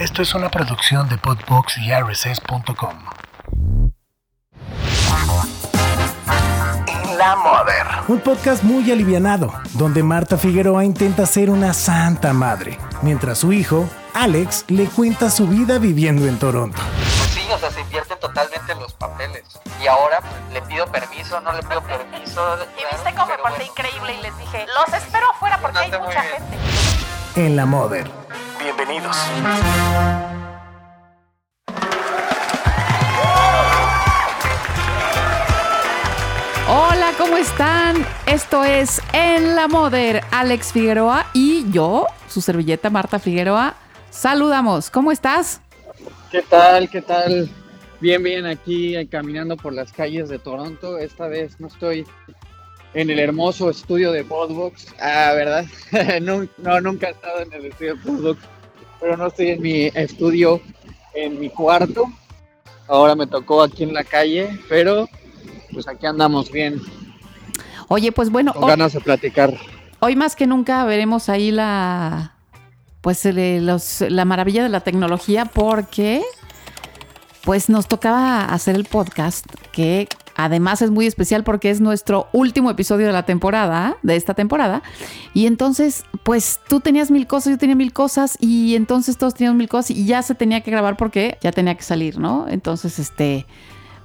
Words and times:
Esto 0.00 0.22
es 0.22 0.34
una 0.34 0.48
producción 0.48 1.10
de 1.10 1.18
Podbox 1.18 1.76
y 1.76 1.92
RSS.com. 1.92 3.04
La 7.18 7.36
Mother. 7.36 7.86
Un 8.08 8.18
podcast 8.20 8.62
muy 8.62 8.90
alivianado, 8.90 9.52
donde 9.74 10.02
Marta 10.02 10.38
Figueroa 10.38 10.86
intenta 10.86 11.26
ser 11.26 11.50
una 11.50 11.74
santa 11.74 12.32
madre, 12.32 12.78
mientras 13.02 13.40
su 13.40 13.52
hijo, 13.52 13.90
Alex, 14.14 14.64
le 14.68 14.86
cuenta 14.86 15.28
su 15.28 15.46
vida 15.46 15.78
viviendo 15.78 16.26
en 16.26 16.38
Toronto. 16.38 16.80
Pues 16.96 17.30
sí, 17.32 17.46
o 17.52 17.58
sea, 17.58 17.70
se 17.70 17.82
invierten 17.82 18.18
totalmente 18.20 18.74
los 18.76 18.94
papeles. 18.94 19.44
Y 19.82 19.86
ahora 19.86 20.20
pues, 20.22 20.32
le 20.54 20.62
pido 20.62 20.86
permiso, 20.86 21.42
no 21.42 21.52
le 21.52 21.62
pido 21.62 21.82
permiso. 21.82 22.56
Y 22.78 22.94
viste 22.94 23.14
cómo 23.14 23.26
me 23.26 23.36
porté 23.36 23.66
increíble 23.66 24.14
y 24.18 24.22
les 24.22 24.38
dije, 24.38 24.66
los 24.66 24.94
espero 24.94 25.30
afuera 25.30 25.58
porque 25.60 25.78
hay 25.78 25.90
mucha 25.90 26.22
gente. 26.22 26.56
En 27.36 27.54
La 27.54 27.66
Mother. 27.66 28.19
Bienvenidos. 28.62 29.16
Hola, 36.68 37.12
¿cómo 37.16 37.38
están? 37.38 38.04
Esto 38.26 38.62
es 38.64 39.00
En 39.14 39.56
la 39.56 39.66
Moder, 39.66 40.22
Alex 40.30 40.72
Figueroa 40.72 41.26
y 41.32 41.70
yo, 41.70 42.06
su 42.28 42.42
servilleta 42.42 42.90
Marta 42.90 43.18
Figueroa. 43.18 43.76
Saludamos, 44.10 44.90
¿cómo 44.90 45.10
estás? 45.10 45.62
¿Qué 46.30 46.42
tal? 46.42 46.90
¿Qué 46.90 47.00
tal? 47.00 47.48
Bien, 48.00 48.22
bien, 48.22 48.44
aquí 48.44 49.06
caminando 49.08 49.56
por 49.56 49.72
las 49.72 49.90
calles 49.90 50.28
de 50.28 50.38
Toronto. 50.38 50.98
Esta 50.98 51.28
vez 51.28 51.58
no 51.60 51.68
estoy 51.68 52.06
en 52.94 53.10
el 53.10 53.18
hermoso 53.18 53.70
estudio 53.70 54.12
de 54.12 54.24
Podbox. 54.24 54.94
Ah, 55.00 55.32
¿verdad? 55.34 55.64
no, 56.22 56.46
no, 56.58 56.80
nunca 56.80 57.08
he 57.08 57.10
estado 57.12 57.40
en 57.40 57.52
el 57.52 57.66
estudio 57.66 57.94
de 57.94 58.00
Podbox, 58.02 58.42
pero 59.00 59.16
no 59.16 59.26
estoy 59.26 59.50
en 59.50 59.62
mi 59.62 59.86
estudio, 59.94 60.60
en 61.14 61.38
mi 61.38 61.50
cuarto. 61.50 62.06
Ahora 62.88 63.14
me 63.14 63.26
tocó 63.26 63.62
aquí 63.62 63.84
en 63.84 63.94
la 63.94 64.04
calle, 64.04 64.58
pero 64.68 65.08
pues 65.72 65.86
aquí 65.86 66.06
andamos 66.06 66.50
bien. 66.50 66.80
Oye, 67.88 68.12
pues 68.12 68.30
bueno. 68.30 68.52
Con 68.52 68.68
ganas 68.68 68.92
de 68.92 69.00
platicar. 69.00 69.54
Hoy 70.00 70.16
más 70.16 70.34
que 70.34 70.46
nunca 70.46 70.84
veremos 70.84 71.28
ahí 71.28 71.50
la. 71.50 72.34
Pues 73.00 73.24
los, 73.24 74.02
la 74.02 74.24
maravilla 74.24 74.62
de 74.62 74.68
la 74.68 74.80
tecnología, 74.80 75.44
porque. 75.44 76.22
Pues 77.42 77.70
nos 77.70 77.88
tocaba 77.88 78.44
hacer 78.44 78.76
el 78.76 78.84
podcast, 78.84 79.46
que 79.72 80.06
además 80.44 80.82
es 80.82 80.90
muy 80.90 81.06
especial 81.06 81.44
porque 81.44 81.70
es 81.70 81.80
nuestro 81.80 82.28
último 82.32 82.70
episodio 82.70 83.06
de 83.06 83.12
la 83.12 83.24
temporada, 83.24 83.96
de 84.02 84.16
esta 84.16 84.34
temporada. 84.34 84.82
Y 85.34 85.46
entonces, 85.46 86.04
pues 86.22 86.60
tú 86.68 86.80
tenías 86.80 87.10
mil 87.10 87.26
cosas, 87.26 87.52
yo 87.52 87.58
tenía 87.58 87.76
mil 87.76 87.92
cosas, 87.92 88.36
y 88.40 88.74
entonces 88.74 89.16
todos 89.18 89.34
teníamos 89.34 89.58
mil 89.58 89.68
cosas, 89.68 89.90
y 89.90 90.04
ya 90.06 90.22
se 90.22 90.34
tenía 90.34 90.60
que 90.60 90.70
grabar 90.70 90.96
porque 90.96 91.38
ya 91.42 91.52
tenía 91.52 91.74
que 91.74 91.82
salir, 91.82 92.18
¿no? 92.18 92.46
Entonces, 92.48 92.98
este 92.98 93.46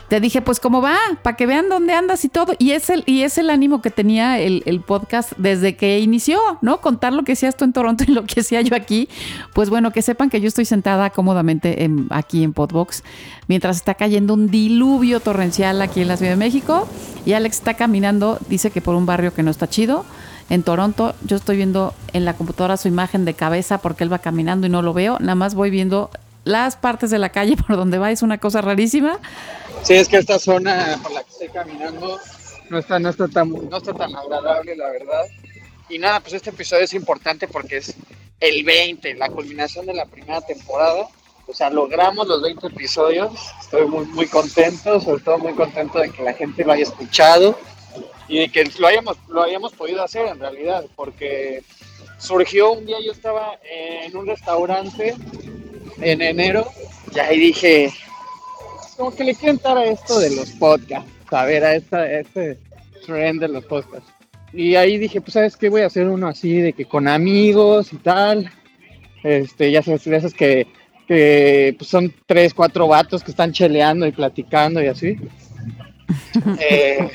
te 0.08 0.20
dije, 0.20 0.42
pues 0.42 0.60
cómo 0.60 0.82
va, 0.82 0.98
para 1.24 1.36
que 1.36 1.46
vean 1.46 1.68
dónde 1.70 1.94
andas 1.94 2.26
y 2.26 2.30
todo. 2.30 2.54
Y 2.60 2.72
es 2.72 2.90
el, 2.90 3.04
y 3.06 3.24
es 3.24 3.38
el 3.38 3.50
ánimo 3.50 3.82
que 3.82 3.90
tenía 3.90 4.40
el, 4.40 4.82
podcast 4.86 5.32
desde 5.38 5.76
que 5.76 6.00
inició, 6.00 6.40
¿no? 6.62 6.80
Contar 6.82 7.14
lo 7.14 7.24
que 7.24 7.32
hacías 7.32 7.56
tú 7.58 7.66
en 7.66 7.74
Toronto 7.74 8.04
y 8.08 8.12
lo 8.12 8.26
que 8.26 8.42
hacía 8.42 8.62
yo 8.62 8.76
aquí. 8.76 9.10
Pues 9.54 9.70
bueno, 9.70 9.92
que 9.92 10.02
sepan 10.02 10.30
que 10.30 10.42
yo 10.42 10.48
estoy 10.48 10.66
sentada 10.66 11.10
cómodamente 11.10 11.90
aquí 12.10 12.44
en 12.44 12.54
Podbox, 12.54 13.04
mientras 13.48 13.78
está 13.78 13.96
cayendo 13.96 14.34
un 14.34 14.48
diluvio 14.48 15.20
torrencial 15.20 15.82
aquí 15.82 16.02
en 16.02 16.08
la 16.08 16.18
Ciudad 16.18 16.34
de 16.34 16.38
México. 16.38 16.88
Y 17.26 17.34
Alex 17.34 17.58
está 17.58 17.74
caminando, 17.74 18.38
dice 18.48 18.70
que 18.70 18.82
por 18.82 18.96
un 18.96 19.06
barrio 19.06 19.34
que 19.34 19.44
no 19.44 19.52
está 19.52 19.68
chido. 19.68 20.06
En 20.50 20.62
Toronto, 20.62 21.16
yo 21.24 21.38
estoy 21.38 21.58
viendo 21.58 21.96
en 22.14 22.24
la 22.24 22.36
computadora 22.36 22.78
su 22.78 22.88
imagen 22.88 23.26
de 23.26 23.34
cabeza 23.34 23.80
porque 23.80 24.04
él 24.04 24.14
va 24.14 24.20
caminando 24.20 24.68
y 24.68 24.70
no 24.70 24.84
lo 24.84 24.94
veo. 24.94 25.18
Nada 25.20 25.34
más 25.34 25.56
voy 25.56 25.72
viendo 25.72 26.12
las 26.44 26.78
partes 26.78 27.10
de 27.10 27.18
la 27.18 27.30
calle 27.30 27.58
por 27.68 27.76
donde 27.76 27.98
va. 27.98 28.12
Es 28.12 28.22
una 28.22 28.38
cosa 28.38 28.62
rarísima. 28.62 29.18
Sí, 29.86 29.94
es 29.94 30.08
que 30.08 30.18
esta 30.18 30.40
zona 30.40 31.00
por 31.04 31.12
la 31.12 31.24
que 31.24 31.30
estoy 31.30 31.50
caminando 31.50 32.20
no 32.72 32.80
está, 32.80 32.98
no 32.98 33.10
está, 33.10 33.28
tan, 33.28 33.52
no 33.52 33.78
está 33.78 33.94
tan 33.94 34.16
agradable, 34.16 34.76
la 34.76 34.90
verdad. 34.90 35.26
Y 35.90 36.00
nada, 36.00 36.22
pues 36.22 36.34
este 36.34 36.50
episodio 36.50 36.86
es 36.86 36.94
importante 36.96 37.48
porque 37.48 37.78
es 37.78 37.96
el 38.40 38.64
20, 38.64 39.14
la 39.14 39.30
culminación 39.30 39.86
de 39.86 39.94
la 39.94 40.08
primera 40.08 40.42
temporada. 40.42 41.08
O 41.46 41.54
sea, 41.54 41.70
logramos 41.70 42.28
los 42.28 42.42
20 42.42 42.66
episodios. 42.66 43.32
Estoy 43.62 43.86
muy, 43.86 44.06
muy 44.06 44.26
contento, 44.26 45.00
sobre 45.00 45.22
todo 45.22 45.38
muy 45.38 45.54
contento 45.54 46.00
de 46.00 46.10
que 46.10 46.24
la 46.24 46.34
gente 46.34 46.66
lo 46.66 46.72
haya 46.72 46.86
escuchado 46.86 47.56
y 48.28 48.40
de 48.40 48.50
que 48.50 48.64
lo 48.80 48.88
hayamos, 48.88 49.18
lo 49.28 49.44
hayamos 49.44 49.74
podido 49.74 50.04
hacer 50.04 50.26
en 50.26 50.40
realidad, 50.40 50.84
porque 50.96 51.62
surgió 52.18 52.72
un 52.72 52.88
día, 52.88 52.98
yo 53.06 53.12
estaba 53.12 53.60
en 53.64 54.18
un 54.18 54.26
restaurante 54.26 55.14
en 56.02 56.22
enero 56.24 56.68
y 57.14 57.20
ahí 57.20 57.40
dije, 57.40 57.94
como 58.96 59.16
que 59.16 59.24
le 59.24 59.36
quiero 59.36 59.54
entrar 59.54 59.78
a 59.78 59.86
esto 59.86 60.20
de 60.20 60.36
los 60.36 60.52
podcasts, 60.52 61.12
a 61.32 61.46
ver, 61.46 61.64
a, 61.64 61.76
esta, 61.76 62.10
este 62.10 62.60
trend 63.06 63.42
de 63.42 63.48
los 63.48 63.66
podcasts. 63.66 64.12
Y 64.54 64.76
ahí 64.76 64.98
dije, 64.98 65.20
pues, 65.22 65.34
¿sabes 65.34 65.58
qué? 65.58 65.70
Voy 65.70 65.82
a 65.82 65.88
hacer 65.88 66.08
uno 66.08 66.28
así, 66.28 66.62
de 66.62 66.74
que 66.74 66.86
con 66.86 67.08
amigos 67.08 67.92
y 67.92 67.98
tal. 67.98 68.50
Este, 69.24 69.72
ya 69.72 69.82
sabes, 69.82 70.08
esas 70.08 70.34
que, 70.34 70.68
que 71.08 71.76
pues, 71.78 71.90
son 71.90 72.14
tres, 72.26 72.54
cuatro 72.54 72.88
vatos 72.88 73.24
que 73.24 73.32
están 73.32 73.52
cheleando 73.52 74.06
y 74.08 74.12
platicando 74.12 74.82
y 74.82 74.88
así. 74.88 75.18
Eh, 76.60 77.10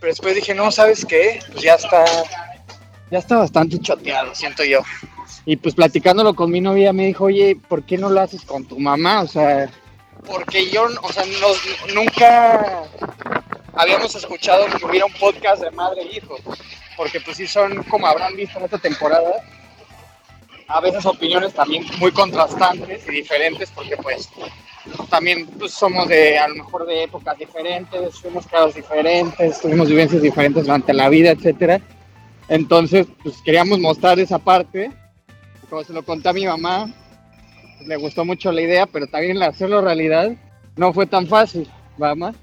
pero 0.00 0.10
después 0.10 0.34
dije, 0.34 0.54
no, 0.54 0.70
¿sabes 0.70 1.04
qué? 1.04 1.40
Pues 1.52 1.62
ya 1.62 1.74
está, 1.74 2.04
ya 3.10 3.18
está 3.18 3.36
bastante 3.36 3.78
choteado, 3.78 4.34
siento 4.34 4.64
yo. 4.64 4.80
Y 5.44 5.56
pues 5.56 5.74
platicándolo 5.74 6.34
con 6.34 6.50
mi 6.50 6.60
novia 6.60 6.92
me 6.92 7.06
dijo, 7.06 7.24
oye, 7.24 7.56
¿por 7.68 7.84
qué 7.84 7.98
no 7.98 8.08
lo 8.08 8.20
haces 8.20 8.42
con 8.42 8.64
tu 8.64 8.78
mamá? 8.78 9.20
O 9.20 9.26
sea, 9.26 9.70
porque 10.26 10.70
yo, 10.70 10.86
o 11.02 11.12
sea, 11.12 11.24
nunca 11.94 12.84
habíamos 13.74 14.14
escuchado 14.14 14.66
que 14.66 14.84
hubiera 14.84 15.06
un 15.06 15.12
podcast 15.14 15.62
de 15.62 15.70
madre 15.70 16.02
e 16.02 16.16
hijo, 16.16 16.36
porque 16.96 17.20
pues 17.20 17.36
sí 17.36 17.46
son, 17.46 17.82
como 17.84 18.06
habrán 18.06 18.36
visto 18.36 18.58
en 18.58 18.64
esta 18.64 18.78
temporada, 18.78 19.42
a 20.68 20.80
veces 20.80 21.04
opiniones 21.04 21.52
también 21.52 21.84
muy 21.98 22.12
contrastantes 22.12 23.06
y 23.08 23.10
diferentes, 23.10 23.70
porque 23.70 23.96
pues 23.96 24.28
también 25.08 25.46
pues, 25.58 25.72
somos 25.72 26.08
de, 26.08 26.38
a 26.38 26.48
lo 26.48 26.56
mejor 26.56 26.86
de 26.86 27.04
épocas 27.04 27.36
diferentes, 27.38 28.18
fuimos 28.18 28.46
casos 28.46 28.74
diferentes, 28.74 29.60
tuvimos 29.60 29.88
vivencias 29.88 30.22
diferentes 30.22 30.64
durante 30.64 30.92
la 30.92 31.08
vida, 31.08 31.30
etcétera. 31.30 31.80
Entonces, 32.48 33.06
pues 33.22 33.36
queríamos 33.44 33.78
mostrar 33.78 34.18
esa 34.18 34.38
parte, 34.38 34.90
como 35.68 35.84
se 35.84 35.92
lo 35.92 36.04
conté 36.04 36.28
a 36.28 36.32
mi 36.32 36.46
mamá, 36.46 36.92
le 37.86 37.96
gustó 37.96 38.24
mucho 38.24 38.52
la 38.52 38.62
idea, 38.62 38.86
pero 38.86 39.06
también 39.06 39.42
hacerlo 39.42 39.80
realidad 39.80 40.32
no 40.76 40.92
fue 40.92 41.06
tan 41.06 41.26
fácil, 41.26 41.68
¿vamos? 41.98 42.36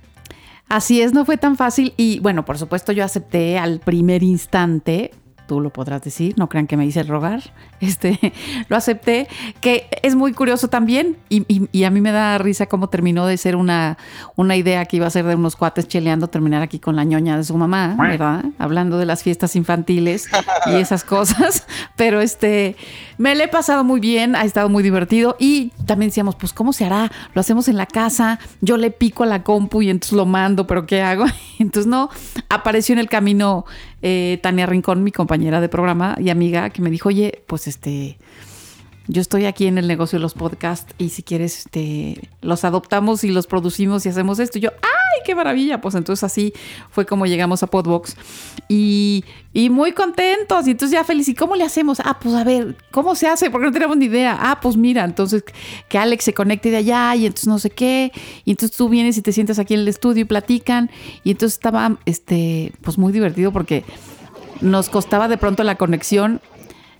Así 0.69 1.01
es, 1.01 1.13
no 1.13 1.25
fue 1.25 1.37
tan 1.37 1.55
fácil 1.55 1.93
y 1.95 2.19
bueno, 2.19 2.43
por 2.43 2.57
supuesto 2.57 2.91
yo 2.91 3.03
acepté 3.03 3.57
al 3.57 3.79
primer 3.79 4.21
instante 4.23 5.11
tú 5.47 5.61
lo 5.61 5.71
podrás 5.71 6.01
decir, 6.01 6.35
no 6.37 6.49
crean 6.49 6.67
que 6.67 6.77
me 6.77 6.85
hice 6.85 7.03
rogar, 7.03 7.41
este, 7.79 8.33
lo 8.69 8.75
acepté, 8.75 9.27
que 9.61 9.87
es 10.03 10.15
muy 10.15 10.33
curioso 10.33 10.67
también 10.67 11.17
y, 11.29 11.83
a 11.83 11.89
mí 11.89 12.01
me 12.01 12.11
da 12.11 12.37
risa 12.37 12.65
cómo 12.65 12.89
terminó 12.89 13.25
de 13.25 13.37
ser 13.37 13.55
una, 13.55 13.97
una 14.35 14.57
idea 14.57 14.85
que 14.85 14.97
iba 14.97 15.07
a 15.07 15.09
ser 15.09 15.25
de 15.25 15.35
unos 15.35 15.55
cuates 15.55 15.87
cheleando, 15.87 16.27
terminar 16.27 16.61
aquí 16.61 16.79
con 16.79 16.97
la 16.97 17.05
ñoña 17.05 17.37
de 17.37 17.45
su 17.45 17.55
mamá, 17.57 17.95
¿verdad? 17.97 18.43
Hablando 18.59 18.97
de 18.97 19.05
las 19.05 19.23
fiestas 19.23 19.55
infantiles 19.55 20.27
y 20.65 20.71
esas 20.75 21.05
cosas, 21.05 21.65
pero 21.95 22.19
este, 22.19 22.75
me 23.17 23.35
le 23.35 23.45
he 23.45 23.47
pasado 23.47 23.83
muy 23.83 24.01
bien, 24.01 24.35
ha 24.35 24.43
estado 24.43 24.67
muy 24.67 24.83
divertido 24.83 25.37
y 25.39 25.69
también 25.85 26.09
decíamos, 26.09 26.35
pues 26.35 26.51
¿cómo 26.51 26.73
se 26.73 26.85
hará? 26.85 27.09
Lo 27.33 27.39
hacemos 27.41 27.69
en 27.69 27.77
la 27.77 27.85
casa, 27.85 28.39
yo 28.59 28.75
le 28.75 28.91
pico 28.91 29.23
a 29.23 29.27
la 29.27 29.43
compu 29.43 29.81
y 29.81 29.89
entonces 29.89 30.13
lo 30.13 30.25
mando, 30.25 30.67
pero 30.67 30.85
¿qué 30.85 31.01
hago? 31.01 31.25
Entonces 31.59 31.87
no, 31.87 32.09
apareció 32.49 32.93
en 32.93 32.99
el 32.99 33.09
camino 33.09 33.65
eh, 34.01 34.39
Tania 34.41 34.65
Rincón, 34.65 35.03
mi 35.03 35.11
compañera 35.11 35.61
de 35.61 35.69
programa 35.69 36.15
y 36.19 36.29
amiga, 36.29 36.69
que 36.69 36.81
me 36.81 36.89
dijo, 36.89 37.09
oye, 37.09 37.43
pues 37.47 37.67
este, 37.67 38.17
yo 39.07 39.21
estoy 39.21 39.45
aquí 39.45 39.67
en 39.67 39.77
el 39.77 39.87
negocio 39.87 40.19
de 40.19 40.21
los 40.21 40.33
podcasts 40.33 40.93
y 40.97 41.09
si 41.09 41.23
quieres, 41.23 41.59
este, 41.59 42.29
los 42.41 42.63
adoptamos 42.65 43.23
y 43.23 43.29
los 43.29 43.47
producimos 43.47 44.05
y 44.05 44.09
hacemos 44.09 44.39
esto. 44.39 44.57
Y 44.57 44.61
yo, 44.61 44.71
¡ay, 45.13 45.21
qué 45.25 45.35
maravilla! 45.35 45.81
Pues 45.81 45.95
entonces 45.95 46.23
así 46.23 46.53
fue 46.89 47.05
como 47.05 47.25
llegamos 47.25 47.63
a 47.63 47.67
Podbox 47.67 48.15
y, 48.67 49.23
y 49.53 49.69
muy 49.69 49.91
contentos. 49.91 50.67
Y 50.67 50.71
entonces 50.71 50.91
ya 50.91 51.03
feliz, 51.03 51.27
¿y 51.27 51.35
cómo 51.35 51.55
le 51.55 51.63
hacemos? 51.63 51.99
Ah, 52.03 52.17
pues 52.19 52.35
a 52.35 52.43
ver, 52.43 52.77
¿cómo 52.91 53.15
se 53.15 53.27
hace? 53.27 53.49
Porque 53.49 53.67
no 53.67 53.73
tenemos 53.73 53.97
ni 53.97 54.05
idea. 54.05 54.37
Ah, 54.39 54.59
pues 54.61 54.77
mira, 54.77 55.03
entonces 55.03 55.43
que 55.89 55.97
Alex 55.97 56.23
se 56.23 56.33
conecte 56.33 56.71
de 56.71 56.77
allá 56.77 57.15
y 57.15 57.25
entonces 57.25 57.47
no 57.47 57.59
sé 57.59 57.69
qué. 57.69 58.11
Y 58.45 58.51
entonces 58.51 58.75
tú 58.77 58.89
vienes 58.89 59.17
y 59.17 59.21
te 59.21 59.31
sientas 59.31 59.59
aquí 59.59 59.73
en 59.73 59.81
el 59.81 59.87
estudio 59.87 60.21
y 60.21 60.25
platican. 60.25 60.89
Y 61.23 61.31
entonces 61.31 61.57
estaba, 61.57 61.97
este, 62.05 62.73
pues 62.81 62.97
muy 62.97 63.13
divertido 63.13 63.51
porque 63.51 63.83
nos 64.61 64.89
costaba 64.89 65.27
de 65.27 65.37
pronto 65.37 65.63
la 65.63 65.75
conexión 65.75 66.41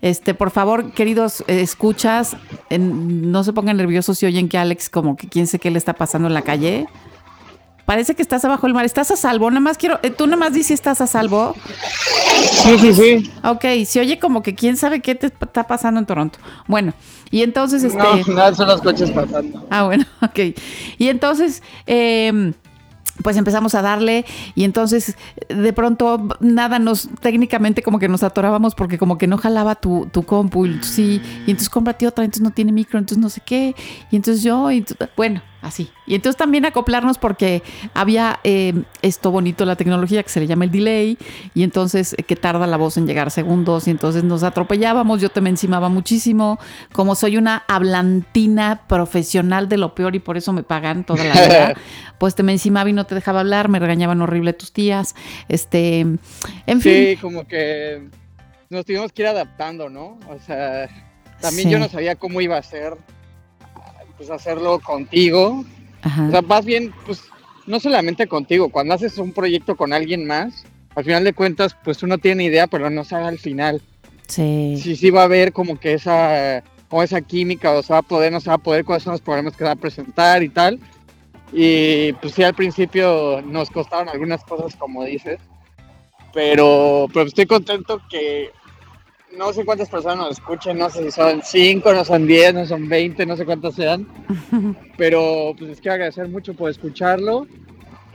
este, 0.02 0.34
por 0.34 0.52
favor, 0.52 0.92
queridos 0.92 1.42
eh, 1.48 1.62
escuchas, 1.62 2.38
no 2.70 3.44
se 3.44 3.54
pongan 3.54 3.78
nerviosos 3.78 4.20
si 4.20 4.26
oyen 4.26 4.48
que 4.48 4.58
Alex 4.58 4.90
como 4.90 5.18
que 5.18 5.28
quién 5.28 5.48
sé 5.48 5.60
qué 5.60 5.72
le 5.72 5.78
está 5.78 5.94
pasando 5.94 6.28
en 6.28 6.34
la 6.34 6.44
calle. 6.44 6.88
Parece 7.88 8.16
que 8.16 8.22
estás 8.22 8.44
abajo 8.44 8.68
del 8.68 8.74
mar. 8.74 8.84
¿Estás 8.84 9.12
a 9.12 9.16
salvo? 9.16 9.50
Nada 9.50 9.62
más 9.62 9.78
quiero, 9.78 9.98
eh, 10.04 10.10
tú 10.10 10.26
nada 10.26 10.36
más 10.36 10.52
dices 10.52 10.68
si 10.68 10.74
estás 10.74 11.00
a 11.00 11.08
salvo. 11.08 11.56
Sí, 12.52 12.78
sí, 12.80 12.94
sí. 12.94 13.32
Ok, 13.46 13.64
se 13.86 14.02
oye 14.02 14.20
como 14.20 14.44
que 14.44 14.56
quién 14.56 14.76
sabe 14.76 15.00
qué 15.00 15.16
te 15.16 15.28
está 15.28 15.68
pasando 15.68 15.98
en 16.02 16.06
Toronto. 16.06 16.38
Bueno, 16.68 16.94
y 17.32 17.44
entonces 17.44 17.86
este. 17.86 17.98
No, 17.98 18.18
nada, 18.36 18.54
son 18.54 18.68
los 18.68 18.82
coches 18.82 19.10
pasando. 19.12 19.66
Ah, 19.70 19.84
bueno, 19.84 20.04
ok. 20.22 20.38
Y 20.98 21.08
entonces, 21.08 21.64
eh, 21.86 22.52
pues 23.24 23.38
empezamos 23.38 23.74
a 23.76 23.82
darle 23.82 24.26
y 24.54 24.64
entonces 24.64 25.16
de 25.50 25.74
pronto 25.74 26.28
nada 26.40 26.80
nos 26.80 27.10
técnicamente 27.22 27.84
como 27.84 28.00
que 28.00 28.10
nos 28.10 28.24
atorábamos 28.24 28.76
porque 28.76 28.98
como 28.98 29.18
que 29.18 29.28
no 29.28 29.38
jalaba 29.38 29.76
tu, 29.76 30.08
tu 30.12 30.24
compu 30.24 30.66
y 30.66 30.84
sí 30.84 31.22
y 31.46 31.52
entonces 31.52 31.70
cómprate 31.70 32.08
otra 32.08 32.26
entonces 32.26 32.44
no 32.44 32.52
tiene 32.52 32.72
micro 32.72 33.00
entonces 33.00 33.18
no 33.18 33.30
sé 33.30 33.42
qué 33.46 33.76
y 34.12 34.16
entonces 34.16 34.44
yo 34.44 34.72
y 34.72 34.86
bueno 35.16 35.42
así 35.68 35.92
y 36.06 36.16
entonces 36.16 36.38
también 36.38 36.66
acoplarnos 36.66 37.18
porque 37.18 37.64
había 37.94 38.40
eh, 38.44 38.74
esto 39.02 39.32
bonito 39.32 39.66
la 39.66 39.76
tecnología 39.76 40.24
que 40.24 40.30
se 40.30 40.40
le 40.40 40.48
llama 40.48 40.66
el 40.66 40.72
delay 40.72 41.18
y 41.54 41.64
entonces 41.64 42.14
eh, 42.18 42.24
que 42.24 42.36
tarda 42.36 42.66
la 42.68 42.78
voz 42.78 42.98
en 42.98 43.08
llegar 43.08 43.32
segundos 43.32 43.88
y 43.88 43.92
entonces 43.92 44.24
nos 44.24 44.44
atropellábamos 44.44 45.22
yo 45.22 45.30
te 45.30 45.42
me 45.42 45.50
encimaba 45.50 45.90
muchísimo 45.90 46.60
como 46.94 47.16
soy 47.16 47.38
una 47.38 47.64
hablantina 47.68 48.82
profesional 48.88 49.70
de 49.70 49.78
lo 49.78 49.94
peor 49.94 50.16
y 50.16 50.20
por 50.20 50.38
eso 50.38 50.54
me 50.54 50.64
pagan 50.64 51.04
toda 51.04 51.24
la 51.24 51.34
vida 51.34 51.74
pues 52.18 52.36
te 52.36 52.44
me 52.44 52.52
encimaba 52.52 52.90
y 52.90 52.94
no 52.94 53.06
te 53.06 53.16
dejaba 53.16 53.42
hablar, 53.42 53.70
me 53.70 53.80
regañaban 53.80 54.22
horrible 54.22 54.54
tus 54.54 54.72
tías, 54.72 55.16
este, 55.50 56.00
en 56.00 56.20
fin. 56.66 56.82
Sí, 56.82 57.18
como 57.22 57.48
que 57.48 58.08
nos 58.70 58.86
tuvimos 58.86 59.12
que 59.12 59.24
ir 59.24 59.28
adaptando, 59.28 59.90
¿no? 59.90 60.18
O 60.30 60.40
sea, 60.46 60.90
también 61.42 61.68
Sí. 61.68 61.72
yo 61.72 61.80
no 61.80 61.90
sabía 61.90 62.16
cómo 62.16 62.42
iba 62.42 62.58
a 62.58 62.64
ser, 62.64 62.98
pues 64.18 64.30
hacerlo 64.30 64.80
contigo. 64.80 65.64
Ajá. 66.02 66.28
O 66.28 66.32
sea, 66.32 66.42
más 66.42 66.66
bien, 66.66 66.94
pues, 67.06 67.24
no 67.66 67.80
solamente 67.80 68.28
contigo, 68.28 68.70
cuando 68.70 68.94
haces 68.94 69.18
un 69.18 69.34
proyecto 69.34 69.76
con 69.76 69.94
alguien 69.94 70.26
más, 70.26 70.66
al 70.96 71.04
final 71.04 71.24
de 71.24 71.34
cuentas, 71.34 71.76
pues 71.84 72.02
uno 72.02 72.18
tiene 72.18 72.46
idea, 72.46 72.68
pero 72.68 72.90
no 72.90 73.04
sabe 73.04 73.26
al 73.26 73.40
final. 73.40 73.82
sí. 74.28 74.80
Sí, 74.82 74.96
sí 74.96 75.10
va 75.10 75.22
a 75.22 75.26
haber 75.26 75.54
como 75.54 75.80
que 75.80 75.94
esa, 75.94 76.64
como 76.90 77.04
esa 77.04 77.22
química, 77.22 77.72
o 77.74 77.84
se 77.84 77.94
va 77.94 78.00
a 78.00 78.04
poder, 78.04 78.32
no 78.32 78.40
se 78.40 78.50
va 78.50 78.56
a 78.56 78.60
poder, 78.60 78.84
cuáles 78.84 79.04
son 79.04 79.12
los 79.12 79.22
problemas 79.22 79.56
que 79.56 79.64
va 79.64 79.72
a 79.72 79.76
presentar 79.76 80.42
y 80.44 80.50
tal. 80.50 80.80
Y 81.54 82.14
pues 82.14 82.34
sí, 82.34 82.44
al 82.44 82.56
principio 82.56 83.42
nos 83.42 83.70
costaron 83.70 84.10
algunas 84.10 84.44
cosas, 84.44 84.76
como 84.76 85.04
dices, 85.04 85.40
pero, 86.34 87.08
pero 87.14 87.28
estoy 87.28 87.46
contento 87.46 88.02
que 88.10 88.52
no 89.38 89.54
sé 89.54 89.64
cuántas 89.66 89.90
personas 89.90 90.18
nos 90.18 90.32
escuchen, 90.32 90.78
no 90.78 90.90
sé 90.90 91.04
si 91.04 91.12
son 91.12 91.42
5, 91.44 91.94
no 91.94 92.04
son 92.06 92.26
10, 92.28 92.54
no 92.54 92.66
son 92.66 92.88
20, 92.90 93.26
no 93.26 93.38
sé 93.38 93.46
cuántas 93.46 93.76
sean, 93.76 94.08
pero 94.98 95.54
pues 95.58 95.70
les 95.70 95.82
quiero 95.82 95.94
agradecer 95.96 96.28
mucho 96.28 96.54
por 96.54 96.70
escucharlo 96.70 97.48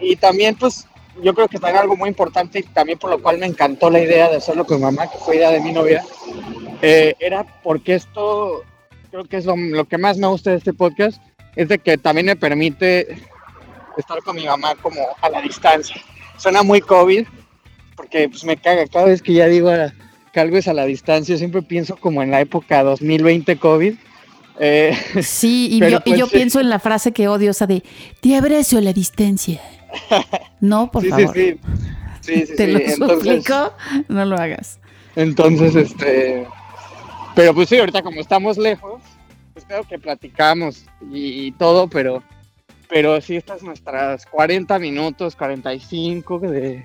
y 0.00 0.16
también 0.16 0.54
pues 0.56 0.86
yo 1.22 1.34
creo 1.34 1.46
que 1.48 1.58
también 1.58 1.82
algo 1.82 1.96
muy 1.96 2.08
importante 2.08 2.60
y 2.60 2.62
también 2.62 2.98
por 2.98 3.10
lo 3.10 3.20
cual 3.22 3.38
me 3.38 3.46
encantó 3.46 3.90
la 3.90 4.00
idea 4.00 4.28
de 4.30 4.36
hacerlo 4.36 4.64
con 4.64 4.80
mamá, 4.80 5.10
que 5.10 5.18
fue 5.18 5.36
idea 5.36 5.50
de 5.50 5.60
mi 5.60 5.72
novia, 5.72 6.02
eh, 6.80 7.14
era 7.20 7.44
porque 7.62 7.94
esto 7.94 8.62
creo 9.10 9.24
que 9.24 9.36
es 9.36 9.44
lo, 9.44 9.54
lo 9.56 9.84
que 9.86 9.98
más 9.98 10.16
me 10.18 10.26
gusta 10.26 10.50
de 10.50 10.56
este 10.56 10.72
podcast, 10.72 11.20
es 11.54 11.68
de 11.68 11.78
que 11.78 11.98
también 11.98 12.26
me 12.26 12.36
permite 12.36 13.18
estar 13.98 14.18
con 14.24 14.36
mi 14.36 14.46
mamá 14.46 14.74
como 14.80 15.00
a 15.20 15.28
la 15.28 15.42
distancia. 15.42 16.00
Suena 16.38 16.62
muy 16.62 16.80
COVID, 16.80 17.26
porque 17.94 18.28
pues 18.30 18.42
me 18.44 18.56
caga 18.56 18.86
cada 18.86 19.04
vez 19.04 19.20
que 19.20 19.34
ya 19.34 19.46
digo 19.46 19.68
a- 19.68 19.92
que 20.32 20.40
algo 20.40 20.56
es 20.56 20.66
a 20.68 20.72
la 20.72 20.84
distancia, 20.86 21.36
siempre 21.36 21.62
pienso 21.62 21.96
como 21.96 22.22
en 22.22 22.30
la 22.30 22.40
época 22.40 22.82
2020 22.82 23.56
COVID. 23.58 23.94
Eh, 24.58 24.96
Sí, 25.22 25.68
y 25.72 25.80
yo, 25.80 25.88
y 25.88 26.00
pues 26.00 26.18
yo 26.18 26.26
sí. 26.26 26.36
pienso 26.36 26.60
en 26.60 26.68
la 26.70 26.78
frase 26.78 27.12
que 27.12 27.28
odio, 27.28 27.50
esa 27.50 27.66
de, 27.66 27.82
te 28.20 28.34
la 28.80 28.92
distancia. 28.92 29.60
No, 30.60 30.90
por 30.90 31.02
sí, 31.02 31.10
favor. 31.10 31.34
sí, 31.34 31.58
sí, 32.20 32.34
sí, 32.34 32.46
sí, 32.46 32.56
Te 32.56 32.66
lo 32.68 32.78
entonces- 32.78 33.18
suplico, 33.18 33.74
no 34.08 34.24
lo 34.24 34.36
hagas. 34.36 34.78
Entonces, 35.16 35.74
este. 35.76 36.46
Pero 37.34 37.54
pues 37.54 37.68
sí, 37.68 37.78
ahorita 37.78 38.02
como 38.02 38.20
estamos 38.20 38.56
lejos, 38.58 39.02
pues 39.52 39.64
claro 39.66 39.84
que 39.84 39.98
platicamos 39.98 40.84
y, 41.12 41.46
y 41.46 41.52
todo, 41.52 41.88
pero. 41.88 42.22
Pero 42.88 43.20
sí, 43.22 43.36
estas 43.36 43.62
nuestras 43.62 44.24
40 44.26 44.78
minutos, 44.78 45.34
45 45.36 46.38
de. 46.40 46.84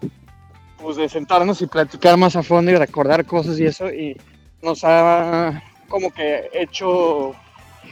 Pues 0.81 0.97
de 0.97 1.09
sentarnos 1.09 1.61
y 1.61 1.67
platicar 1.67 2.17
más 2.17 2.35
a 2.35 2.43
fondo 2.43 2.71
y 2.71 2.75
recordar 2.75 3.25
cosas 3.25 3.59
y 3.59 3.65
eso, 3.65 3.89
y 3.89 4.15
nos 4.61 4.83
ha 4.83 5.63
como 5.87 6.11
que 6.11 6.49
hecho. 6.53 7.33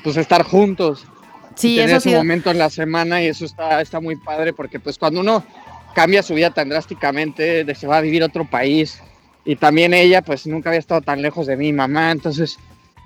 Pues 0.03 0.17
estar 0.17 0.43
juntos. 0.43 1.05
Sí, 1.55 1.77
tener 1.77 1.89
eso 1.89 1.97
ese 1.97 2.09
sí. 2.09 2.15
momento 2.15 2.51
en 2.51 2.59
la 2.59 2.69
semana 2.69 3.23
y 3.23 3.27
eso 3.27 3.45
está, 3.45 3.81
está 3.81 3.99
muy 3.99 4.17
padre 4.17 4.53
porque 4.53 4.79
pues 4.79 4.97
cuando 4.97 5.21
uno 5.21 5.43
cambia 5.95 6.21
su 6.21 6.33
vida 6.33 6.51
tan 6.51 6.69
drásticamente, 6.69 7.63
de 7.63 7.75
se 7.75 7.87
va 7.87 7.97
a 7.97 8.01
vivir 8.01 8.21
a 8.21 8.25
otro 8.25 8.45
país 8.45 9.01
y 9.45 9.55
también 9.55 9.93
ella 9.93 10.21
pues 10.21 10.45
nunca 10.45 10.69
había 10.69 10.79
estado 10.79 11.01
tan 11.01 11.21
lejos 11.21 11.47
de 11.47 11.55
mi 11.55 11.71
mamá, 11.71 12.11
entonces 12.11 12.57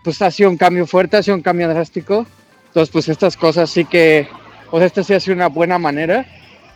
pues 0.04 0.22
ha 0.22 0.31
sido 0.31 0.50
un 0.50 0.58
cambio 0.58 0.88
fuerte, 0.88 1.18
ha 1.18 1.24
sido 1.24 1.36
un 1.36 1.44
cambio 1.44 1.70
drástico, 1.70 2.26
entonces 2.68 2.92
pues 2.92 3.08
estas 3.08 3.38
cosas 3.38 3.70
sí 3.70 3.86
que, 3.86 4.28
pues 4.72 4.84
esta 4.84 5.04
sí 5.04 5.14
ha 5.14 5.20
sido 5.20 5.36
una 5.36 5.48
buena 5.48 5.78
manera 5.78 6.26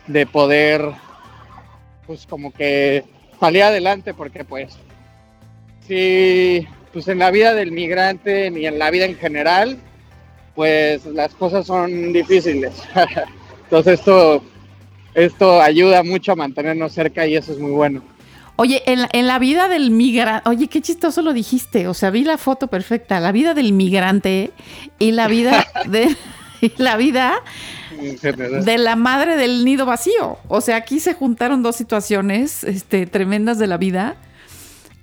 de 0.06 0.26
poder 0.26 0.92
pues 2.06 2.26
como 2.26 2.52
que 2.52 3.04
salir 3.40 3.62
adelante 3.62 4.14
porque 4.14 4.44
pues 4.44 4.76
sí, 5.86 6.66
pues 6.92 7.08
en 7.08 7.18
la 7.18 7.30
vida 7.30 7.54
del 7.54 7.72
migrante 7.72 8.50
ni 8.50 8.66
en 8.66 8.78
la 8.78 8.90
vida 8.90 9.04
en 9.04 9.16
general, 9.16 9.78
pues 10.54 11.04
las 11.06 11.34
cosas 11.34 11.66
son 11.66 12.12
difíciles. 12.12 12.72
Entonces 13.64 14.00
esto, 14.00 14.42
esto 15.14 15.60
ayuda 15.60 16.02
mucho 16.02 16.32
a 16.32 16.36
mantenernos 16.36 16.92
cerca 16.92 17.26
y 17.26 17.36
eso 17.36 17.52
es 17.52 17.58
muy 17.58 17.72
bueno. 17.72 18.02
Oye, 18.56 18.82
en 18.86 19.02
la, 19.02 19.08
en 19.12 19.26
la 19.26 19.40
vida 19.40 19.68
del 19.68 19.90
migrante, 19.90 20.48
oye, 20.48 20.68
qué 20.68 20.80
chistoso 20.80 21.22
lo 21.22 21.32
dijiste. 21.32 21.88
O 21.88 21.94
sea, 21.94 22.10
vi 22.10 22.22
la 22.22 22.38
foto 22.38 22.68
perfecta, 22.68 23.18
la 23.18 23.32
vida 23.32 23.52
del 23.52 23.72
migrante 23.72 24.52
y 25.00 25.10
la 25.10 25.26
vida 25.26 25.66
de 25.86 26.16
la 26.78 26.96
vida 26.96 27.42
de 28.64 28.78
la 28.78 28.96
madre 28.96 29.36
del 29.36 29.64
nido 29.64 29.86
vacío. 29.86 30.38
O 30.48 30.60
sea, 30.60 30.76
aquí 30.76 31.00
se 31.00 31.14
juntaron 31.14 31.62
dos 31.62 31.76
situaciones 31.76 32.64
este, 32.64 33.06
tremendas 33.06 33.58
de 33.58 33.66
la 33.66 33.76
vida 33.76 34.16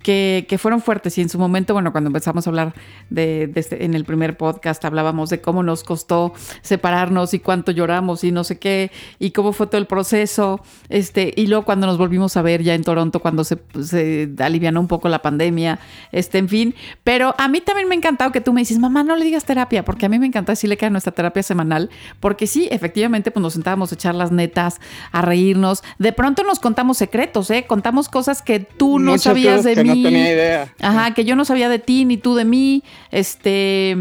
que, 0.04 0.46
que 0.50 0.58
fueron 0.58 0.82
fuertes. 0.82 1.18
Y 1.18 1.22
en 1.22 1.30
su 1.30 1.38
momento, 1.40 1.74
bueno, 1.74 1.92
cuando 1.92 2.08
empezamos 2.10 2.46
a 2.48 2.50
hablar 2.50 2.74
de, 3.10 3.48
de 3.48 3.60
este- 3.60 3.86
en 3.86 3.94
el 3.94 4.06
primer 4.06 4.38
podcast, 4.38 4.84
hablábamos 4.86 5.30
de 5.30 5.42
cómo 5.42 5.64
nos 5.64 5.84
costó 5.84 6.34
separarnos 6.62 7.34
y 7.34 7.40
cuánto 7.40 7.72
lloramos 7.72 8.24
y 8.24 8.32
no 8.32 8.44
sé 8.44 8.60
qué, 8.60 8.92
y 9.20 9.32
cómo 9.32 9.54
fue 9.54 9.68
todo 9.68 9.78
el 9.78 9.88
proceso. 9.88 10.62
Este, 10.90 11.34
y 11.36 11.48
luego 11.48 11.66
cuando 11.66 11.88
nos 11.88 11.98
volvimos 11.98 12.38
a 12.38 12.42
ver 12.42 12.64
ya 12.64 12.74
en 12.76 12.84
Toronto, 12.84 13.20
cuando 13.20 13.44
se, 13.44 13.58
se 13.84 14.30
alivianó 14.40 14.80
un 14.80 14.88
poco 14.88 15.10
la 15.10 15.22
pandemia, 15.22 15.80
este, 16.12 16.38
en 16.38 16.50
fin. 16.50 16.76
Pero 17.04 17.36
a 17.38 17.48
mí 17.48 17.62
también 17.62 17.88
me 17.88 17.96
ha 17.96 17.98
encantado 17.98 18.32
que 18.32 18.42
tú 18.42 18.54
me 18.54 18.62
dices, 18.62 18.80
mamá, 18.80 19.04
no 19.04 19.16
le 19.16 19.26
digas 19.26 19.46
terapia, 19.46 19.84
porque 19.86 20.06
a 20.06 20.10
mí 20.10 20.20
me 20.20 20.28
encanta 20.28 20.52
decirle 20.54 20.78
que 20.78 20.86
era 20.86 20.92
nuestra 20.92 21.12
terapia 21.14 21.44
semanal, 21.44 21.90
porque 22.20 22.48
sí, 22.48 22.68
efectivamente, 22.72 23.32
pues 23.32 23.42
nos 23.42 23.54
sentábamos 23.54 23.92
a 23.92 23.96
echar 23.96 24.16
las 24.16 24.32
netas, 24.32 24.80
a 25.12 25.22
reírnos. 25.22 25.84
De 26.00 26.14
pronto 26.14 26.44
nos 26.44 26.60
contamos 26.60 26.98
secretos, 26.98 27.50
¿eh? 27.52 27.66
Contamos 27.68 28.10
cosas 28.10 28.42
que 28.42 28.60
tú 28.60 29.00
no 29.00 29.12
Muchas 29.12 29.24
sabías 29.24 29.64
de 29.64 29.84
mí. 29.84 29.91
No 29.96 30.04
tenía 30.04 30.32
idea. 30.32 30.74
Ajá, 30.80 31.14
que 31.14 31.26
yo 31.26 31.36
no 31.36 31.46
sabía 31.46 31.70
de 31.70 31.80
ti 31.80 32.06
ni 32.06 32.18
tú 32.18 32.36
de 32.36 32.46
mí. 32.46 32.84
Este 33.12 33.98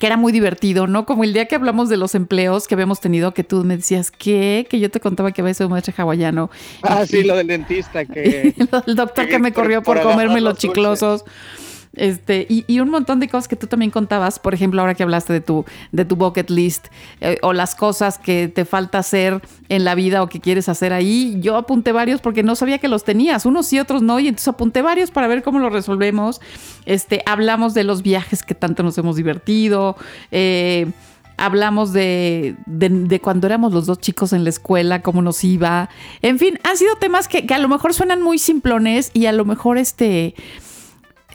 que 0.00 0.06
era 0.06 0.16
muy 0.16 0.32
divertido, 0.32 0.86
¿no? 0.86 1.04
Como 1.04 1.24
el 1.24 1.34
día 1.34 1.44
que 1.44 1.54
hablamos 1.54 1.90
de 1.90 1.98
los 1.98 2.14
empleos 2.14 2.66
que 2.66 2.74
habíamos 2.74 3.00
tenido, 3.00 3.34
que 3.34 3.44
tú 3.44 3.64
me 3.64 3.76
decías, 3.76 4.10
¿qué? 4.10 4.66
Que 4.68 4.80
yo 4.80 4.90
te 4.90 4.98
contaba 4.98 5.30
que 5.30 5.42
había 5.42 5.52
sido 5.52 5.68
maestre 5.68 5.92
hawaiano. 5.94 6.50
Ah, 6.82 7.02
Y- 7.04 7.06
sí, 7.06 7.22
lo 7.22 7.36
del 7.36 7.48
dentista 7.48 8.06
que... 8.06 8.54
el 8.86 8.96
doctor 8.96 9.28
que 9.28 9.38
me 9.38 9.52
corrió 9.52 9.82
por, 9.82 10.00
por 10.00 10.10
comerme 10.10 10.40
los 10.40 10.54
los 10.64 11.00
dulces. 11.00 11.24
Este, 11.94 12.46
y, 12.48 12.78
un 12.78 12.88
montón 12.88 13.18
de 13.18 13.28
cosas 13.28 13.48
que 13.48 13.56
tú 13.56 13.66
también 13.66 13.90
contabas, 13.90 14.38
por 14.38 14.54
ejemplo, 14.54 14.80
ahora 14.80 14.94
que 14.94 15.02
hablaste 15.02 15.32
de 15.32 15.40
tu, 15.40 15.64
de 15.90 16.04
tu 16.04 16.14
bucket 16.14 16.48
list, 16.48 16.86
eh, 17.20 17.38
o 17.42 17.52
las 17.52 17.74
cosas 17.74 18.16
que 18.16 18.46
te 18.46 18.64
falta 18.64 18.98
hacer 18.98 19.42
en 19.68 19.84
la 19.84 19.96
vida 19.96 20.22
o 20.22 20.28
que 20.28 20.40
quieres 20.40 20.68
hacer 20.68 20.92
ahí. 20.92 21.36
Yo 21.40 21.56
apunté 21.56 21.90
varios 21.90 22.20
porque 22.20 22.44
no 22.44 22.54
sabía 22.54 22.78
que 22.78 22.86
los 22.88 23.02
tenías, 23.02 23.44
unos 23.44 23.66
sí, 23.66 23.80
otros 23.80 24.02
no, 24.02 24.20
y 24.20 24.28
entonces 24.28 24.48
apunté 24.48 24.82
varios 24.82 25.10
para 25.10 25.26
ver 25.26 25.42
cómo 25.42 25.58
los 25.58 25.72
resolvemos. 25.72 26.40
Este, 26.86 27.22
hablamos 27.26 27.74
de 27.74 27.82
los 27.84 28.02
viajes 28.02 28.44
que 28.44 28.54
tanto 28.54 28.82
nos 28.84 28.96
hemos 28.96 29.16
divertido. 29.16 29.96
eh, 30.30 30.86
hablamos 31.36 31.94
de, 31.94 32.54
de- 32.66 32.90
de 32.90 33.18
cuando 33.20 33.46
éramos 33.46 33.72
los 33.72 33.86
dos 33.86 33.98
chicos 33.98 34.34
en 34.34 34.44
la 34.44 34.50
escuela, 34.50 35.00
cómo 35.00 35.22
nos 35.22 35.42
iba. 35.42 35.88
En 36.20 36.38
fin, 36.38 36.58
han 36.64 36.76
sido 36.76 36.96
temas 36.96 37.28
que, 37.28 37.46
que 37.46 37.54
a 37.54 37.58
lo 37.58 37.66
mejor 37.66 37.94
suenan 37.94 38.20
muy 38.20 38.38
simplones 38.38 39.10
y 39.14 39.24
a 39.24 39.32
lo 39.32 39.44
mejor 39.46 39.78
este. 39.78 40.34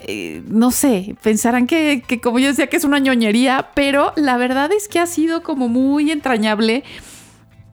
Eh, 0.07 0.43
no 0.47 0.71
sé, 0.71 1.15
pensarán 1.24 1.65
que, 1.65 2.03
como 2.21 2.38
yo 2.39 2.47
decía 2.47 2.67
que 2.67 2.77
es 2.77 2.83
una 2.83 3.00
ñoñería, 3.00 3.71
pero 3.74 4.13
la 4.15 4.38
verdad 4.38 4.71
es 4.71 4.88
que 4.88 5.00
ha 5.00 5.07
sido 5.07 5.41
como 5.41 5.67
muy 5.67 6.12
entrañable, 6.12 6.83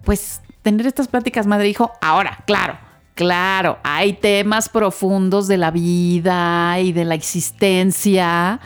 pues 0.04 0.40
tener 0.62 0.86
estas 0.86 1.08
pláticas 1.08 1.46
madre 1.46 1.68
hijo. 1.68 1.92
Ahora, 2.00 2.42
claro, 2.46 2.78
claro, 3.14 3.78
hay 3.82 4.14
temas 4.14 4.70
profundos 4.70 5.46
de 5.46 5.58
la 5.58 5.70
vida 5.70 6.80
y 6.80 6.92
de 6.92 7.04
la 7.04 7.14
existencia 7.14 8.60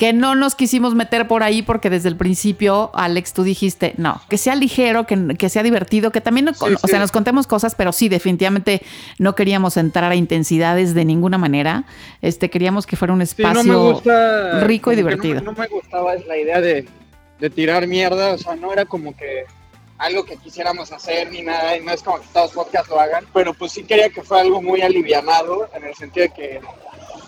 que 0.00 0.14
no 0.14 0.34
nos 0.34 0.54
quisimos 0.54 0.94
meter 0.94 1.28
por 1.28 1.42
ahí 1.42 1.60
porque 1.60 1.90
desde 1.90 2.08
el 2.08 2.16
principio, 2.16 2.90
Alex, 2.94 3.34
tú 3.34 3.42
dijiste, 3.42 3.92
no, 3.98 4.18
que 4.30 4.38
sea 4.38 4.54
ligero, 4.54 5.04
que, 5.06 5.36
que 5.36 5.50
sea 5.50 5.62
divertido, 5.62 6.10
que 6.10 6.22
también, 6.22 6.54
Sí, 6.54 6.64
o 6.64 6.68
sí. 6.78 6.88
sea, 6.88 6.98
nos 6.98 7.12
contemos 7.12 7.46
cosas, 7.46 7.74
pero 7.74 7.92
sí, 7.92 8.08
definitivamente 8.08 8.80
no 9.18 9.34
queríamos 9.34 9.76
entrar 9.76 10.10
a 10.10 10.14
intensidades 10.14 10.94
de 10.94 11.04
ninguna 11.04 11.36
manera. 11.36 11.84
Este, 12.22 12.48
queríamos 12.48 12.86
que 12.86 12.96
fuera 12.96 13.12
un 13.12 13.20
Sí, 13.26 13.42
espacio 13.42 13.62
no 13.62 13.78
me 13.84 13.92
gusta. 13.92 14.60
rico 14.60 14.90
y 14.90 14.96
que 14.96 15.02
no- 15.02 15.08
divertido. 15.08 15.40
No, 15.42 15.52
me 15.52 15.66
gustaba 15.66 16.14
la 16.14 16.38
idea 16.38 16.62
de, 16.62 16.88
de 17.38 17.50
tirar 17.50 17.86
mierda, 17.86 18.32
o 18.32 18.38
sea, 18.38 18.56
no 18.56 18.72
era 18.72 18.86
como 18.86 19.14
que 19.14 19.44
algo 19.98 20.24
que 20.24 20.38
quisiéramos 20.38 20.92
hacer 20.92 21.30
ni 21.30 21.42
nada, 21.42 21.76
y 21.76 21.84
no 21.84 21.92
es 21.92 22.02
como 22.02 22.20
que 22.20 22.26
todos 22.32 22.54
los 22.54 22.64
podcasts 22.64 22.88
lo 22.88 22.98
hagan, 22.98 23.26
pero 23.34 23.52
pues 23.52 23.72
sí 23.72 23.84
quería 23.84 24.08
que 24.08 24.22
fuera 24.22 24.44
algo 24.44 24.62
muy 24.62 24.80
alivianado, 24.80 25.68
en 25.74 25.84
el 25.84 25.94
sentido 25.94 26.26
de 26.28 26.32
que, 26.32 26.60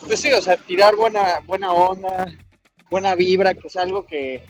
pues 0.06 0.20
sí, 0.20 0.32
o 0.32 0.40
sea, 0.40 0.56
tirar 0.56 0.96
buena, 0.96 1.40
buena 1.46 1.70
onda, 1.70 2.32
buena 2.92 3.14
vibra, 3.14 3.54
que 3.54 3.68
es 3.68 3.76
algo 3.76 4.04
que, 4.04 4.44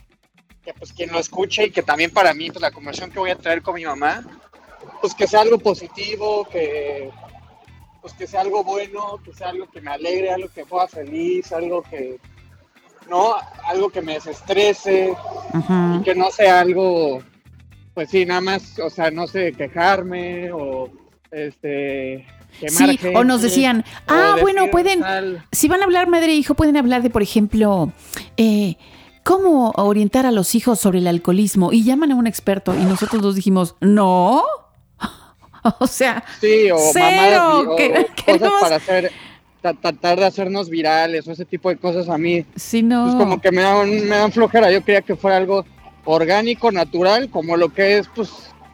que 0.64 0.74
pues 0.74 0.92
quien 0.92 1.12
lo 1.12 1.18
escuche 1.20 1.66
y 1.66 1.70
que 1.70 1.82
también 1.82 2.10
para 2.10 2.34
mí, 2.34 2.50
pues 2.50 2.60
la 2.60 2.72
conversación 2.72 3.12
que 3.12 3.20
voy 3.20 3.30
a 3.30 3.38
traer 3.38 3.62
con 3.62 3.76
mi 3.76 3.84
mamá, 3.84 4.24
pues 5.00 5.14
que 5.14 5.28
sea 5.28 5.40
algo 5.40 5.58
positivo, 5.58 6.44
que 6.50 7.10
pues 8.02 8.14
que 8.14 8.26
sea 8.26 8.40
algo 8.40 8.64
bueno, 8.64 9.20
que 9.24 9.32
sea 9.32 9.50
algo 9.50 9.70
que 9.70 9.80
me 9.80 9.92
alegre, 9.92 10.32
algo 10.32 10.48
que 10.52 10.66
pueda 10.66 10.88
feliz, 10.88 11.52
algo 11.52 11.82
que 11.82 12.18
no, 13.08 13.36
algo 13.64 13.90
que 13.90 14.02
me 14.02 14.14
desestrese 14.14 15.14
y 15.98 16.02
que 16.02 16.14
no 16.16 16.30
sea 16.32 16.60
algo, 16.60 17.22
pues 17.94 18.10
sí, 18.10 18.26
nada 18.26 18.40
más, 18.40 18.76
o 18.80 18.90
sea, 18.90 19.12
no 19.12 19.28
sé, 19.28 19.52
quejarme 19.52 20.50
o 20.50 20.90
este 21.30 22.26
Sí, 22.68 22.98
o 23.14 23.24
nos 23.24 23.42
decían, 23.42 23.84
ah, 24.08 24.36
bueno, 24.40 24.70
pueden, 24.70 25.00
tal. 25.00 25.44
si 25.52 25.68
van 25.68 25.80
a 25.80 25.84
hablar 25.84 26.08
madre 26.08 26.32
e 26.32 26.36
hijo, 26.36 26.54
pueden 26.54 26.76
hablar 26.76 27.02
de, 27.02 27.10
por 27.10 27.22
ejemplo, 27.22 27.92
eh, 28.36 28.76
cómo 29.24 29.72
orientar 29.76 30.26
a 30.26 30.30
los 30.32 30.54
hijos 30.54 30.78
sobre 30.80 30.98
el 30.98 31.06
alcoholismo 31.08 31.72
y 31.72 31.84
llaman 31.84 32.12
a 32.12 32.14
un 32.16 32.26
experto 32.26 32.74
y 32.74 32.82
nosotros 32.84 33.22
dos 33.22 33.34
dijimos, 33.34 33.74
no. 33.80 34.42
O 35.78 35.86
sea, 35.86 36.24
Sí, 36.40 36.70
o 36.72 36.76
Cero, 36.92 37.04
mamadas, 37.04 37.66
o 37.68 37.76
cosas 38.26 38.52
para 38.60 38.76
hacer, 38.76 39.12
tra- 39.62 39.78
tratar 39.80 40.18
de 40.18 40.24
hacernos 40.26 40.68
virales 40.68 41.26
o 41.28 41.32
ese 41.32 41.44
tipo 41.44 41.68
de 41.68 41.76
cosas 41.76 42.08
a 42.08 42.18
mí, 42.18 42.44
si 42.56 42.82
no. 42.82 43.04
pues 43.04 43.14
como 43.16 43.40
que 43.40 43.52
me 43.52 43.62
dan, 43.62 43.88
me 44.08 44.16
dan 44.16 44.32
flojera. 44.32 44.72
Yo 44.72 44.84
quería 44.84 45.02
que 45.02 45.14
fuera 45.14 45.36
algo 45.36 45.64
orgánico, 46.04 46.72
natural, 46.72 47.30
como 47.30 47.56
lo 47.56 47.68
que 47.68 47.98
es, 47.98 48.08
pues, 48.12 48.30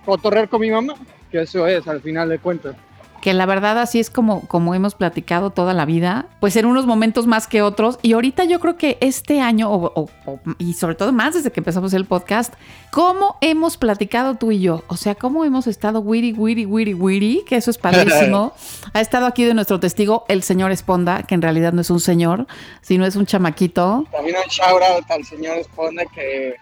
cotorrear 0.06 0.48
con 0.48 0.62
mi 0.62 0.70
mamá, 0.70 0.94
que 1.30 1.42
eso 1.42 1.66
es, 1.66 1.86
al 1.86 2.00
final 2.00 2.30
de 2.30 2.38
cuentas. 2.38 2.74
Que 3.20 3.34
la 3.34 3.46
verdad 3.46 3.78
así 3.78 3.98
es 4.00 4.10
como, 4.10 4.46
como 4.48 4.74
hemos 4.74 4.94
platicado 4.94 5.50
toda 5.50 5.74
la 5.74 5.84
vida, 5.84 6.26
pues 6.40 6.56
en 6.56 6.66
unos 6.66 6.86
momentos 6.86 7.26
más 7.26 7.46
que 7.46 7.62
otros. 7.62 7.98
Y 8.02 8.12
ahorita 8.12 8.44
yo 8.44 8.60
creo 8.60 8.76
que 8.76 8.96
este 9.00 9.40
año, 9.40 9.70
o- 9.70 9.92
o- 9.94 10.08
o- 10.26 10.40
y 10.58 10.74
sobre 10.74 10.94
todo 10.94 11.12
más 11.12 11.34
desde 11.34 11.50
que 11.50 11.60
empezamos 11.60 11.92
el 11.94 12.04
podcast, 12.04 12.54
cómo 12.92 13.36
hemos 13.40 13.76
platicado 13.76 14.36
tú 14.36 14.52
y 14.52 14.60
yo. 14.60 14.84
O 14.88 14.96
sea, 14.96 15.14
cómo 15.14 15.44
hemos 15.44 15.66
estado 15.66 16.00
witty, 16.00 16.32
witty, 16.32 16.64
witty, 16.66 16.94
witty, 16.94 17.44
que 17.46 17.56
eso 17.56 17.70
es 17.70 17.78
padrísimo. 18.28 18.52
ha 18.92 19.00
estado 19.00 19.26
aquí 19.26 19.44
de 19.44 19.54
nuestro 19.54 19.80
testigo 19.80 20.24
el 20.28 20.42
señor 20.42 20.70
Esponda, 20.72 21.22
que 21.24 21.34
en 21.34 21.42
realidad 21.42 21.72
no 21.72 21.80
es 21.80 21.90
un 21.90 22.00
señor, 22.00 22.46
sino 22.82 23.04
es 23.04 23.16
un 23.16 23.26
chamaquito. 23.26 24.04
También 24.12 24.36
un 24.36 24.48
shout 24.50 24.82
out 24.82 25.10
al 25.10 25.24
señor 25.24 25.58
Esponde 25.58 26.06
que, 26.14 26.54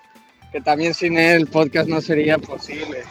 que 0.53 0.61
también 0.61 0.95
sin 0.95 1.19
él 1.19 1.43
el 1.43 1.47
podcast 1.47 1.89
no 1.89 2.01
sería 2.01 2.39
posible. 2.39 3.03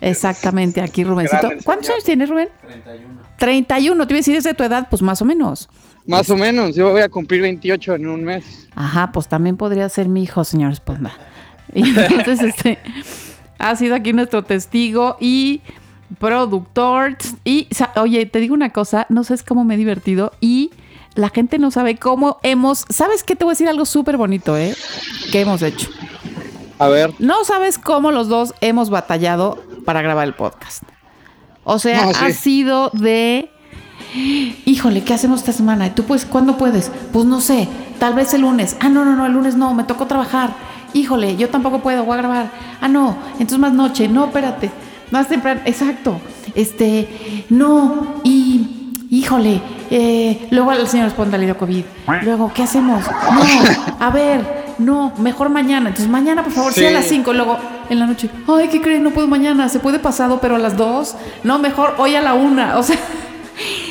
Exactamente, 0.00 0.80
aquí 0.80 1.04
Rubencito. 1.04 1.48
Grande 1.48 1.64
¿Cuántos 1.64 1.90
años 1.90 2.04
tienes, 2.04 2.28
Rubén? 2.28 2.48
31. 2.66 3.20
31, 3.38 4.06
te 4.06 4.12
iba 4.12 4.16
a 4.16 4.20
decir, 4.20 4.36
es 4.36 4.44
de 4.44 4.54
tu 4.54 4.64
edad, 4.64 4.88
pues 4.90 5.02
más 5.02 5.20
o 5.22 5.24
menos. 5.24 5.68
Más 6.06 6.30
o 6.30 6.36
menos, 6.36 6.76
yo 6.76 6.90
voy 6.92 7.02
a 7.02 7.08
cumplir 7.08 7.42
28 7.42 7.96
en 7.96 8.06
un 8.06 8.24
mes. 8.24 8.68
Ajá, 8.74 9.10
pues 9.12 9.28
también 9.28 9.56
podría 9.56 9.88
ser 9.88 10.08
mi 10.08 10.22
hijo, 10.22 10.44
señor 10.44 10.72
Esponda. 10.72 11.12
Y 11.74 11.82
entonces, 11.82 12.42
este, 12.42 12.78
ha 13.58 13.74
sido 13.74 13.96
aquí 13.96 14.12
nuestro 14.12 14.44
testigo 14.44 15.16
y 15.20 15.62
productor. 16.18 17.16
Y, 17.44 17.68
oye, 17.96 18.24
te 18.26 18.38
digo 18.38 18.54
una 18.54 18.70
cosa, 18.70 19.06
no 19.08 19.24
sabes 19.24 19.42
cómo 19.42 19.64
me 19.64 19.74
he 19.74 19.76
divertido 19.76 20.32
y 20.40 20.70
la 21.14 21.30
gente 21.30 21.58
no 21.58 21.70
sabe 21.70 21.96
cómo 21.96 22.38
hemos, 22.42 22.84
¿sabes 22.88 23.24
qué? 23.24 23.34
Te 23.34 23.44
voy 23.44 23.52
a 23.52 23.54
decir 23.54 23.68
algo 23.68 23.84
súper 23.84 24.16
bonito, 24.16 24.56
¿eh? 24.56 24.74
Que 25.32 25.40
hemos 25.40 25.60
hecho. 25.62 25.88
A 26.78 26.88
ver. 26.88 27.12
No 27.18 27.44
sabes 27.44 27.78
cómo 27.78 28.12
los 28.12 28.28
dos 28.28 28.54
hemos 28.60 28.90
batallado 28.90 29.62
para 29.86 30.02
grabar 30.02 30.26
el 30.26 30.34
podcast. 30.34 30.82
O 31.64 31.78
sea, 31.78 32.04
No, 32.04 32.12
sí. 32.12 32.24
ha 32.24 32.32
sido 32.32 32.90
de. 32.92 33.50
Híjole, 34.66 35.02
¿qué 35.02 35.14
hacemos 35.14 35.40
esta 35.40 35.52
semana? 35.52 35.94
¿Tú 35.94 36.04
puedes? 36.04 36.26
¿Cuándo 36.26 36.58
puedes? 36.58 36.90
Pues 37.12 37.24
no 37.24 37.40
sé, 37.40 37.68
tal 37.98 38.12
vez 38.14 38.34
el 38.34 38.42
lunes. 38.42 38.76
Ah, 38.80 38.88
no, 38.90 39.04
no, 39.04 39.16
no, 39.16 39.24
el 39.26 39.32
lunes 39.32 39.56
no, 39.56 39.72
me 39.74 39.84
tocó 39.84 40.06
trabajar. 40.06 40.54
Híjole, 40.92 41.36
yo 41.36 41.48
tampoco 41.48 41.80
puedo, 41.80 42.04
voy 42.04 42.14
a 42.14 42.18
grabar. 42.18 42.50
Ah, 42.80 42.88
no, 42.88 43.16
entonces 43.32 43.58
más 43.58 43.72
noche. 43.72 44.08
No, 44.08 44.26
espérate. 44.26 44.70
Más 45.10 45.28
temprano, 45.28 45.62
exacto. 45.64 46.20
Este, 46.54 47.44
no, 47.48 48.20
y. 48.24 48.75
Híjole, 49.10 49.60
eh, 49.90 50.48
luego 50.50 50.70
al 50.70 50.86
señor 50.88 51.08
Esponda 51.08 51.38
le 51.38 51.44
dio 51.46 51.56
COVID. 51.56 51.84
Luego, 52.22 52.52
¿qué 52.54 52.62
hacemos? 52.62 53.04
No, 53.04 53.96
a 54.00 54.10
ver, 54.10 54.74
no, 54.78 55.12
mejor 55.18 55.48
mañana. 55.48 55.88
Entonces, 55.90 56.08
mañana, 56.10 56.42
por 56.42 56.52
favor, 56.52 56.72
sí, 56.72 56.80
Sí. 56.80 56.86
a 56.86 56.90
las 56.90 57.06
5. 57.06 57.32
Luego, 57.32 57.58
en 57.88 57.98
la 57.98 58.06
noche, 58.06 58.28
ay, 58.48 58.68
¿qué 58.68 58.80
creen? 58.80 59.02
No 59.02 59.10
puedo 59.10 59.26
mañana. 59.28 59.68
¿Se 59.68 59.78
puede 59.78 59.98
pasado, 59.98 60.38
pero 60.40 60.56
a 60.56 60.58
las 60.58 60.76
2? 60.76 61.14
No, 61.44 61.58
mejor 61.58 61.94
hoy 61.98 62.14
a 62.14 62.20
la 62.22 62.34
1. 62.34 62.78
O 62.78 62.82
sea, 62.82 62.96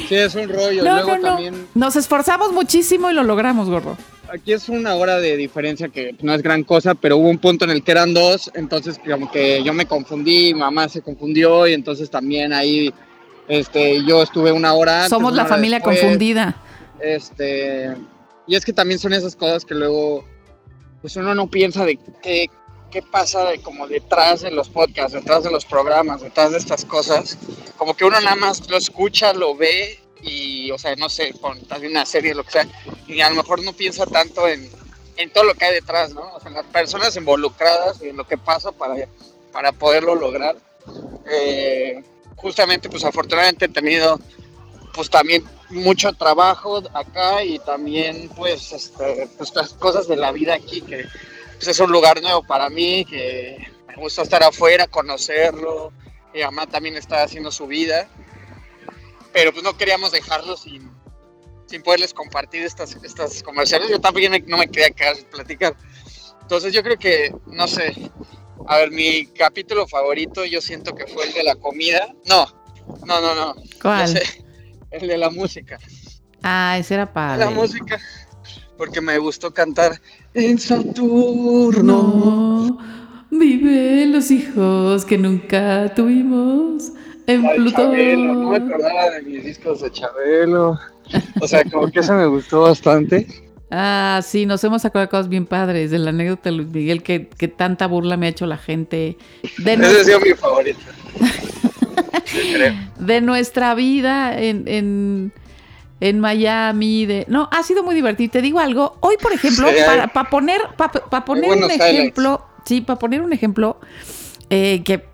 Sí, 0.07 0.13
es 0.15 0.35
un 0.35 0.47
rollo. 0.47 0.83
no, 0.83 0.93
Luego 0.93 1.09
no, 1.09 1.17
no. 1.17 1.21
también, 1.29 1.67
Nos 1.73 1.95
esforzamos 1.95 2.51
muchísimo 2.53 3.09
y 3.09 3.13
lo 3.15 3.23
logramos, 3.23 3.67
gordo. 3.71 3.97
aquí 4.31 4.53
es 4.53 4.69
una 4.69 4.93
hora 4.93 5.17
de 5.19 5.35
diferencia 5.35 5.89
que 5.89 6.15
no 6.21 6.35
es 6.35 6.43
gran 6.43 6.63
cosa, 6.63 6.93
pero 6.93 7.17
hubo 7.17 7.27
un 7.27 7.39
punto 7.39 7.65
en 7.65 7.71
el 7.71 7.81
que 7.83 7.91
eran 7.91 8.13
dos, 8.13 8.51
entonces 8.53 8.99
como 9.03 9.31
que 9.31 9.63
yo 9.63 9.73
me 9.73 9.87
confundí, 9.87 10.53
mamá 10.53 10.87
se 10.89 11.01
confundió 11.01 11.65
y 11.65 11.73
entonces 11.73 12.11
también 12.11 12.53
ahí 12.53 12.93
este, 13.47 14.03
yo 14.05 14.23
estuve 14.23 14.51
una 14.51 14.73
hora 14.73 14.97
antes, 14.97 15.09
Somos 15.09 15.33
la 15.33 15.45
familia 15.45 15.77
después. 15.77 15.99
confundida. 15.99 16.55
Este, 16.99 17.95
y 18.47 18.55
es 18.55 18.65
que 18.65 18.73
también 18.73 18.99
son 18.99 19.13
esas 19.13 19.35
cosas 19.35 19.65
que 19.65 19.75
luego, 19.75 20.25
pues 21.01 21.15
uno 21.15 21.35
no 21.35 21.47
piensa 21.49 21.85
de 21.85 21.97
qué, 22.21 22.49
qué 22.91 23.01
pasa 23.01 23.43
de 23.45 23.59
como 23.59 23.87
detrás 23.87 24.41
de 24.41 24.51
los 24.51 24.69
podcasts, 24.69 25.13
detrás 25.13 25.43
de 25.43 25.51
los 25.51 25.65
programas, 25.65 26.21
detrás 26.21 26.51
de 26.51 26.57
estas 26.57 26.85
cosas. 26.85 27.37
Como 27.77 27.95
que 27.95 28.05
uno 28.05 28.19
nada 28.21 28.35
más 28.35 28.69
lo 28.69 28.77
escucha, 28.77 29.33
lo 29.33 29.55
ve 29.55 29.99
y, 30.21 30.71
o 30.71 30.77
sea, 30.77 30.95
no 30.95 31.09
sé, 31.09 31.33
con 31.39 31.59
también 31.65 31.91
una 31.91 32.05
serie, 32.05 32.33
lo 32.33 32.43
que 32.43 32.51
sea, 32.51 32.67
y 33.07 33.21
a 33.21 33.29
lo 33.29 33.35
mejor 33.35 33.63
no 33.63 33.73
piensa 33.73 34.05
tanto 34.05 34.47
en, 34.47 34.67
en 35.17 35.29
todo 35.31 35.43
lo 35.43 35.53
que 35.53 35.65
hay 35.65 35.73
detrás, 35.75 36.13
¿no? 36.13 36.33
O 36.33 36.39
sea, 36.39 36.49
las 36.51 36.65
personas 36.65 37.15
involucradas 37.15 38.01
y 38.01 38.09
en 38.09 38.17
lo 38.17 38.25
que 38.25 38.37
pasa 38.37 38.71
para, 38.71 38.95
para 39.51 39.71
poderlo 39.71 40.15
lograr. 40.15 40.55
Eh, 41.31 42.03
justamente, 42.35 42.89
pues 42.89 43.03
afortunadamente 43.03 43.65
he 43.65 43.69
tenido 43.69 44.19
pues 44.93 45.09
también 45.09 45.43
mucho 45.69 46.13
trabajo 46.13 46.81
acá 46.93 47.43
y 47.43 47.59
también 47.59 48.29
pues, 48.35 48.71
este, 48.71 49.27
pues 49.37 49.51
cosas 49.77 50.07
de 50.07 50.15
la 50.15 50.31
vida 50.31 50.53
aquí 50.53 50.81
que 50.81 51.05
pues, 51.55 51.67
es 51.67 51.79
un 51.79 51.91
lugar 51.91 52.21
nuevo 52.21 52.43
para 52.43 52.69
mí 52.69 53.05
que 53.05 53.57
me 53.87 53.95
gusta 53.95 54.21
estar 54.21 54.43
afuera 54.43 54.87
conocerlo. 54.87 55.91
Mi 56.33 56.41
mamá 56.41 56.67
también 56.67 56.95
está 56.97 57.23
haciendo 57.23 57.51
su 57.51 57.67
vida. 57.67 58.09
Pero 59.33 59.51
pues 59.51 59.63
no 59.63 59.77
queríamos 59.77 60.11
dejarlo 60.11 60.55
sin, 60.55 60.89
sin 61.65 61.81
poderles 61.81 62.13
compartir 62.13 62.63
estas, 62.63 62.95
estas 63.03 63.43
conversaciones. 63.43 63.89
Yo 63.89 63.99
también 63.99 64.45
no 64.47 64.57
me 64.57 64.67
quería 64.67 64.91
quedar 64.91 65.15
sin 65.15 65.25
platicar. 65.25 65.75
Entonces 66.41 66.73
yo 66.73 66.83
creo 66.83 66.97
que 66.97 67.33
no 67.47 67.67
sé 67.67 68.11
a 68.67 68.77
ver 68.77 68.91
mi 68.91 69.25
capítulo 69.27 69.87
favorito 69.87 70.45
yo 70.45 70.61
siento 70.61 70.95
que 70.95 71.05
fue 71.07 71.27
el 71.27 71.33
de 71.33 71.43
la 71.43 71.55
comida 71.55 72.13
no 72.27 72.45
no 73.05 73.21
no 73.21 73.35
no 73.35 73.55
¿Cuál? 73.81 74.07
sé, 74.07 74.23
el 74.91 75.07
de 75.07 75.17
la 75.17 75.29
música. 75.29 75.77
Ah, 76.43 76.77
ese 76.77 76.93
era 76.93 77.11
padre. 77.11 77.43
La 77.43 77.49
música. 77.51 77.99
Porque 78.77 79.01
me 79.01 79.17
gustó 79.17 79.51
cantar 79.53 79.99
en 80.33 80.59
Saturno. 80.59 81.81
No, 81.81 82.77
vive 83.31 84.05
los 84.05 84.29
hijos 84.31 85.05
que 85.05 85.17
nunca 85.17 85.93
tuvimos 85.95 86.91
en 87.25 87.45
Ay, 87.45 87.57
Plutón. 87.57 87.91
Chabelo, 87.91 88.33
no 88.35 88.49
me 88.51 88.57
acordaba 88.57 89.09
de 89.11 89.21
mis 89.23 89.43
discos 89.43 89.81
de 89.81 89.91
Chabelo. 89.91 90.79
O 91.41 91.47
sea, 91.47 91.63
como 91.65 91.89
que 91.91 91.99
eso 92.01 92.13
me 92.13 92.27
gustó 92.27 92.61
bastante. 92.61 93.27
Ah, 93.71 94.21
sí, 94.23 94.45
nos 94.45 94.63
hemos 94.63 94.85
acordado 94.85 95.07
de 95.07 95.09
cosas 95.09 95.27
bien 95.29 95.45
padres 95.45 95.89
de 95.91 95.97
la 95.99 96.11
anécdota 96.11 96.49
de 96.49 96.55
Luis 96.57 96.69
Miguel 96.69 97.01
que, 97.01 97.27
que 97.27 97.47
tanta 97.47 97.87
burla 97.87 98.15
me 98.15 98.27
ha 98.27 98.29
hecho 98.29 98.45
la 98.45 98.57
gente 98.57 99.17
de, 99.57 99.73
Ese 99.73 99.77
nuestra, 99.77 100.01
ha 100.01 100.03
sido 100.05 100.19
mi 100.19 100.33
favorito. 100.33 100.79
De 102.99 103.21
nuestra 103.21 103.75
vida 103.75 104.39
en, 104.39 104.67
en, 104.67 105.31
en 105.99 106.19
Miami. 106.19 107.05
De, 107.05 107.25
no, 107.27 107.49
ha 107.51 107.63
sido 107.63 107.83
muy 107.83 107.95
divertido. 107.95 108.31
Te 108.31 108.41
digo 108.41 108.59
algo. 108.59 108.97
Hoy, 109.01 109.15
por 109.21 109.31
ejemplo, 109.33 109.67
Sí, 109.69 109.75
para, 109.85 110.07
para 110.07 110.29
poner, 110.29 110.61
para, 110.77 110.91
para 110.91 111.25
poner 111.25 111.51
un 111.51 111.57
highlights. 111.59 111.81
ejemplo, 111.81 112.45
sí, 112.65 112.81
para 112.81 112.99
poner 112.99 113.21
un 113.21 113.33
ejemplo, 113.33 113.79
eh, 114.49 114.83
que 114.83 115.05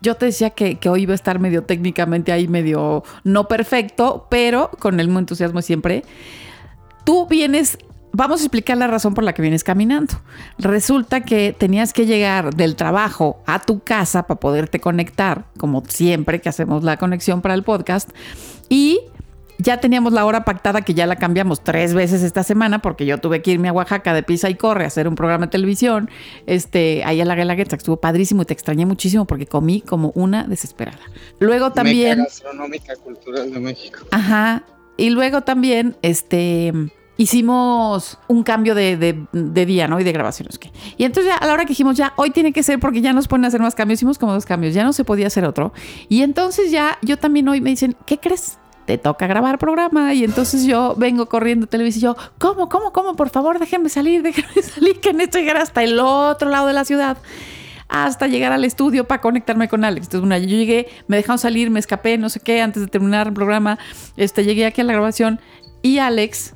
yo 0.00 0.14
te 0.16 0.26
decía 0.26 0.50
que, 0.50 0.76
que 0.78 0.88
hoy 0.88 1.02
iba 1.02 1.12
a 1.12 1.14
estar 1.14 1.38
medio 1.38 1.64
técnicamente 1.64 2.32
ahí, 2.32 2.48
medio 2.48 3.02
no 3.24 3.48
perfecto, 3.48 4.26
pero 4.30 4.70
con 4.78 5.00
el 5.00 5.06
mismo 5.08 5.18
entusiasmo 5.20 5.62
siempre. 5.62 6.04
Tú 7.04 7.26
vienes 7.26 7.78
vamos 8.12 8.40
a 8.40 8.44
explicar 8.44 8.76
la 8.76 8.86
razón 8.86 9.14
por 9.14 9.24
la 9.24 9.32
que 9.32 9.42
vienes 9.42 9.64
caminando. 9.64 10.14
Resulta 10.58 11.22
que 11.22 11.54
tenías 11.56 11.92
que 11.92 12.06
llegar 12.06 12.54
del 12.54 12.76
trabajo 12.76 13.42
a 13.46 13.60
tu 13.60 13.80
casa 13.80 14.26
para 14.26 14.40
poderte 14.40 14.80
conectar, 14.80 15.46
como 15.58 15.82
siempre 15.86 16.40
que 16.40 16.48
hacemos 16.48 16.84
la 16.84 16.96
conexión 16.96 17.42
para 17.42 17.54
el 17.54 17.62
podcast, 17.62 18.10
y 18.68 19.00
ya 19.58 19.80
teníamos 19.80 20.12
la 20.12 20.24
hora 20.24 20.44
pactada 20.44 20.82
que 20.82 20.94
ya 20.94 21.06
la 21.06 21.16
cambiamos 21.16 21.64
tres 21.64 21.92
veces 21.92 22.22
esta 22.22 22.44
semana 22.44 22.80
porque 22.80 23.04
yo 23.06 23.18
tuve 23.18 23.42
que 23.42 23.50
irme 23.50 23.68
a 23.68 23.72
Oaxaca 23.72 24.14
de 24.14 24.22
pisa 24.22 24.48
y 24.48 24.54
corre 24.54 24.84
a 24.84 24.86
hacer 24.86 25.08
un 25.08 25.16
programa 25.16 25.46
de 25.46 25.50
televisión. 25.50 26.08
Este, 26.46 27.02
ahí 27.04 27.20
a 27.20 27.24
la 27.24 27.34
Guelaguetza 27.34 27.76
estuvo 27.76 27.96
padrísimo 27.96 28.42
y 28.42 28.44
te 28.44 28.54
extrañé 28.54 28.86
muchísimo 28.86 29.26
porque 29.26 29.46
comí 29.46 29.80
como 29.80 30.12
una 30.14 30.44
desesperada. 30.44 31.00
Luego 31.40 31.72
también. 31.72 32.18
Meca 32.18 32.30
gastronómica 32.30 32.96
cultural 32.96 33.52
de 33.52 33.58
México. 33.58 33.98
Ajá. 34.12 34.62
Y 34.96 35.10
luego 35.10 35.42
también, 35.42 35.96
este. 36.02 36.72
Hicimos 37.20 38.16
un 38.28 38.44
cambio 38.44 38.76
de, 38.76 39.26
día, 39.32 39.88
¿no? 39.88 39.98
Y 39.98 40.04
de 40.04 40.12
grabaciones. 40.12 40.56
¿qué? 40.56 40.70
Y 40.96 41.04
entonces 41.04 41.32
ya 41.32 41.36
a 41.36 41.46
la 41.46 41.52
hora 41.52 41.64
que 41.64 41.70
dijimos, 41.70 41.96
ya, 41.96 42.12
hoy 42.14 42.30
tiene 42.30 42.52
que 42.52 42.62
ser 42.62 42.78
porque 42.78 43.00
ya 43.00 43.12
nos 43.12 43.26
a 43.28 43.46
hacer 43.48 43.60
más 43.60 43.74
cambios, 43.74 43.98
hicimos 43.98 44.18
como 44.18 44.32
dos 44.32 44.46
cambios, 44.46 44.72
ya 44.72 44.84
no 44.84 44.92
se 44.92 45.02
podía 45.02 45.26
hacer 45.26 45.44
otro. 45.44 45.72
Y 46.08 46.22
entonces 46.22 46.70
ya, 46.70 46.96
yo 47.02 47.16
también 47.16 47.48
hoy 47.48 47.60
me 47.60 47.70
dicen, 47.70 47.96
¿qué 48.06 48.18
crees? 48.18 48.58
Te 48.86 48.98
toca 48.98 49.26
grabar 49.26 49.58
programa. 49.58 50.14
Y 50.14 50.22
entonces 50.22 50.64
yo 50.64 50.94
vengo 50.96 51.26
corriendo 51.26 51.64
a 51.64 51.68
televisión 51.68 51.98
y 51.98 52.02
yo, 52.04 52.16
¿cómo, 52.38 52.68
cómo, 52.68 52.92
cómo? 52.92 53.16
Por 53.16 53.30
favor, 53.30 53.58
déjenme 53.58 53.88
salir, 53.88 54.22
déjenme 54.22 54.62
salir, 54.62 55.00
que 55.00 55.12
necesito 55.12 55.40
llegar 55.40 55.56
hasta 55.56 55.82
el 55.82 55.98
otro 55.98 56.48
lado 56.48 56.68
de 56.68 56.72
la 56.72 56.84
ciudad 56.84 57.18
hasta 57.88 58.26
llegar 58.26 58.52
al 58.52 58.64
estudio 58.64 59.08
para 59.08 59.20
conectarme 59.20 59.68
con 59.68 59.84
Alex. 59.84 60.06
Entonces, 60.06 60.20
bueno, 60.20 60.36
yo 60.38 60.56
llegué, 60.56 60.88
me 61.08 61.16
dejaron 61.16 61.38
salir, 61.38 61.70
me 61.70 61.80
escapé, 61.80 62.18
no 62.18 62.28
sé 62.28 62.38
qué, 62.38 62.60
antes 62.60 62.82
de 62.82 62.88
terminar 62.88 63.28
el 63.28 63.32
programa, 63.32 63.78
este, 64.16 64.44
llegué 64.44 64.66
aquí 64.66 64.80
a 64.82 64.84
la 64.84 64.92
grabación 64.92 65.40
y 65.82 65.98
Alex 65.98 66.54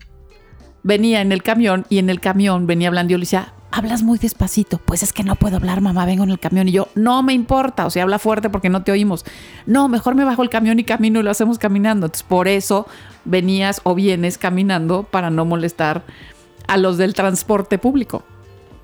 venía 0.82 1.20
en 1.20 1.32
el 1.32 1.42
camión 1.42 1.86
y 1.88 1.98
en 1.98 2.10
el 2.10 2.20
camión 2.20 2.66
venía 2.66 2.88
hablando 2.88 3.10
y 3.10 3.12
yo 3.12 3.18
le 3.18 3.22
decía, 3.22 3.52
hablas 3.70 4.02
muy 4.02 4.18
despacito. 4.18 4.78
Pues 4.78 5.02
es 5.02 5.12
que 5.12 5.22
no 5.24 5.36
puedo 5.36 5.56
hablar, 5.56 5.80
mamá, 5.80 6.04
vengo 6.06 6.24
en 6.24 6.30
el 6.30 6.38
camión. 6.38 6.68
Y 6.68 6.72
yo, 6.72 6.88
no 6.94 7.22
me 7.22 7.32
importa, 7.32 7.86
o 7.86 7.90
sea, 7.90 8.02
habla 8.02 8.18
fuerte 8.18 8.50
porque 8.50 8.68
no 8.68 8.82
te 8.82 8.92
oímos. 8.92 9.24
No, 9.66 9.88
mejor 9.88 10.14
me 10.14 10.24
bajo 10.24 10.42
el 10.42 10.50
camión 10.50 10.78
y 10.78 10.84
camino 10.84 11.20
y 11.20 11.22
lo 11.22 11.30
hacemos 11.30 11.58
caminando. 11.58 12.06
Entonces, 12.06 12.26
por 12.26 12.48
eso 12.48 12.86
venías 13.24 13.80
o 13.84 13.94
vienes 13.94 14.38
caminando 14.38 15.04
para 15.04 15.30
no 15.30 15.44
molestar 15.44 16.02
a 16.66 16.76
los 16.76 16.98
del 16.98 17.14
transporte 17.14 17.78
público. 17.78 18.24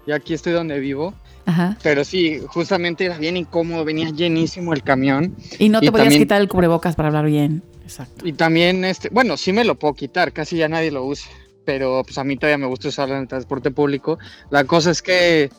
Y 0.06 0.12
aquí 0.12 0.34
estoy 0.34 0.52
donde 0.54 0.78
vivo. 0.80 1.14
Ajá. 1.44 1.76
Pero 1.82 2.04
sí, 2.04 2.40
justamente 2.48 3.06
era 3.06 3.16
bien 3.18 3.36
incómodo, 3.36 3.82
venía 3.84 4.10
llenísimo 4.10 4.74
el 4.74 4.82
camión. 4.82 5.34
Y 5.58 5.70
no 5.70 5.80
te 5.80 5.86
Y 5.86 5.90
podías 5.90 6.04
también- 6.06 6.22
quitar 6.22 6.40
el 6.42 6.48
cubrebocas 6.48 6.94
para 6.94 7.08
hablar 7.08 7.24
bien. 7.26 7.62
Exacto. 7.84 8.26
Y 8.28 8.34
también, 8.34 8.84
este, 8.84 9.08
bueno, 9.10 9.36
sí 9.38 9.52
me 9.54 9.64
lo 9.64 9.78
puedo 9.78 9.94
quitar, 9.94 10.32
casi 10.32 10.58
ya 10.58 10.68
nadie 10.68 10.90
lo 10.90 11.06
usa, 11.06 11.30
pero 11.68 12.02
pues 12.02 12.16
a 12.16 12.24
mí 12.24 12.38
todavía 12.38 12.56
me 12.56 12.66
gusta 12.66 12.88
usarlo 12.88 13.14
en 13.14 13.20
el 13.20 13.28
transporte 13.28 13.70
público. 13.70 14.18
La 14.48 14.64
cosa 14.64 14.90
es 14.90 15.02
que 15.02 15.50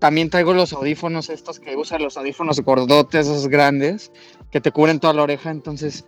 también 0.00 0.30
traigo 0.30 0.52
los 0.52 0.72
audífonos 0.72 1.30
estos 1.30 1.60
que 1.60 1.76
usan 1.76 2.02
los 2.02 2.16
audífonos 2.16 2.58
gordotes, 2.58 3.28
esos 3.28 3.46
grandes, 3.46 4.10
que 4.50 4.60
te 4.60 4.72
cubren 4.72 4.98
toda 4.98 5.12
la 5.14 5.22
oreja, 5.22 5.52
entonces 5.52 6.04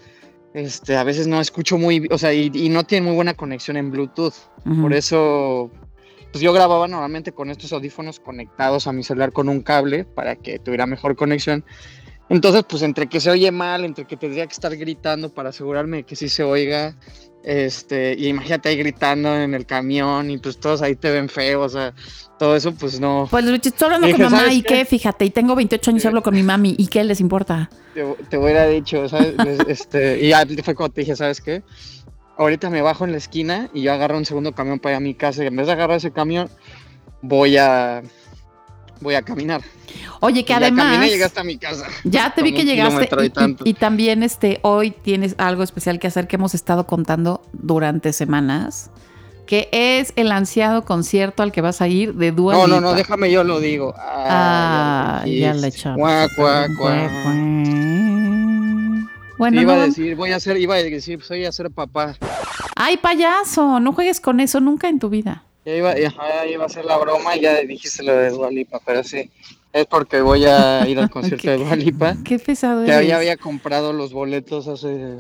este, 0.52 0.96
a 0.96 1.04
veces 1.04 1.28
no 1.28 1.40
escucho 1.40 1.78
muy, 1.78 2.08
o 2.10 2.18
sea, 2.18 2.34
y, 2.34 2.50
y 2.52 2.70
no 2.70 2.82
tiene 2.82 3.06
muy 3.06 3.14
buena 3.14 3.34
conexión 3.34 3.76
en 3.76 3.92
Bluetooth. 3.92 4.34
Ujú. 4.66 4.82
Por 4.82 4.94
eso, 4.94 5.70
pues 6.32 6.42
yo 6.42 6.52
grababa 6.52 6.88
normalmente 6.88 7.30
con 7.30 7.50
estos 7.50 7.72
audífonos 7.72 8.18
conectados 8.18 8.88
a 8.88 8.92
mi 8.92 9.04
celular 9.04 9.30
con 9.30 9.48
un 9.48 9.60
cable 9.60 10.06
para 10.06 10.34
que 10.34 10.58
tuviera 10.58 10.86
mejor 10.86 11.14
conexión. 11.14 11.64
Entonces, 12.30 12.64
pues 12.66 12.82
entre 12.82 13.08
que 13.08 13.18
se 13.20 13.28
oye 13.28 13.50
mal, 13.50 13.84
entre 13.84 14.06
que 14.06 14.16
tendría 14.16 14.46
que 14.46 14.52
estar 14.52 14.74
gritando 14.76 15.34
para 15.34 15.48
asegurarme 15.50 15.98
de 15.98 16.02
que 16.04 16.14
sí 16.14 16.28
se 16.28 16.44
oiga, 16.44 16.94
este, 17.42 18.14
y 18.16 18.28
imagínate 18.28 18.68
ahí 18.68 18.76
gritando 18.76 19.34
en 19.34 19.52
el 19.52 19.66
camión 19.66 20.30
y 20.30 20.38
pues 20.38 20.58
todos 20.60 20.80
ahí 20.80 20.94
te 20.94 21.10
ven 21.10 21.28
feo, 21.28 21.62
o 21.62 21.68
sea, 21.68 21.92
todo 22.38 22.54
eso 22.54 22.72
pues 22.72 23.00
no, 23.00 23.26
Pues 23.28 23.44
estoy 23.46 23.72
hablando 23.86 24.06
Dije, 24.06 24.22
con 24.22 24.30
mamá 24.30 24.44
¿sabes 24.44 24.54
y 24.58 24.62
qué? 24.62 24.74
qué, 24.78 24.84
fíjate, 24.84 25.24
y 25.24 25.30
tengo 25.30 25.56
28 25.56 25.90
años 25.90 26.04
y 26.04 26.06
hablo 26.06 26.22
con 26.22 26.34
mi 26.34 26.44
mami 26.44 26.76
y 26.78 26.86
qué 26.86 27.02
les 27.02 27.20
importa. 27.20 27.68
te, 27.94 28.04
te 28.28 28.38
hubiera 28.38 28.64
dicho, 28.68 29.08
¿sabes? 29.08 29.34
Este, 29.68 30.20
y 30.24 30.28
ya 30.28 30.46
fue 30.62 30.76
cuando 30.76 30.94
te 30.94 31.00
dije, 31.00 31.16
¿sabes 31.16 31.40
qué? 31.40 31.64
Ahorita 32.38 32.70
me 32.70 32.80
bajo 32.80 33.04
en 33.04 33.10
la 33.10 33.18
esquina 33.18 33.70
y 33.74 33.82
yo 33.82 33.92
agarro 33.92 34.16
un 34.16 34.24
segundo 34.24 34.54
camión 34.54 34.78
para 34.78 34.92
ir 34.94 34.96
a 34.98 35.00
mi 35.00 35.14
casa 35.14 35.42
y 35.42 35.48
en 35.48 35.56
vez 35.56 35.66
de 35.66 35.72
agarrar 35.72 35.96
ese 35.96 36.12
camión, 36.12 36.48
voy 37.22 37.56
a, 37.56 38.02
voy 39.00 39.14
a 39.14 39.22
caminar. 39.22 39.62
Oye, 40.20 40.44
que 40.44 40.52
Y 40.52 40.54
ya 40.54 40.56
además 40.58 40.84
caminé 40.84 41.06
y 41.06 41.10
llegué 41.10 41.24
hasta 41.24 41.44
mi 41.44 41.56
casa. 41.56 41.86
ya 42.04 42.32
te 42.34 42.42
vi 42.42 42.52
que 42.52 42.64
llegaste 42.64 43.08
y, 43.64 43.74
también 43.74 44.22
este 44.22 44.60
hoy 44.62 44.90
tienes 44.90 45.34
algo 45.38 45.62
especial 45.62 45.98
que 45.98 46.06
hacer 46.06 46.28
que 46.28 46.36
hemos 46.36 46.54
estado 46.54 46.86
contando 46.86 47.42
durante 47.52 48.12
semanas, 48.12 48.90
que 49.46 49.68
es 49.72 50.12
el 50.16 50.30
ansiado 50.30 50.84
concierto 50.84 51.42
al 51.42 51.52
que 51.52 51.60
vas 51.60 51.80
a 51.80 51.88
ir 51.88 52.14
de 52.14 52.32
Dua 52.32 52.54
No, 52.54 52.66
no, 52.66 52.80
no, 52.80 52.94
déjame 52.94 53.30
yo 53.30 53.42
lo 53.44 53.58
digo. 53.60 53.94
Ah, 53.96 55.24
ya 55.26 55.54
le 55.54 55.68
echamos. 55.68 55.98
Cuac, 55.98 56.30
cuac, 56.36 56.70
cuac. 56.76 57.10
Bueno, 59.38 59.62
iba 59.62 59.74
no, 59.74 59.80
a 59.80 59.86
decir, 59.86 60.14
voy 60.16 60.32
a 60.32 60.36
hacer, 60.36 60.58
iba 60.58 60.74
a 60.74 60.82
decir, 60.82 61.22
soy 61.22 61.46
a 61.46 61.52
ser 61.52 61.70
papá. 61.70 62.14
ay 62.76 62.98
payaso, 62.98 63.80
no 63.80 63.94
juegues 63.94 64.20
con 64.20 64.38
eso 64.38 64.60
nunca 64.60 64.88
en 64.90 64.98
tu 64.98 65.08
vida. 65.08 65.44
Ya 65.64 65.76
iba, 65.76 65.90
ajá, 65.92 66.46
iba 66.46 66.62
a 66.62 66.66
hacer 66.66 66.84
la 66.86 66.96
broma 66.96 67.36
y 67.36 67.40
ya 67.40 67.60
dijiste 67.60 68.02
lo 68.02 68.14
de 68.16 68.30
Dualipa, 68.30 68.80
pero 68.84 69.04
sí, 69.04 69.30
es 69.72 69.86
porque 69.86 70.20
voy 70.22 70.44
a 70.46 70.88
ir 70.88 70.98
al 70.98 71.10
concierto 71.10 71.50
de 71.50 71.58
Dualipa. 71.58 72.16
Qué 72.24 72.38
pesado 72.38 72.84
Que 72.84 72.92
eres. 72.92 73.08
ya 73.08 73.16
había 73.18 73.36
comprado 73.36 73.92
los 73.92 74.12
boletos 74.12 74.68
hace 74.68 75.18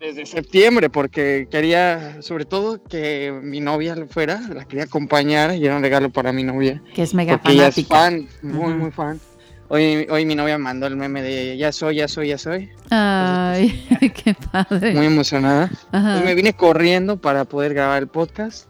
desde 0.00 0.26
septiembre 0.26 0.90
porque 0.90 1.46
quería, 1.50 2.20
sobre 2.22 2.44
todo, 2.44 2.82
que 2.82 3.32
mi 3.42 3.60
novia 3.60 3.96
fuera, 4.08 4.40
la 4.52 4.64
quería 4.64 4.84
acompañar 4.84 5.54
y 5.54 5.64
era 5.66 5.76
un 5.76 5.82
regalo 5.82 6.10
para 6.10 6.32
mi 6.32 6.42
novia. 6.44 6.82
que 6.94 7.02
es 7.02 7.14
mega 7.14 7.38
Porque 7.38 7.52
ella 7.52 7.68
es 7.68 7.74
fanática. 7.74 7.96
fan, 7.96 8.28
muy, 8.42 8.64
Ajá. 8.70 8.74
muy 8.76 8.90
fan. 8.92 9.20
Hoy, 9.68 10.06
hoy 10.10 10.26
mi 10.26 10.34
novia 10.34 10.58
mandó 10.58 10.86
el 10.86 10.94
meme 10.96 11.22
de 11.22 11.56
ya 11.56 11.72
soy, 11.72 11.96
ya 11.96 12.06
soy, 12.06 12.28
ya 12.28 12.38
soy. 12.38 12.70
Ay, 12.90 13.84
qué 14.24 14.34
padre. 14.52 14.92
Muy 14.94 15.06
emocionada. 15.06 15.64
Ajá. 15.90 15.98
Entonces 15.98 16.24
me 16.24 16.34
vine 16.34 16.52
corriendo 16.52 17.16
para 17.20 17.44
poder 17.44 17.72
grabar 17.74 18.02
el 18.02 18.08
podcast. 18.08 18.68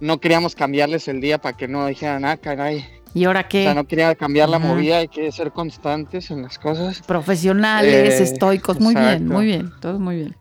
No 0.00 0.20
queríamos 0.20 0.54
cambiarles 0.54 1.08
el 1.08 1.20
día 1.20 1.38
para 1.38 1.56
que 1.56 1.68
no 1.68 1.86
dijeran, 1.86 2.24
ah, 2.24 2.36
caray. 2.36 2.84
¿Y 3.14 3.24
ahora 3.24 3.40
O 3.40 3.48
qué? 3.48 3.62
sea, 3.64 3.72
no 3.74 3.86
quería 3.86 4.14
cambiar 4.14 4.48
la 4.50 4.58
Ajá. 4.58 4.66
movida, 4.66 4.98
hay 4.98 5.08
que 5.08 5.32
ser 5.32 5.50
constantes 5.52 6.30
en 6.30 6.42
las 6.42 6.58
cosas. 6.58 7.00
Profesionales, 7.02 8.20
Eh, 8.20 8.24
estoicos, 8.24 8.78
muy 8.78 8.94
bien, 8.94 9.26
muy 9.26 9.46
bien, 9.46 9.72
todo 9.80 9.98
muy 9.98 10.16
bien. 10.16 10.36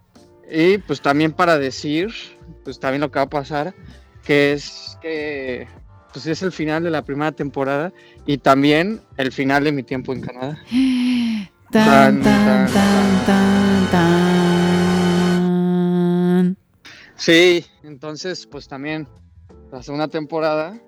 Y 0.51 0.77
pues 0.79 1.01
también 1.01 1.31
para 1.31 1.57
decir, 1.57 2.09
pues 2.63 2.79
también 2.79 3.01
lo 3.01 3.09
que 3.09 3.19
va 3.19 3.23
a 3.23 3.29
pasar, 3.29 3.73
que 4.23 4.51
es 4.53 4.97
que 5.01 5.67
pues 6.11 6.27
es 6.27 6.41
el 6.43 6.51
final 6.51 6.83
de 6.83 6.91
la 6.91 7.01
primera 7.03 7.31
temporada 7.31 7.91
y 8.25 8.37
también 8.37 9.01
el 9.17 9.31
final 9.31 9.63
de 9.63 9.71
mi 9.71 9.83
tiempo 9.83 10.11
en 10.13 10.21
Canadá. 10.21 10.57
Tan, 11.71 12.21
tan, 12.21 12.71
tan, 12.71 13.25
tan, 13.25 13.89
tan. 16.45 16.57
Sí, 17.17 17.65
entonces 17.83 18.45
pues 18.47 18.67
también 18.67 19.07
la 19.75 19.83
segunda 19.83 20.07
temporada 20.07 20.81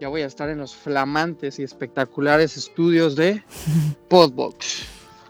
ya 0.00 0.08
voy 0.08 0.22
a 0.22 0.26
estar 0.26 0.48
en 0.48 0.58
los 0.58 0.74
flamantes 0.74 1.58
y 1.58 1.62
espectaculares 1.62 2.56
estudios 2.56 3.14
de 3.16 3.44
Podbox. 4.08 4.84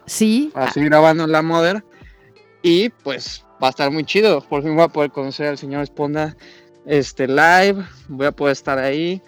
Sí, 0.07 0.51
para 0.55 0.70
seguir 0.70 0.90
grabando 0.90 1.25
en 1.25 1.33
la 1.33 1.42
Mother. 1.42 1.85
Y 2.62 2.88
pues 2.88 3.44
va 3.61 3.66
a 3.66 3.70
estar 3.70 3.90
muy 3.90 4.05
chido, 4.05 4.40
por 4.42 4.62
fin 4.62 4.77
voy 4.77 4.85
a 4.85 4.88
poder 4.88 5.11
conocer 5.11 5.48
al 5.48 5.59
señor 5.59 5.83
Esponda 5.83 6.37
este 6.87 7.27
live, 7.27 7.85
voy 8.09 8.27
a 8.27 8.33
poder 8.33 8.53
estar 8.53 8.79
ahí. 8.79 9.20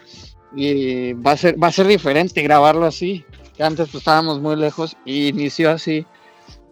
Y 0.55 1.14
va 1.14 1.33
a 1.33 1.37
ser 1.37 1.61
va 1.61 1.66
a 1.66 1.73
ser 1.73 1.88
diferente 1.88 2.40
grabarlo 2.40 2.87
así, 2.87 3.25
que 3.57 3.64
antes 3.64 3.88
pues 3.88 4.03
estábamos 4.03 4.40
muy 4.40 4.55
lejos. 4.55 4.97
Y 5.05 5.27
inició 5.27 5.73
así, 5.73 6.07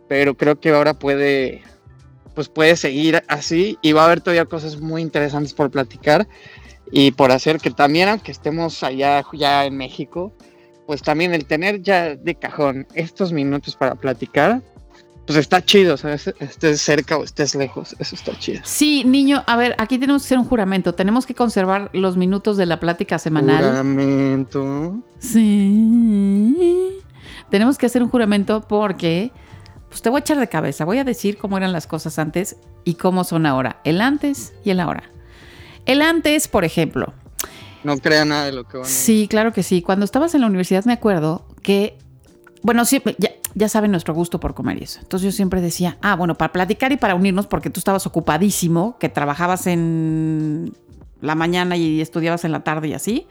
pero 0.08 0.36
creo 0.36 0.60
que 0.60 0.70
ahora 0.70 0.94
puede 0.94 1.64
pues 2.34 2.48
puede 2.48 2.76
seguir 2.76 3.22
así 3.28 3.78
y 3.82 3.92
va 3.92 4.02
a 4.02 4.06
haber 4.06 4.20
todavía 4.20 4.44
cosas 4.44 4.80
muy 4.80 5.02
interesantes 5.02 5.54
por 5.54 5.70
platicar 5.70 6.26
y 6.90 7.12
por 7.12 7.32
hacer 7.32 7.58
que 7.58 7.70
también 7.70 8.08
aunque 8.08 8.32
estemos 8.32 8.82
allá 8.82 9.24
ya 9.32 9.64
en 9.64 9.76
México, 9.76 10.32
pues 10.86 11.02
también 11.02 11.32
el 11.34 11.46
tener 11.46 11.82
ya 11.82 12.16
de 12.16 12.34
cajón 12.34 12.86
estos 12.94 13.32
minutos 13.32 13.76
para 13.76 13.94
platicar, 13.94 14.62
pues 15.26 15.38
está 15.38 15.64
chido, 15.64 15.96
¿sabes? 15.96 16.34
Estés 16.40 16.80
cerca 16.80 17.16
o 17.16 17.24
estés 17.24 17.54
lejos, 17.54 17.94
eso 17.98 18.14
está 18.14 18.36
chido. 18.38 18.60
sí, 18.64 19.04
niño, 19.04 19.44
a 19.46 19.56
ver, 19.56 19.74
aquí 19.78 19.98
tenemos 19.98 20.22
que 20.22 20.26
hacer 20.26 20.38
un 20.38 20.44
juramento. 20.44 20.94
Tenemos 20.94 21.26
que 21.26 21.34
conservar 21.34 21.90
los 21.92 22.16
minutos 22.16 22.56
de 22.56 22.66
la 22.66 22.80
plática 22.80 23.18
semanal. 23.18 23.64
Juramento. 23.64 24.96
Sí. 25.18 26.98
Tenemos 27.50 27.78
que 27.78 27.86
hacer 27.86 28.02
un 28.02 28.08
juramento 28.08 28.62
porque, 28.66 29.30
pues 29.92 30.00
te 30.00 30.08
voy 30.08 30.16
a 30.16 30.20
echar 30.20 30.40
de 30.40 30.48
cabeza. 30.48 30.86
Voy 30.86 30.96
a 30.96 31.04
decir 31.04 31.36
cómo 31.36 31.58
eran 31.58 31.70
las 31.70 31.86
cosas 31.86 32.18
antes 32.18 32.56
y 32.82 32.94
cómo 32.94 33.24
son 33.24 33.44
ahora. 33.44 33.82
El 33.84 34.00
antes 34.00 34.54
y 34.64 34.70
el 34.70 34.80
ahora. 34.80 35.02
El 35.84 36.00
antes, 36.00 36.48
por 36.48 36.64
ejemplo, 36.64 37.12
No 37.84 37.98
crea 37.98 38.24
nada 38.24 38.46
de 38.46 38.52
lo 38.52 38.64
que 38.64 38.78
van 38.78 38.86
a 38.86 38.88
Sí, 38.88 39.28
claro 39.28 39.52
que 39.52 39.62
sí. 39.62 39.82
Cuando 39.82 40.06
estabas 40.06 40.34
en 40.34 40.40
la 40.40 40.46
universidad 40.46 40.86
me 40.86 40.94
acuerdo 40.94 41.46
que, 41.62 41.98
bueno, 42.62 42.86
siempre, 42.86 43.16
ya, 43.18 43.32
ya 43.54 43.68
saben 43.68 43.90
nuestro 43.90 44.14
gusto 44.14 44.40
por 44.40 44.54
comer 44.54 44.78
y 44.80 44.84
eso. 44.84 45.00
Entonces 45.02 45.26
yo 45.26 45.36
siempre 45.36 45.60
decía, 45.60 45.98
ah, 46.00 46.16
bueno, 46.16 46.36
para 46.36 46.52
platicar 46.52 46.90
y 46.92 46.96
para 46.96 47.14
unirnos, 47.14 47.46
porque 47.46 47.68
tú 47.68 47.78
estabas 47.78 48.06
ocupadísimo, 48.06 48.96
que 48.98 49.10
trabajabas 49.10 49.66
en 49.66 50.72
la 51.20 51.34
mañana 51.34 51.76
y 51.76 52.00
estudiabas 52.00 52.46
en 52.46 52.52
la 52.52 52.64
tarde 52.64 52.88
y 52.88 52.94
así. 52.94 53.26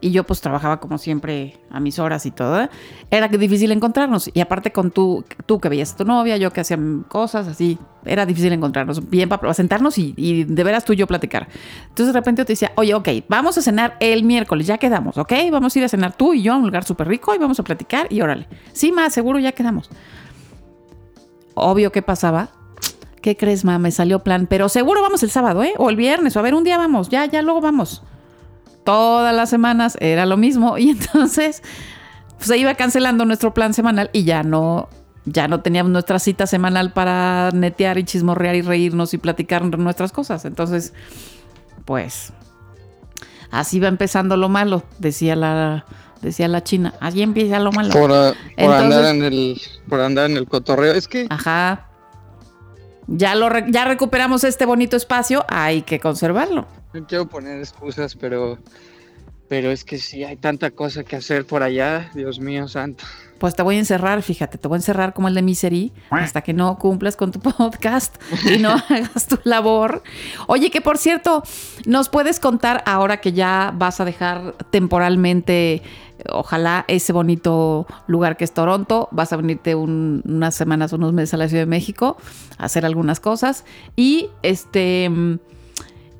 Y 0.00 0.12
yo 0.12 0.24
pues 0.24 0.40
trabajaba 0.40 0.80
como 0.80 0.96
siempre 0.98 1.60
a 1.70 1.78
mis 1.78 1.98
horas 1.98 2.24
y 2.24 2.30
todo. 2.30 2.68
Era 3.10 3.28
que 3.28 3.38
difícil 3.38 3.70
encontrarnos. 3.70 4.30
Y 4.32 4.40
aparte 4.40 4.72
con 4.72 4.90
tú, 4.90 5.24
tú 5.46 5.60
que 5.60 5.68
veías 5.68 5.92
a 5.92 5.96
tu 5.96 6.04
novia, 6.04 6.36
yo 6.38 6.52
que 6.52 6.62
hacía 6.62 6.78
cosas 7.08 7.46
así, 7.48 7.78
era 8.04 8.24
difícil 8.24 8.52
encontrarnos. 8.52 9.10
Bien 9.10 9.28
para 9.28 9.52
sentarnos 9.52 9.98
y, 9.98 10.44
de 10.44 10.64
veras 10.64 10.84
tú 10.84 10.94
y 10.94 10.96
yo 10.96 11.06
platicar. 11.06 11.48
Entonces 11.82 12.06
de 12.06 12.12
repente 12.12 12.40
yo 12.40 12.46
te 12.46 12.52
decía, 12.54 12.72
oye, 12.76 12.94
ok, 12.94 13.08
vamos 13.28 13.58
a 13.58 13.62
cenar 13.62 13.96
el 14.00 14.24
miércoles, 14.24 14.66
ya 14.66 14.78
quedamos, 14.78 15.18
¿ok? 15.18 15.32
Vamos 15.50 15.74
a 15.74 15.78
ir 15.78 15.84
a 15.84 15.88
cenar 15.88 16.16
tú 16.16 16.32
y 16.32 16.42
yo 16.42 16.54
a 16.54 16.56
un 16.56 16.64
lugar 16.64 16.84
súper 16.84 17.08
rico 17.08 17.34
y 17.34 17.38
vamos 17.38 17.60
a 17.60 17.62
platicar 17.62 18.06
y 18.10 18.22
órale. 18.22 18.48
Sí, 18.72 18.92
más 18.92 19.12
seguro 19.12 19.38
ya 19.38 19.52
quedamos. 19.52 19.90
Obvio, 21.54 21.92
¿qué 21.92 22.00
pasaba? 22.00 22.48
¿Qué 23.20 23.36
crees, 23.36 23.64
ma? 23.64 23.78
Me 23.78 23.90
salió 23.90 24.20
plan, 24.20 24.46
pero 24.48 24.68
seguro 24.70 25.02
vamos 25.02 25.22
el 25.22 25.30
sábado, 25.30 25.62
¿eh? 25.62 25.74
O 25.76 25.90
el 25.90 25.96
viernes, 25.96 26.36
o 26.36 26.38
a 26.38 26.42
ver, 26.42 26.54
un 26.54 26.64
día 26.64 26.78
vamos, 26.78 27.10
ya, 27.10 27.26
ya 27.26 27.42
luego 27.42 27.60
vamos. 27.60 28.02
Todas 28.84 29.34
las 29.34 29.50
semanas 29.50 29.96
era 30.00 30.26
lo 30.26 30.36
mismo 30.36 30.78
y 30.78 30.90
entonces 30.90 31.62
pues, 32.36 32.48
se 32.48 32.58
iba 32.58 32.74
cancelando 32.74 33.24
nuestro 33.24 33.52
plan 33.54 33.74
semanal 33.74 34.10
y 34.12 34.24
ya 34.24 34.42
no, 34.42 34.88
ya 35.26 35.48
no 35.48 35.60
teníamos 35.60 35.92
nuestra 35.92 36.18
cita 36.18 36.46
semanal 36.46 36.92
para 36.92 37.50
netear 37.52 37.98
y 37.98 38.04
chismorrear 38.04 38.54
y 38.56 38.62
reírnos 38.62 39.12
y 39.14 39.18
platicar 39.18 39.64
nuestras 39.78 40.12
cosas. 40.12 40.44
Entonces, 40.44 40.94
pues, 41.84 42.32
así 43.50 43.80
va 43.80 43.88
empezando 43.88 44.36
lo 44.36 44.48
malo, 44.48 44.82
decía 44.98 45.36
la, 45.36 45.84
decía 46.22 46.48
la 46.48 46.62
china. 46.64 46.94
Así 47.00 47.20
empieza 47.22 47.58
lo 47.60 47.72
malo. 47.72 47.92
Por, 47.92 48.10
a- 48.12 48.32
por 48.32 48.36
Entonces- 48.56 48.96
andar 48.96 49.14
en 49.14 49.22
el, 49.24 49.60
por 49.88 50.00
andar 50.00 50.30
en 50.30 50.36
el 50.38 50.46
cotorreo. 50.46 50.92
Es 50.94 51.06
que 51.08 51.26
Ajá. 51.28 51.86
Ya, 53.12 53.34
lo 53.34 53.48
re- 53.48 53.66
ya 53.70 53.84
recuperamos 53.84 54.44
este 54.44 54.64
bonito 54.66 54.96
espacio, 54.96 55.44
hay 55.48 55.82
que 55.82 55.98
conservarlo. 56.00 56.66
no 56.92 57.06
quiero 57.06 57.26
poner 57.28 57.58
excusas, 57.58 58.14
pero, 58.14 58.58
pero 59.48 59.70
es 59.72 59.82
que 59.84 59.98
sí 59.98 60.22
hay 60.24 60.36
tanta 60.36 60.70
cosa 60.70 61.02
que 61.02 61.16
hacer 61.16 61.44
por 61.46 61.62
allá. 61.64 62.10
Dios 62.14 62.38
mío 62.38 62.68
santo. 62.68 63.04
Pues 63.38 63.54
te 63.56 63.62
voy 63.62 63.76
a 63.76 63.78
encerrar, 63.78 64.22
fíjate, 64.22 64.58
te 64.58 64.68
voy 64.68 64.76
a 64.76 64.80
encerrar 64.80 65.14
como 65.14 65.26
el 65.26 65.34
de 65.34 65.40
Misery 65.42 65.92
hasta 66.10 66.42
que 66.42 66.52
no 66.52 66.76
cumplas 66.78 67.16
con 67.16 67.32
tu 67.32 67.40
podcast 67.56 68.16
y 68.44 68.58
no 68.58 68.70
hagas 68.88 69.26
tu 69.26 69.38
labor. 69.44 70.02
Oye, 70.46 70.70
que 70.70 70.80
por 70.82 70.98
cierto, 70.98 71.42
¿nos 71.86 72.10
puedes 72.10 72.38
contar 72.38 72.82
ahora 72.86 73.20
que 73.22 73.32
ya 73.32 73.72
vas 73.74 73.98
a 73.98 74.04
dejar 74.04 74.54
temporalmente, 74.70 75.82
ojalá, 76.30 76.84
ese 76.88 77.12
bonito 77.12 77.86
lugar 78.06 78.36
que 78.36 78.44
es 78.44 78.52
Toronto? 78.52 79.08
Vas 79.12 79.32
a 79.32 79.36
venirte 79.36 79.74
un- 79.74 80.22
unas 80.26 80.54
semanas, 80.54 80.92
unos 80.92 81.12
meses 81.12 81.34
a 81.34 81.36
la 81.36 81.48
Ciudad 81.48 81.62
de 81.62 81.66
México 81.66 82.16
a 82.58 82.64
hacer 82.64 82.84
algunas 82.86 83.20
cosas. 83.20 83.64
Y 83.96 84.28
este. 84.42 85.08
mm, 85.08 85.38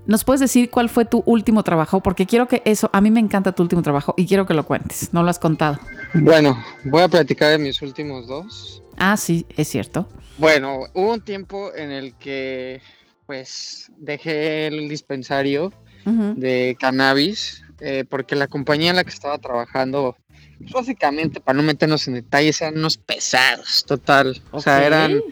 ¿Nos 0.06 0.24
puedes 0.24 0.40
decir 0.40 0.70
cuál 0.70 0.88
fue 0.88 1.04
tu 1.04 1.22
último 1.26 1.62
trabajo? 1.62 2.00
Porque 2.00 2.26
quiero 2.26 2.48
que 2.48 2.62
eso, 2.64 2.90
a 2.92 3.00
mí 3.00 3.10
me 3.10 3.20
encanta 3.20 3.52
tu 3.52 3.62
último 3.62 3.82
trabajo 3.82 4.14
y 4.16 4.26
quiero 4.26 4.44
que 4.46 4.54
lo 4.54 4.64
cuentes. 4.64 5.12
No 5.12 5.22
lo 5.22 5.28
has 5.30 5.38
contado. 5.38 5.78
Bueno, 6.14 6.58
voy 6.84 7.02
a 7.02 7.08
platicar 7.08 7.50
de 7.50 7.58
mis 7.58 7.80
últimos 7.82 8.26
dos. 8.26 8.82
Ah, 8.96 9.16
sí, 9.16 9.46
es 9.56 9.68
cierto. 9.68 10.08
Bueno, 10.38 10.80
hubo 10.94 11.12
un 11.12 11.20
tiempo 11.20 11.70
en 11.76 11.90
el 11.92 12.14
que 12.14 12.80
pues 13.26 13.92
dejé 13.98 14.66
el 14.68 14.88
dispensario 14.88 15.72
de 16.04 16.76
cannabis 16.80 17.62
eh, 17.80 18.04
porque 18.08 18.36
la 18.36 18.46
compañía 18.46 18.90
en 18.90 18.96
la 18.96 19.04
que 19.04 19.10
estaba 19.10 19.38
trabajando, 19.38 20.16
pues, 20.58 20.72
básicamente 20.72 21.40
para 21.40 21.56
no 21.56 21.62
meternos 21.62 22.06
en 22.08 22.14
detalles, 22.14 22.60
eran 22.60 22.78
unos 22.78 22.96
pesados, 22.98 23.84
total. 23.86 24.40
O 24.50 24.60
sea, 24.60 24.78
eran, 24.86 25.22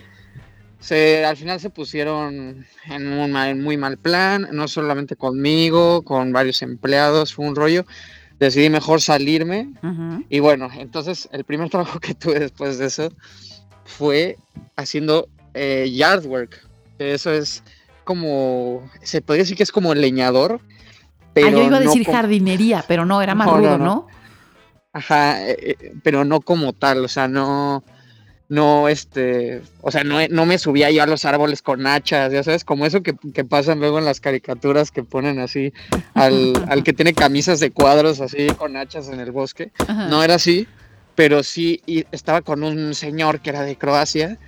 se, 0.81 1.25
al 1.25 1.37
final 1.37 1.61
se 1.61 1.71
pusieron 1.71 2.65
en 2.87 3.07
un 3.13 3.31
mal- 3.33 3.57
muy 3.57 3.77
mal 3.77 3.99
plan, 3.99 4.49
no 4.53 4.69
solamente 4.69 5.17
conmigo, 5.17 6.03
con 6.03 6.33
varios 6.33 6.63
empleados, 6.63 7.35
fue 7.35 7.47
un 7.47 7.57
rollo. 7.57 7.85
Decidí 8.39 8.71
mejor 8.71 9.01
salirme 9.03 9.73
y 10.29 10.39
bueno, 10.39 10.69
entonces 10.79 11.29
el 11.33 11.43
primer 11.45 11.69
trabajo 11.71 11.99
que 11.99 12.15
tuve 12.15 12.39
después 12.39 12.79
de 12.79 12.87
eso 12.87 13.13
fue 13.85 14.37
haciendo 14.77 15.29
eh, 15.55 15.91
yard 15.93 16.25
work. 16.27 16.65
Eso 17.01 17.33
es 17.33 17.63
como, 18.05 18.89
se 19.03 19.21
podría 19.23 19.43
decir 19.43 19.57
que 19.57 19.63
es 19.65 19.73
como 19.73 19.93
leñador. 19.95 20.61
Pero 21.35 21.49
ah, 21.49 21.51
yo 21.51 21.63
iba 21.65 21.77
a 21.77 21.81
decir 21.81 22.05
jardinería, 22.05 22.85
pero 22.87 23.05
no, 23.05 23.23
era 23.23 23.35
más 23.35 23.47
No, 23.47 23.57
rudo, 23.59 23.79
no. 23.79 23.85
¿no? 23.85 24.07
Ajá, 24.93 25.49
eh, 25.49 25.57
eh, 25.61 25.93
pero 26.03 26.25
no 26.25 26.41
como 26.41 26.73
tal, 26.73 27.05
o 27.05 27.09
sea, 27.09 27.29
no, 27.29 27.85
no, 28.49 28.89
este, 28.89 29.63
o 29.83 29.91
sea, 29.91 30.03
no, 30.03 30.17
no 30.29 30.47
me 30.47 30.59
subía 30.59 30.91
yo 30.91 31.03
a 31.03 31.07
los 31.07 31.27
árboles 31.27 31.61
con 31.61 31.87
hachas, 31.87 32.33
ya 32.33 32.43
sabes, 32.43 32.65
como 32.65 32.87
eso 32.87 33.03
que, 33.03 33.15
que 33.35 33.45
pasan 33.45 33.79
luego 33.79 33.99
en 33.99 34.07
las 34.07 34.21
caricaturas 34.21 34.91
que 34.91 35.05
ponen 35.05 35.39
así 35.39 35.73
al, 36.15 36.55
al 36.69 36.83
que 36.83 36.95
tiene 36.95 37.13
camisas 37.13 37.61
de 37.61 37.71
cuadros 37.71 38.21
así 38.21 38.47
con 38.59 38.77
hachas 38.77 39.09
en 39.09 39.21
el 39.21 39.33
bosque. 39.33 39.71
Ajá. 39.87 40.09
No 40.09 40.23
era 40.25 40.37
así, 40.37 40.67
pero 41.15 41.43
sí 41.43 41.83
y 41.85 42.07
estaba 42.11 42.41
con 42.41 42.63
un 42.63 42.95
señor 42.95 43.41
que 43.41 43.51
era 43.51 43.63
de 43.63 43.77
Croacia. 43.77 44.39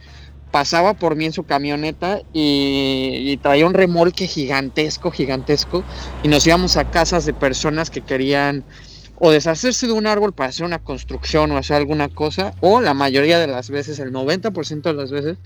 Pasaba 0.50 0.94
por 0.94 1.16
mí 1.16 1.26
en 1.26 1.32
su 1.32 1.44
camioneta 1.44 2.22
y, 2.32 3.38
traía 3.42 3.66
un 3.66 3.74
remolque 3.74 4.26
gigantesco, 4.26 5.10
gigantesco. 5.10 5.84
Y 6.22 6.28
nos 6.28 6.46
íbamos 6.46 6.76
a 6.76 6.90
casas 6.90 7.24
de 7.24 7.32
personas 7.32 7.90
que 7.90 8.00
querían 8.00 8.64
o 9.18 9.30
deshacerse 9.30 9.86
de 9.86 9.92
un 9.92 10.06
árbol 10.06 10.32
para 10.32 10.48
hacer 10.48 10.64
una 10.64 10.78
construcción 10.78 11.52
o 11.52 11.56
hacer 11.56 11.76
alguna 11.76 12.08
cosa. 12.08 12.54
O 12.60 12.80
la 12.80 12.94
mayoría 12.94 13.38
de 13.38 13.46
las 13.46 13.70
veces, 13.70 13.98
el 13.98 14.12
90% 14.12 14.82
de 14.82 14.94
las 14.94 15.10
veces, 15.10 15.38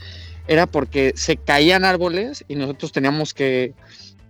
era 0.46 0.66
porque 0.66 1.12
se 1.16 1.36
caían 1.36 1.84
árboles 1.84 2.44
y 2.48 2.54
nosotros 2.54 2.92
teníamos 2.92 3.34
que, 3.34 3.74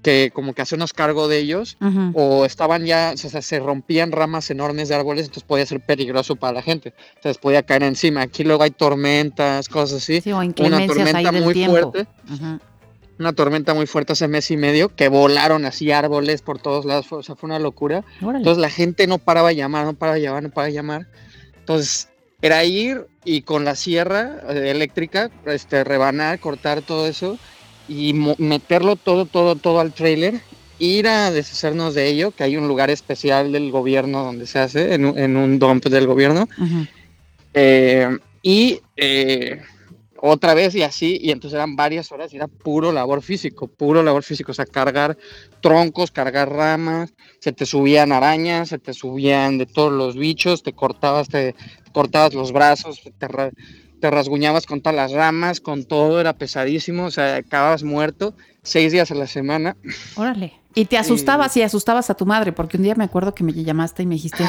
que 0.04 0.30
como 0.32 0.52
que 0.54 0.62
hacernos 0.62 0.92
cargo 0.92 1.26
de 1.26 1.38
ellos 1.38 1.76
Ujú. 1.80 2.12
o 2.14 2.44
estaban 2.44 2.84
ya, 2.84 3.12
o 3.14 3.16
sea, 3.16 3.42
se 3.42 3.58
rompían 3.58 4.12
ramas 4.12 4.50
enormes 4.50 4.88
de 4.88 4.94
árboles, 4.94 5.22
entonces 5.24 5.42
podía 5.42 5.66
ser 5.66 5.80
peligroso 5.80 6.36
para 6.36 6.52
la 6.52 6.62
gente. 6.62 6.92
Entonces 7.16 7.38
podía 7.38 7.62
caer 7.64 7.82
encima. 7.82 8.20
Aquí 8.22 8.44
luego 8.44 8.62
hay 8.62 8.70
tormentas, 8.70 9.68
cosas 9.68 10.02
así. 10.02 10.20
Sí, 10.20 10.30
o 10.30 10.38
Una 10.38 10.86
tormenta 10.86 11.32
muy 11.32 11.54
tiempo. 11.54 11.90
fuerte, 11.92 12.06
Ujú. 12.32 12.60
una 13.18 13.32
tormenta 13.32 13.74
muy 13.74 13.86
fuerte 13.86 14.12
hace 14.12 14.28
mes 14.28 14.50
y 14.50 14.56
medio, 14.56 14.94
que 14.94 15.08
volaron 15.08 15.64
así 15.64 15.90
árboles 15.90 16.42
por 16.42 16.60
todos 16.60 16.84
lados, 16.84 17.10
o 17.10 17.22
sea, 17.22 17.34
fue 17.34 17.48
una 17.48 17.58
locura. 17.58 18.04
Órale. 18.20 18.38
Entonces 18.38 18.60
la 18.60 18.70
gente 18.70 19.06
no 19.06 19.18
paraba 19.18 19.48
de 19.48 19.56
llamar, 19.56 19.86
no 19.86 19.94
paraba 19.94 20.16
de 20.16 20.22
llamar, 20.22 20.42
no 20.42 20.50
paraba 20.50 20.66
de 20.68 20.74
llamar. 20.74 21.06
Entonces 21.58 22.08
era 22.42 22.62
ir 22.64 23.06
y 23.24 23.40
con 23.40 23.64
la 23.64 23.74
sierra 23.74 24.40
eh, 24.50 24.70
eléctrica, 24.70 25.30
este, 25.46 25.82
rebanar, 25.82 26.38
cortar 26.40 26.82
todo 26.82 27.06
eso 27.06 27.38
y 27.88 28.12
meterlo 28.38 28.96
todo, 28.96 29.26
todo, 29.26 29.56
todo 29.56 29.80
al 29.80 29.92
trailer. 29.92 30.40
Ir 30.78 31.06
a 31.06 31.30
deshacernos 31.30 31.94
de 31.94 32.08
ello, 32.08 32.32
que 32.32 32.42
hay 32.44 32.56
un 32.56 32.66
lugar 32.66 32.90
especial 32.90 33.52
del 33.52 33.70
gobierno 33.70 34.24
donde 34.24 34.46
se 34.46 34.58
hace, 34.58 34.94
en, 34.94 35.04
un- 35.04 35.18
en 35.18 35.36
un 35.36 35.58
dump 35.58 35.84
del 35.86 36.06
gobierno. 36.06 36.48
Eh, 37.54 38.18
y 38.42 38.80
eh, 38.96 39.60
otra 40.20 40.54
vez 40.54 40.74
y 40.74 40.82
así, 40.82 41.18
y 41.22 41.30
entonces 41.30 41.54
eran 41.56 41.76
varias 41.76 42.10
horas 42.10 42.32
y 42.32 42.36
era 42.36 42.48
puro 42.48 42.90
labor 42.92 43.22
físico, 43.22 43.68
puro 43.68 44.02
labor 44.02 44.22
físico, 44.22 44.52
o 44.52 44.54
sea, 44.54 44.66
cargar 44.66 45.16
troncos, 45.60 46.10
cargar 46.10 46.50
ramas, 46.50 47.12
se 47.40 47.52
te 47.52 47.66
subían 47.66 48.10
arañas, 48.12 48.70
se 48.70 48.78
te 48.78 48.92
subían 48.94 49.58
de 49.58 49.66
todos 49.66 49.92
los 49.92 50.16
bichos, 50.16 50.62
te 50.62 50.72
cortabas, 50.72 51.28
te 51.28 51.54
cortabas 51.92 52.34
los 52.34 52.52
brazos, 52.52 53.00
te, 53.18 53.28
te 54.04 54.10
rasguñabas 54.10 54.66
con 54.66 54.82
todas 54.82 54.94
las 54.96 55.12
ramas, 55.12 55.60
con 55.60 55.84
todo, 55.84 56.20
era 56.20 56.34
pesadísimo, 56.34 57.06
o 57.06 57.10
sea, 57.10 57.36
acababas 57.36 57.84
muerto 57.84 58.34
seis 58.62 58.92
días 58.92 59.10
a 59.10 59.14
la 59.14 59.26
semana. 59.26 59.78
Órale. 60.16 60.52
Y 60.74 60.84
te 60.84 60.98
asustabas 60.98 61.56
y 61.56 61.62
asustabas 61.62 62.10
a 62.10 62.14
tu 62.14 62.26
madre, 62.26 62.52
porque 62.52 62.76
un 62.76 62.82
día 62.82 62.94
me 62.96 63.04
acuerdo 63.04 63.34
que 63.34 63.42
me 63.44 63.54
llamaste 63.54 64.02
y 64.02 64.06
me 64.06 64.16
dijiste, 64.16 64.44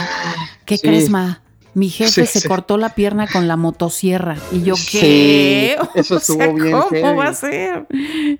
¿qué 0.65 0.75
sí. 0.75 0.85
crees, 0.85 1.09
ma? 1.09 1.41
Mi 1.73 1.87
jefe 1.87 2.25
Sí, 2.25 2.33
se 2.33 2.41
sí. 2.41 2.47
cortó 2.49 2.75
la 2.75 2.95
pierna 2.95 3.27
con 3.27 3.47
la 3.47 3.55
motosierra. 3.55 4.35
Y 4.51 4.63
yo, 4.63 4.75
¿qué? 4.91 5.77
eso 5.95 6.15
O 6.17 6.19
sea, 6.19 6.35
estuvo 6.37 6.53
bien 6.53 6.71
¿Cómo 6.71 6.89
heavy. 6.89 7.17
va 7.17 7.27
a 7.29 7.33
ser? 7.33 7.85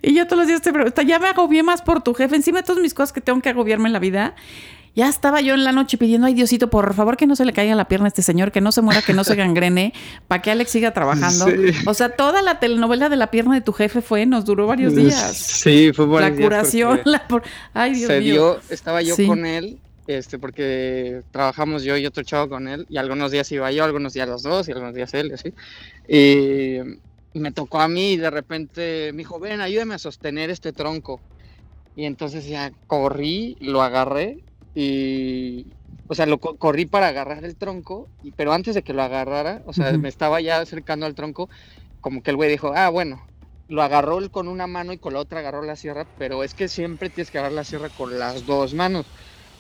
Y 0.02 0.14
yo 0.14 0.26
todos 0.28 0.40
los 0.40 0.48
días 0.50 0.62
te 0.62 0.74
pregunto, 0.74 1.02
ya 1.02 1.18
me 1.20 1.30
agobié 1.30 1.64
más 1.64 1.82
por 1.82 2.04
tu 2.04 2.14
jefe. 2.14 2.36
Encima 2.36 2.58
de 2.60 2.64
todas 2.66 2.82
mis 2.82 2.94
cosas 2.94 3.14
que 3.14 3.22
tengo 3.22 3.40
que 3.40 3.48
agobiarme 3.48 3.88
en 3.88 3.94
la 3.94 4.00
vida. 4.00 4.36
Ya 4.96 5.10
estaba 5.10 5.42
yo 5.42 5.54
en 5.56 5.66
la 5.66 5.74
noche 5.74 5.98
pidiendo, 5.98 6.26
ay 6.28 6.34
Diosito, 6.34 6.70
por 6.70 6.94
favor 6.94 7.18
que 7.18 7.28
no 7.28 7.36
se 7.36 7.44
le 7.44 7.52
caiga 7.52 7.76
la 7.76 7.88
pierna 7.90 8.06
a 8.06 8.08
este 8.08 8.22
señor, 8.22 8.54
que 8.54 8.62
no 8.62 8.72
se 8.72 8.82
muera, 8.82 9.02
que 9.02 9.14
no 9.14 9.26
se 9.26 9.36
gangrene, 9.36 9.94
para 10.30 10.42
que 10.42 10.52
Alex 10.52 10.72
siga 10.72 10.92
trabajando. 10.94 11.48
Sí. 11.48 11.74
O 11.86 11.94
sea, 11.94 12.10
toda 12.16 12.42
la 12.42 12.60
telenovela 12.60 13.10
de 13.10 13.18
la 13.18 13.30
pierna 13.30 13.56
de 13.56 13.62
tu 13.62 13.74
jefe 13.74 14.02
fue, 14.02 14.26
nos 14.26 14.46
duró 14.46 14.68
varios 14.68 14.96
días. 14.96 15.36
Sí, 15.36 15.92
fue 15.94 16.06
La 16.08 16.12
varios 16.14 16.38
días 16.38 16.48
curación, 16.48 17.02
la 17.06 17.28
por... 17.28 17.44
Ay, 17.74 17.94
Dios 17.96 18.08
se 18.08 18.20
mío. 18.22 18.32
dio, 18.34 18.60
estaba 18.70 19.02
yo 19.02 19.16
Sí. 19.18 19.28
con 19.28 19.46
él, 19.46 19.80
este, 20.08 20.40
porque 20.40 21.24
trabajamos 21.32 21.84
yo 21.84 21.98
y 21.98 22.06
otro 22.06 22.24
chavo 22.24 22.48
con 22.48 22.68
él, 22.70 22.86
y 22.90 22.96
algunos 22.96 23.32
días 23.32 23.52
iba 23.52 23.70
yo, 23.74 23.84
algunos 23.84 24.14
días 24.14 24.30
los 24.30 24.44
dos, 24.44 24.70
y 24.70 24.72
algunos 24.72 24.96
días 24.96 25.14
él, 25.14 25.32
y 25.32 25.34
así. 25.34 25.54
Y 27.34 27.40
me 27.40 27.52
tocó 27.52 27.82
a 27.82 27.90
mí 27.90 28.14
y 28.14 28.18
de 28.18 28.30
repente 28.30 29.12
me 29.12 29.18
dijo, 29.20 29.40
ven, 29.42 29.60
ayúdame 29.60 29.96
a 29.96 29.98
sostener 30.00 30.50
este 30.50 30.72
tronco. 30.72 31.20
Y 31.98 32.06
entonces 32.06 32.48
ya 32.48 32.72
corrí, 32.88 33.58
lo 33.60 33.82
agarré 33.82 34.40
y, 34.76 35.66
o 36.08 36.14
sea, 36.14 36.26
lo 36.26 36.38
co- 36.38 36.56
corrí 36.58 36.86
para 36.86 37.08
agarrar 37.08 37.44
el 37.46 37.56
tronco, 37.56 38.10
y- 38.22 38.32
pero 38.32 38.54
antes 38.54 38.76
de 38.76 38.84
que 38.84 38.94
lo 38.94 39.02
agarrara, 39.02 39.62
o 39.66 39.74
sea, 39.74 39.92
me 39.98 40.10
estaba 40.10 40.42
ya 40.42 40.60
acercando 40.60 41.06
al 41.06 41.16
tronco, 41.16 41.50
como 42.02 42.22
que 42.22 42.30
el 42.32 42.36
güey 42.38 42.50
dijo, 42.52 42.74
ah, 42.76 42.90
bueno, 42.90 43.26
lo 43.68 43.82
agarró 43.82 44.20
él 44.20 44.30
con 44.30 44.48
una 44.48 44.68
mano 44.68 44.94
y 44.94 44.98
con 45.00 45.14
la 45.14 45.20
otra 45.20 45.40
agarró 45.40 45.64
la 45.64 45.76
sierra, 45.76 46.06
pero 46.20 46.44
es 46.44 46.54
que 46.54 46.68
siempre 46.68 47.10
tienes 47.10 47.32
que 47.32 47.40
agarrar 47.40 47.56
la 47.56 47.64
sierra 47.64 47.90
con 47.90 48.20
las 48.20 48.46
dos 48.46 48.74
manos. 48.76 49.06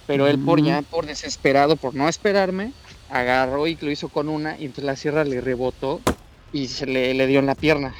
Pero 0.05 0.27
él 0.27 0.37
por 0.45 0.59
ya, 0.61 0.83
por 0.83 1.07
desesperado, 1.07 1.75
por 1.77 1.95
no 1.95 2.07
esperarme, 2.07 2.73
agarró 3.09 3.65
y 3.65 3.75
lo 3.75 3.89
hizo 3.89 4.09
con 4.09 4.29
una 4.29 4.55
y 4.59 4.65
entonces 4.65 4.83
la 4.83 4.95
sierra 4.95 5.23
le 5.23 5.41
rebotó 5.41 6.01
y 6.51 6.67
se 6.67 6.85
le, 6.85 7.15
le 7.15 7.25
dio 7.25 7.39
en 7.39 7.47
la 7.47 7.55
pierna. 7.55 7.95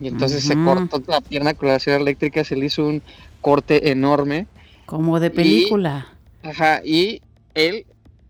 Y 0.00 0.08
entonces 0.08 0.42
se 0.44 0.54
cortó 0.64 1.02
la 1.06 1.20
pierna 1.20 1.52
con 1.52 1.68
la 1.68 1.78
sierra 1.78 2.00
eléctrica, 2.00 2.42
se 2.44 2.56
le 2.56 2.64
hizo 2.66 2.86
un 2.86 3.02
corte 3.42 3.90
enorme. 3.90 4.46
Como 4.86 5.20
de 5.20 5.30
película. 5.30 6.11
Ajá, 6.42 6.82
y 6.84 7.22
él, 7.54 7.86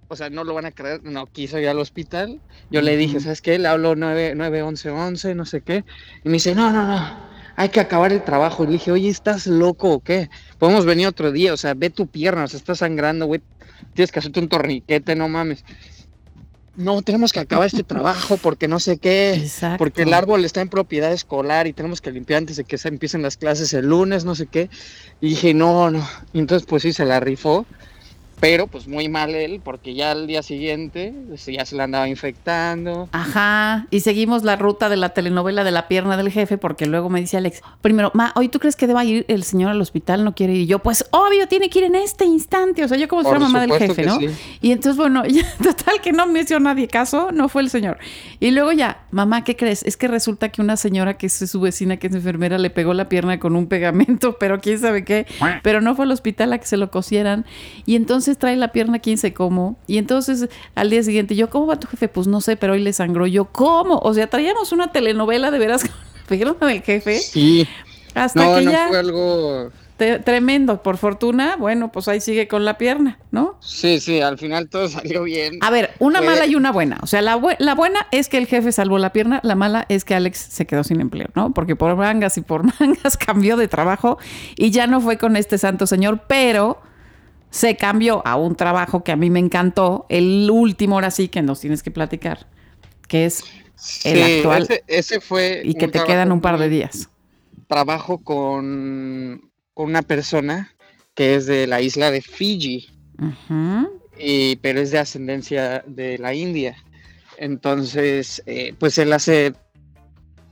o 0.09 0.17
sea, 0.17 0.31
no 0.31 0.45
lo 0.45 0.55
van 0.55 0.67
a 0.67 0.73
creer, 0.73 1.03
no 1.05 1.27
quiso 1.27 1.59
ir 1.59 1.69
al 1.69 1.79
hospital. 1.79 2.41
Yo 2.71 2.83
le 2.83 2.97
dije. 2.97 3.21
¿sabes 3.21 3.43
qué? 3.43 3.59
Le 3.59 3.69
hablo 3.69 3.95
9, 3.95 4.35
9 4.37 4.63
11, 4.63 4.91
11, 4.91 5.35
no 5.35 5.45
sé 5.45 5.63
qué. 5.63 5.85
Y 6.25 6.29
me 6.29 6.35
dice, 6.35 6.55
no, 6.55 6.71
no, 6.71 6.87
no, 6.87 7.33
hay 7.57 7.69
que 7.69 7.81
acabar 7.81 8.13
el 8.13 8.23
trabajo. 8.25 8.65
Y 8.65 8.67
le 8.67 8.73
dije, 8.75 8.93
oye, 8.93 9.09
¿estás 9.09 9.47
loco 9.47 9.91
o 9.91 10.01
qué? 10.01 10.31
Podemos 10.59 10.85
venir 10.85 11.07
otro 11.07 11.33
día, 11.33 11.53
o 11.53 11.57
sea, 11.57 11.75
ve 11.75 11.91
tu 11.91 12.07
pierna, 12.07 12.45
o 12.45 12.49
sea, 12.49 12.59
está 12.59 12.75
sangrando, 12.75 13.27
güey. 13.27 13.41
Tienes 13.95 14.13
que 14.13 14.21
hacerte 14.21 14.41
un 14.41 14.49
torniquete, 14.49 15.15
no 15.17 15.29
mames. 15.29 15.65
No, 16.75 17.03
tenemos 17.03 17.33
que 17.33 17.41
acabar 17.41 17.67
este 17.67 17.83
trabajo 17.83 18.39
porque 18.39 18.67
no 18.67 18.81
sé 18.81 18.97
qué. 18.97 19.35
Exacto. 19.35 19.77
Porque 19.77 20.03
el 20.03 20.15
árbol 20.15 20.45
está 20.45 20.63
en 20.63 20.71
propiedad 20.71 21.13
escolar 21.13 21.67
y 21.67 21.75
tenemos 21.75 22.01
que 22.01 22.11
limpiar 22.11 22.39
antes 22.39 22.57
de 22.57 22.65
que 22.65 22.79
se 22.79 22.89
empiecen 22.89 23.21
las 23.21 23.37
clases 23.37 23.75
el 23.75 23.89
lunes, 23.89 24.25
no 24.25 24.35
sé 24.35 24.47
qué. 24.47 24.71
Y 25.21 25.31
dije, 25.31 25.53
no, 25.53 25.91
no. 25.91 26.07
Y 26.33 26.39
entonces, 26.39 26.67
pues 26.67 26.83
sí, 26.83 26.95
se 26.95 27.05
la 27.05 27.21
rifó. 27.21 27.67
Pero, 28.43 28.67
pues 28.67 28.89
muy 28.89 29.09
mal 29.09 29.37
él, 29.37 29.61
porque 29.63 29.95
ya 29.95 30.11
al 30.11 30.27
día 30.27 30.43
siguiente 30.43 31.15
pues, 31.29 31.47
ya 31.47 31.65
se 31.65 31.77
la 31.77 31.85
andaba 31.85 32.09
infectando. 32.09 33.09
Ajá, 33.13 33.87
y 33.89 34.01
seguimos 34.01 34.43
la 34.43 34.57
ruta 34.57 34.89
de 34.89 34.97
la 34.97 35.11
telenovela 35.11 35.63
de 35.63 35.71
la 35.71 35.87
pierna 35.87 36.17
del 36.17 36.29
jefe, 36.29 36.59
porque 36.59 36.87
luego 36.87 37.09
me 37.09 37.21
dice 37.21 37.37
Alex, 37.37 37.63
primero, 37.83 38.11
ma, 38.15 38.33
hoy 38.35 38.49
tú 38.49 38.59
crees 38.59 38.75
que 38.75 38.89
deba 38.89 39.05
ir 39.05 39.25
el 39.29 39.45
señor 39.45 39.71
al 39.71 39.81
hospital, 39.81 40.25
no 40.25 40.35
quiere 40.35 40.55
ir. 40.55 40.63
Y 40.63 40.67
yo, 40.67 40.81
pues 40.81 41.07
obvio, 41.13 41.47
tiene 41.47 41.71
que 41.71 41.79
ir 41.79 41.85
en 41.85 41.95
este 41.95 42.25
instante. 42.25 42.83
O 42.83 42.89
sea, 42.89 42.99
yo 42.99 43.07
como 43.07 43.23
si 43.23 43.29
fuera 43.29 43.39
mamá 43.39 43.61
del 43.61 43.75
jefe, 43.75 44.05
¿no? 44.05 44.19
sí. 44.19 44.27
Y 44.61 44.73
entonces, 44.73 44.97
bueno, 44.97 45.25
ya, 45.29 45.45
total 45.63 46.01
que 46.01 46.11
no 46.11 46.27
me 46.27 46.41
hizo 46.41 46.59
nadie 46.59 46.89
caso, 46.89 47.31
no 47.31 47.49
fue 47.49 47.63
el 47.63 47.71
señor. 47.71 47.99
Y 48.41 48.51
luego 48.51 48.73
ya, 48.73 49.05
mamá, 49.13 49.45
¿qué 49.45 49.55
crees? 49.55 49.85
Es 49.85 49.97
que 49.97 50.09
resulta 50.09 50.49
que 50.49 50.61
una 50.61 50.77
señora 50.77 51.17
que 51.17 51.27
es 51.27 51.33
su 51.33 51.61
vecina, 51.61 51.97
que 51.97 52.09
es 52.09 52.15
enfermera, 52.17 52.59
le 52.59 52.71
pegó 52.71 52.93
la 52.93 53.09
pierna 53.09 53.39
con 53.39 53.55
un 53.55 53.69
pegamento, 53.69 54.37
pero 54.41 54.61
quién 54.61 54.81
sabe 54.81 55.05
qué. 55.05 55.29
Pero 55.63 55.81
no 55.81 55.95
fue 55.95 56.07
al 56.07 56.11
hospital 56.11 56.53
a 56.53 56.59
que 56.59 56.67
se 56.67 56.77
lo 56.77 56.91
cosieran. 56.91 57.47
Y 57.87 57.95
entonces 57.95 58.32
trae 58.39 58.57
la 58.57 58.69
pierna 58.69 58.99
quién 58.99 59.19
sé 59.19 59.33
cómo. 59.33 59.77
Y 59.87 59.99
entonces 59.99 60.49
al 60.75 60.91
día 60.91 61.03
siguiente, 61.03 61.35
yo, 61.37 61.51
¿cómo 61.51 61.67
va 61.67 61.79
tu 61.79 61.87
jefe? 61.89 62.09
Pues 62.09 62.27
no 62.27 62.41
sé, 62.41 62.57
pero 62.57 62.73
hoy 62.75 62.81
le 62.81 62.93
sangró. 62.93 63.27
Yo, 63.27 63.47
¿cómo? 63.47 63.99
O 63.99 64.15
sea, 64.15 64.27
traíamos 64.29 64.73
una 64.73 64.93
telenovela 64.93 65.51
de 65.51 65.59
veras 65.59 65.83
con 65.85 65.91
la 65.93 66.27
pierna 66.29 66.67
del 66.67 66.83
jefe. 66.83 67.19
Sí. 67.19 67.67
Hasta 68.15 68.45
No, 68.45 68.57
que 68.57 68.63
no 68.65 68.71
ya, 68.73 68.89
fue 68.89 68.99
algo. 68.99 69.71
tremendo. 70.25 70.83
Por 70.83 70.97
fortuna, 70.97 71.57
bueno, 71.57 71.93
pues 71.93 72.09
ahí 72.09 72.21
sigue 72.21 72.49
con 72.49 72.65
la 72.65 72.77
pierna, 72.77 73.19
¿no? 73.31 73.57
Sí, 73.61 74.01
sí, 74.01 74.21
al 74.21 74.37
final 74.37 74.69
todo 74.69 74.89
salió 74.91 75.23
bien. 75.23 75.59
A 75.61 75.71
ver, 75.71 75.93
una 75.99 76.19
Fue- 76.19 76.27
mala 76.27 76.47
y 76.47 76.55
una 76.55 76.73
buena. 76.73 76.99
O 77.03 77.07
sea, 77.07 77.23
la 77.23 77.37
buena 77.37 78.07
es 78.11 78.29
que 78.29 78.39
el 78.39 78.47
jefe 78.47 78.73
salvó 78.73 78.99
la 78.99 79.13
pierna, 79.13 79.41
la 79.45 79.55
mala 79.55 79.87
es 79.89 80.05
que 80.05 80.15
Alex 80.15 80.39
se 80.39 80.67
quedó 80.67 80.83
sin 80.85 81.01
empleo, 81.01 81.29
¿no? 81.35 81.53
Porque 81.55 81.77
por 81.77 81.95
mangas 81.97 82.37
y 82.37 82.41
por 82.43 82.65
mangas 82.81 83.17
cambió 83.17 83.57
de 83.57 83.69
trabajo 83.69 84.19
y 84.57 84.71
ya 84.71 84.87
no 84.87 85.01
fue 85.01 85.17
con 85.19 85.37
este 85.37 85.57
santo 85.57 85.87
señor, 85.87 86.23
pero 86.27 86.81
se 87.53 87.77
cambió 87.77 88.27
a 88.27 88.37
un 88.37 88.57
trabajo 88.57 89.05
que 89.05 89.13
a 89.13 89.17
mí 89.17 89.29
me 89.29 89.39
encantó, 89.39 90.07
el 90.09 90.49
último 90.51 90.95
ahora 90.97 91.11
sí 91.11 91.29
que 91.29 91.43
nos 91.43 91.61
tienes 91.61 91.83
que 91.83 91.91
platicar, 91.91 92.49
que 93.07 93.27
es 93.27 93.45
el 94.05 94.23
actual 94.23 94.63
Ese, 94.63 94.85
ese 94.87 95.21
fue. 95.21 95.61
y 95.63 95.75
que 95.75 95.87
te 95.87 96.03
quedan 96.03 96.33
un 96.33 96.41
par 96.41 96.59
de 96.59 96.71
días. 96.71 97.11
Trabajo 97.69 98.19
con, 98.19 99.51
con 99.75 99.87
una 99.91 100.01
persona 100.01 100.75
que 101.15 101.35
es 101.35 101.45
de 101.45 101.67
la 101.67 101.83
isla 101.83 102.11
de 102.11 102.23
Fiji. 102.23 102.89
Y- 104.19 104.57
pero 104.57 104.81
es 104.81 104.91
de 104.91 104.99
ascendencia 104.99 105.85
de 105.87 106.17
la 106.17 106.33
India. 106.33 106.77
Entonces, 107.37 108.43
eh, 108.47 108.75
pues 108.79 108.97
él 108.97 109.13
hace, 109.13 109.53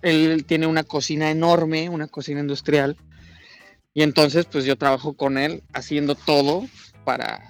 él 0.02 0.44
tiene 0.44 0.66
una 0.66 0.82
cocina 0.82 1.30
enorme, 1.30 1.88
una 1.88 2.08
cocina 2.08 2.40
industrial, 2.40 2.96
y 3.94 4.02
entonces 4.02 4.44
pues 4.44 4.66
yo 4.66 4.76
trabajo 4.76 5.14
con 5.14 5.38
él 5.38 5.62
haciendo 5.72 6.14
todo 6.14 6.66
para, 7.04 7.40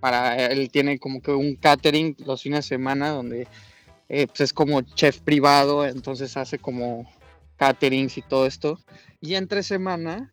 para 0.00 0.46
él 0.46 0.70
tiene 0.70 0.98
como 0.98 1.20
que 1.20 1.32
un 1.32 1.56
catering 1.56 2.16
los 2.24 2.42
fines 2.42 2.60
de 2.60 2.76
semana 2.76 3.10
donde 3.10 3.48
eh, 4.08 4.26
pues 4.26 4.40
es 4.40 4.52
como 4.52 4.82
chef 4.82 5.20
privado, 5.20 5.86
entonces 5.86 6.36
hace 6.36 6.58
como 6.58 7.10
caterings 7.56 8.18
y 8.18 8.22
todo 8.22 8.46
esto. 8.46 8.78
Y 9.20 9.34
entre 9.34 9.62
semana, 9.62 10.32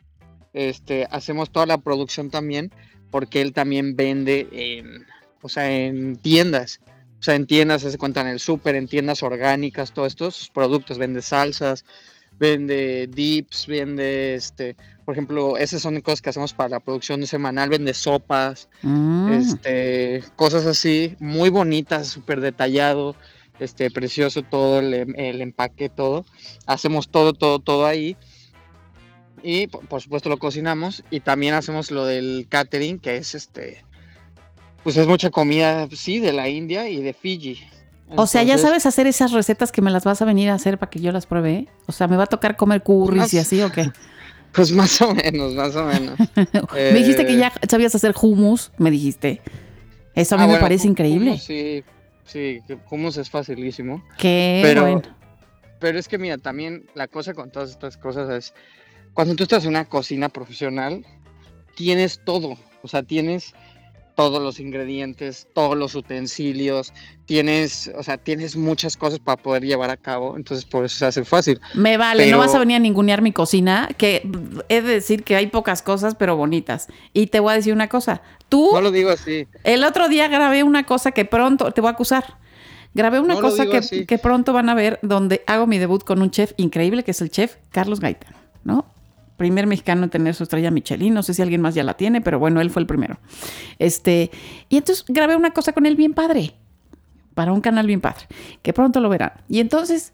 este, 0.53 1.07
hacemos 1.11 1.51
toda 1.51 1.65
la 1.65 1.77
producción 1.77 2.29
también, 2.29 2.71
porque 3.09 3.41
él 3.41 3.53
también 3.53 3.95
vende 3.95 4.47
en, 4.51 5.05
o 5.41 5.49
sea, 5.49 5.71
en 5.71 6.17
tiendas. 6.17 6.79
O 7.19 7.23
sea, 7.23 7.35
en 7.35 7.45
tiendas, 7.45 7.83
se 7.83 7.97
cuenta 7.97 8.21
en 8.21 8.27
el 8.27 8.39
súper, 8.39 8.75
en 8.75 8.87
tiendas 8.87 9.21
orgánicas, 9.21 9.93
todos 9.93 10.07
estos 10.07 10.49
productos, 10.53 10.97
vende 10.97 11.21
salsas, 11.21 11.85
vende 12.41 13.07
dips, 13.07 13.67
vende, 13.67 14.33
este, 14.33 14.75
por 15.05 15.13
ejemplo, 15.13 15.57
esas 15.57 15.79
son 15.83 16.01
cosas 16.01 16.21
que 16.23 16.31
hacemos 16.31 16.53
para 16.53 16.69
la 16.69 16.79
producción 16.79 17.25
semanal, 17.27 17.69
vende 17.69 17.93
sopas, 17.93 18.67
Mm. 18.81 19.31
este, 19.31 20.23
cosas 20.35 20.65
así, 20.65 21.15
muy 21.19 21.49
bonitas, 21.51 22.07
súper 22.07 22.41
detallado, 22.41 23.15
este, 23.59 23.91
precioso 23.91 24.41
todo, 24.41 24.79
el, 24.79 24.93
em- 24.95 25.15
el 25.17 25.39
empaque, 25.41 25.87
todo. 25.87 26.25
Hacemos 26.65 27.09
todo, 27.09 27.33
todo, 27.33 27.59
todo 27.59 27.85
ahí. 27.85 28.17
Y 29.43 29.67
por, 29.67 29.87
por 29.87 30.01
supuesto 30.01 30.27
lo 30.29 30.37
cocinamos 30.37 31.03
y 31.11 31.19
también 31.19 31.53
hacemos 31.53 31.91
lo 31.91 32.05
del 32.05 32.47
catering, 32.49 32.97
que 32.97 33.17
es 33.17 33.35
este, 33.35 33.83
pues 34.83 34.97
es 34.97 35.05
mucha 35.05 35.29
comida, 35.29 35.87
sí, 35.93 36.19
de 36.19 36.33
la 36.33 36.49
India 36.49 36.89
y 36.89 37.01
de 37.03 37.13
Fiji. 37.13 37.59
O 38.17 38.27
sea, 38.27 38.43
ya 38.43 38.57
sabes 38.57 38.85
hacer 38.85 39.07
esas 39.07 39.31
recetas 39.31 39.71
que 39.71 39.81
me 39.81 39.89
las 39.91 40.03
vas 40.03 40.21
a 40.21 40.25
venir 40.25 40.49
a 40.49 40.55
hacer 40.55 40.77
para 40.77 40.89
que 40.89 40.99
yo 40.99 41.11
las 41.11 41.25
pruebe. 41.25 41.51
¿eh? 41.53 41.67
O 41.87 41.91
sea, 41.91 42.07
¿me 42.07 42.17
va 42.17 42.23
a 42.23 42.27
tocar 42.27 42.55
comer 42.57 42.83
curries 42.83 43.33
y 43.33 43.37
así 43.37 43.61
o 43.61 43.71
qué? 43.71 43.91
Pues 44.53 44.69
más 44.73 45.01
o 45.01 45.15
menos, 45.15 45.53
más 45.55 45.73
o 45.77 45.85
menos. 45.85 46.19
me 46.73 46.91
dijiste 46.93 47.25
que 47.25 47.35
Eh, 47.35 47.37
ya 47.37 47.53
sabías 47.69 47.95
hacer 47.95 48.13
hummus, 48.21 48.73
me 48.77 48.91
dijiste. 48.91 49.39
Eso 50.13 50.35
a 50.35 50.37
mí 50.39 50.43
Ah, 50.43 50.47
me 50.47 50.51
bueno, 50.55 50.65
parece 50.65 50.89
increíble. 50.89 51.29
hummus 51.29 51.43
sí, 51.43 51.85
sí, 52.25 52.59
hummus 52.89 53.15
es 53.15 53.29
facilísimo. 53.29 54.03
Qué 54.17 54.59
Pero- 54.61 54.81
bueno. 54.81 55.01
Pero 55.79 55.97
es 55.97 56.09
que 56.09 56.17
mira, 56.17 56.37
también 56.37 56.85
la 56.95 57.07
cosa 57.07 57.33
con 57.33 57.49
todas 57.49 57.69
estas 57.69 57.95
cosas 57.95 58.29
es, 58.29 58.53
cuando 59.13 59.35
tú 59.35 59.43
estás 59.43 59.63
en 59.63 59.69
una 59.69 59.85
cocina 59.85 60.27
profesional, 60.27 61.05
tienes 61.77 62.19
todo, 62.25 62.57
o 62.83 62.87
sea, 62.89 63.03
tienes 63.03 63.53
todos 64.15 64.41
los 64.41 64.59
ingredientes, 64.59 65.47
todos 65.53 65.77
los 65.77 65.95
utensilios, 65.95 66.93
tienes, 67.25 67.91
o 67.97 68.03
sea, 68.03 68.17
tienes 68.17 68.55
muchas 68.55 68.97
cosas 68.97 69.19
para 69.19 69.41
poder 69.41 69.63
llevar 69.63 69.89
a 69.89 69.97
cabo, 69.97 70.35
entonces 70.37 70.65
por 70.65 70.85
eso 70.85 70.97
se 70.97 71.05
hace 71.05 71.23
fácil. 71.25 71.59
Me 71.73 71.97
vale, 71.97 72.23
pero- 72.23 72.37
no 72.37 72.43
vas 72.43 72.53
a 72.55 72.59
venir 72.59 72.75
a 72.75 72.79
ningunear 72.79 73.21
mi 73.21 73.31
cocina, 73.31 73.89
que 73.97 74.21
he 74.69 74.81
de 74.81 74.93
decir 74.93 75.23
que 75.23 75.35
hay 75.35 75.47
pocas 75.47 75.81
cosas, 75.81 76.15
pero 76.15 76.35
bonitas. 76.35 76.87
Y 77.13 77.27
te 77.27 77.39
voy 77.39 77.53
a 77.53 77.55
decir 77.55 77.73
una 77.73 77.87
cosa. 77.89 78.21
Tú, 78.49 78.69
No 78.73 78.81
lo 78.81 78.91
digo 78.91 79.09
así, 79.09 79.47
el 79.63 79.83
otro 79.83 80.09
día 80.09 80.27
grabé 80.27 80.63
una 80.63 80.85
cosa 80.85 81.11
que 81.11 81.25
pronto, 81.25 81.71
te 81.71 81.81
voy 81.81 81.89
a 81.89 81.91
acusar. 81.91 82.37
Grabé 82.93 83.21
una 83.21 83.35
No 83.35 83.39
cosa 83.41 83.65
que, 83.67 84.05
que 84.05 84.17
pronto 84.17 84.51
van 84.51 84.67
a 84.67 84.73
ver 84.75 84.99
donde 85.01 85.43
hago 85.47 85.65
mi 85.65 85.77
debut 85.77 86.03
con 86.03 86.21
un 86.21 86.29
chef 86.29 86.51
increíble, 86.57 87.03
que 87.03 87.11
es 87.11 87.21
el 87.21 87.29
chef 87.31 87.55
Carlos 87.71 88.01
Gaitán, 88.01 88.33
¿no? 88.65 88.85
Primer 89.41 89.65
mexicano 89.65 90.03
en 90.03 90.11
tener 90.11 90.35
su 90.35 90.43
estrella 90.43 90.69
Michelin. 90.69 91.15
No 91.15 91.23
sé 91.23 91.33
si 91.33 91.41
alguien 91.41 91.61
más 91.61 91.73
ya 91.73 91.83
la 91.83 91.95
tiene, 91.95 92.21
pero 92.21 92.37
bueno, 92.37 92.61
él 92.61 92.69
fue 92.69 92.83
el 92.83 92.85
primero. 92.85 93.17
Este, 93.79 94.29
y 94.69 94.77
entonces 94.77 95.03
grabé 95.07 95.35
una 95.35 95.49
cosa 95.49 95.73
con 95.73 95.87
él 95.87 95.95
bien 95.95 96.13
padre, 96.13 96.53
para 97.33 97.51
un 97.51 97.59
canal 97.59 97.87
bien 97.87 98.01
padre, 98.01 98.27
que 98.61 98.71
pronto 98.71 98.99
lo 98.99 99.09
verán. 99.09 99.31
Y 99.49 99.59
entonces 99.59 100.13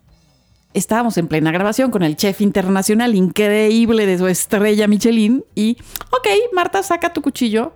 estábamos 0.73 1.17
en 1.17 1.27
plena 1.27 1.51
grabación 1.51 1.91
con 1.91 2.03
el 2.03 2.15
chef 2.15 2.39
internacional 2.39 3.15
increíble 3.15 4.05
de 4.05 4.17
su 4.17 4.27
estrella 4.27 4.87
Michelin 4.87 5.43
y, 5.55 5.75
ok, 6.11 6.27
Marta, 6.53 6.81
saca 6.81 7.11
tu 7.11 7.21
cuchillo. 7.21 7.73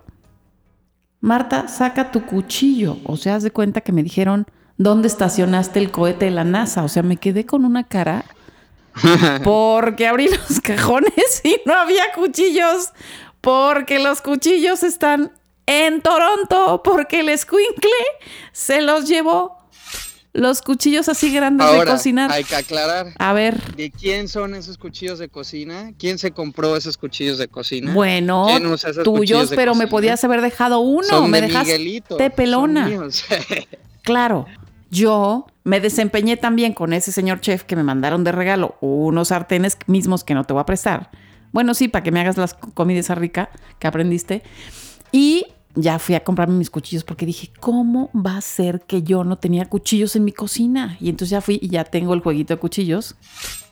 Marta, 1.20 1.68
saca 1.68 2.10
tu 2.10 2.24
cuchillo. 2.24 2.96
O 3.04 3.18
sea, 3.18 3.34
haz 3.34 3.42
de 3.42 3.50
cuenta 3.50 3.82
que 3.82 3.92
me 3.92 4.02
dijeron, 4.02 4.46
¿dónde 4.78 5.06
estacionaste 5.06 5.80
el 5.80 5.90
cohete 5.90 6.24
de 6.24 6.30
la 6.30 6.44
NASA? 6.44 6.82
O 6.82 6.88
sea, 6.88 7.02
me 7.02 7.18
quedé 7.18 7.44
con 7.44 7.66
una 7.66 7.84
cara 7.84 8.24
porque 9.44 10.06
abrí 10.06 10.28
los 10.28 10.60
cajones 10.60 11.40
y 11.44 11.56
no 11.66 11.74
había 11.74 12.12
cuchillos. 12.12 12.90
Porque 13.40 13.98
los 13.98 14.20
cuchillos 14.20 14.82
están 14.82 15.32
en 15.66 16.00
Toronto. 16.00 16.82
Porque 16.84 17.20
el 17.20 17.28
escuincle 17.28 17.90
se 18.52 18.82
los 18.82 19.08
llevó. 19.08 19.58
Los 20.34 20.62
cuchillos 20.62 21.10
así 21.10 21.30
grandes 21.30 21.70
de 21.70 21.84
cocinar. 21.84 22.32
hay 22.32 22.44
que 22.44 22.56
aclarar. 22.56 23.08
A 23.18 23.34
ver, 23.34 23.60
¿De 23.74 23.90
quién 23.90 24.28
son 24.28 24.54
esos 24.54 24.78
cuchillos 24.78 25.18
de 25.18 25.28
cocina? 25.28 25.92
¿Quién 25.98 26.18
se 26.18 26.30
compró 26.30 26.74
esos 26.74 26.96
cuchillos 26.96 27.36
de 27.36 27.48
cocina? 27.48 27.92
bueno, 27.92 28.46
¿Quién 28.48 28.66
usa 28.66 28.90
esos 28.92 29.04
tuyos, 29.04 29.52
pero 29.54 29.74
me 29.74 29.88
podías 29.88 30.24
haber 30.24 30.40
dejado 30.40 30.80
uno. 30.80 31.06
Son 31.06 31.30
me 31.30 31.42
de 31.42 31.48
dejaste 31.48 32.30
pelona. 32.30 32.90
Claro, 34.02 34.46
yo 34.92 35.46
me 35.64 35.80
desempeñé 35.80 36.36
también 36.36 36.74
con 36.74 36.92
ese 36.92 37.12
señor 37.12 37.40
chef 37.40 37.64
que 37.64 37.76
me 37.76 37.82
mandaron 37.82 38.24
de 38.24 38.30
regalo 38.30 38.76
unos 38.82 39.28
sartenes 39.28 39.78
mismos 39.86 40.22
que 40.22 40.34
no 40.34 40.44
te 40.44 40.52
voy 40.52 40.60
a 40.60 40.66
prestar. 40.66 41.10
Bueno, 41.50 41.72
sí, 41.72 41.88
para 41.88 42.02
que 42.02 42.12
me 42.12 42.20
hagas 42.20 42.36
las 42.36 42.52
comidas 42.52 43.08
rica 43.16 43.48
que 43.78 43.86
aprendiste. 43.86 44.42
Y 45.10 45.46
ya 45.74 45.98
fui 45.98 46.14
a 46.14 46.22
comprarme 46.22 46.56
mis 46.56 46.68
cuchillos 46.68 47.04
porque 47.04 47.24
dije, 47.24 47.50
¿cómo 47.58 48.10
va 48.14 48.36
a 48.36 48.42
ser 48.42 48.82
que 48.82 49.02
yo 49.02 49.24
no 49.24 49.36
tenía 49.36 49.64
cuchillos 49.64 50.14
en 50.14 50.24
mi 50.24 50.32
cocina? 50.32 50.98
Y 51.00 51.08
entonces 51.08 51.30
ya 51.30 51.40
fui 51.40 51.58
y 51.62 51.68
ya 51.68 51.84
tengo 51.84 52.12
el 52.12 52.20
jueguito 52.20 52.52
de 52.52 52.60
cuchillos. 52.60 53.16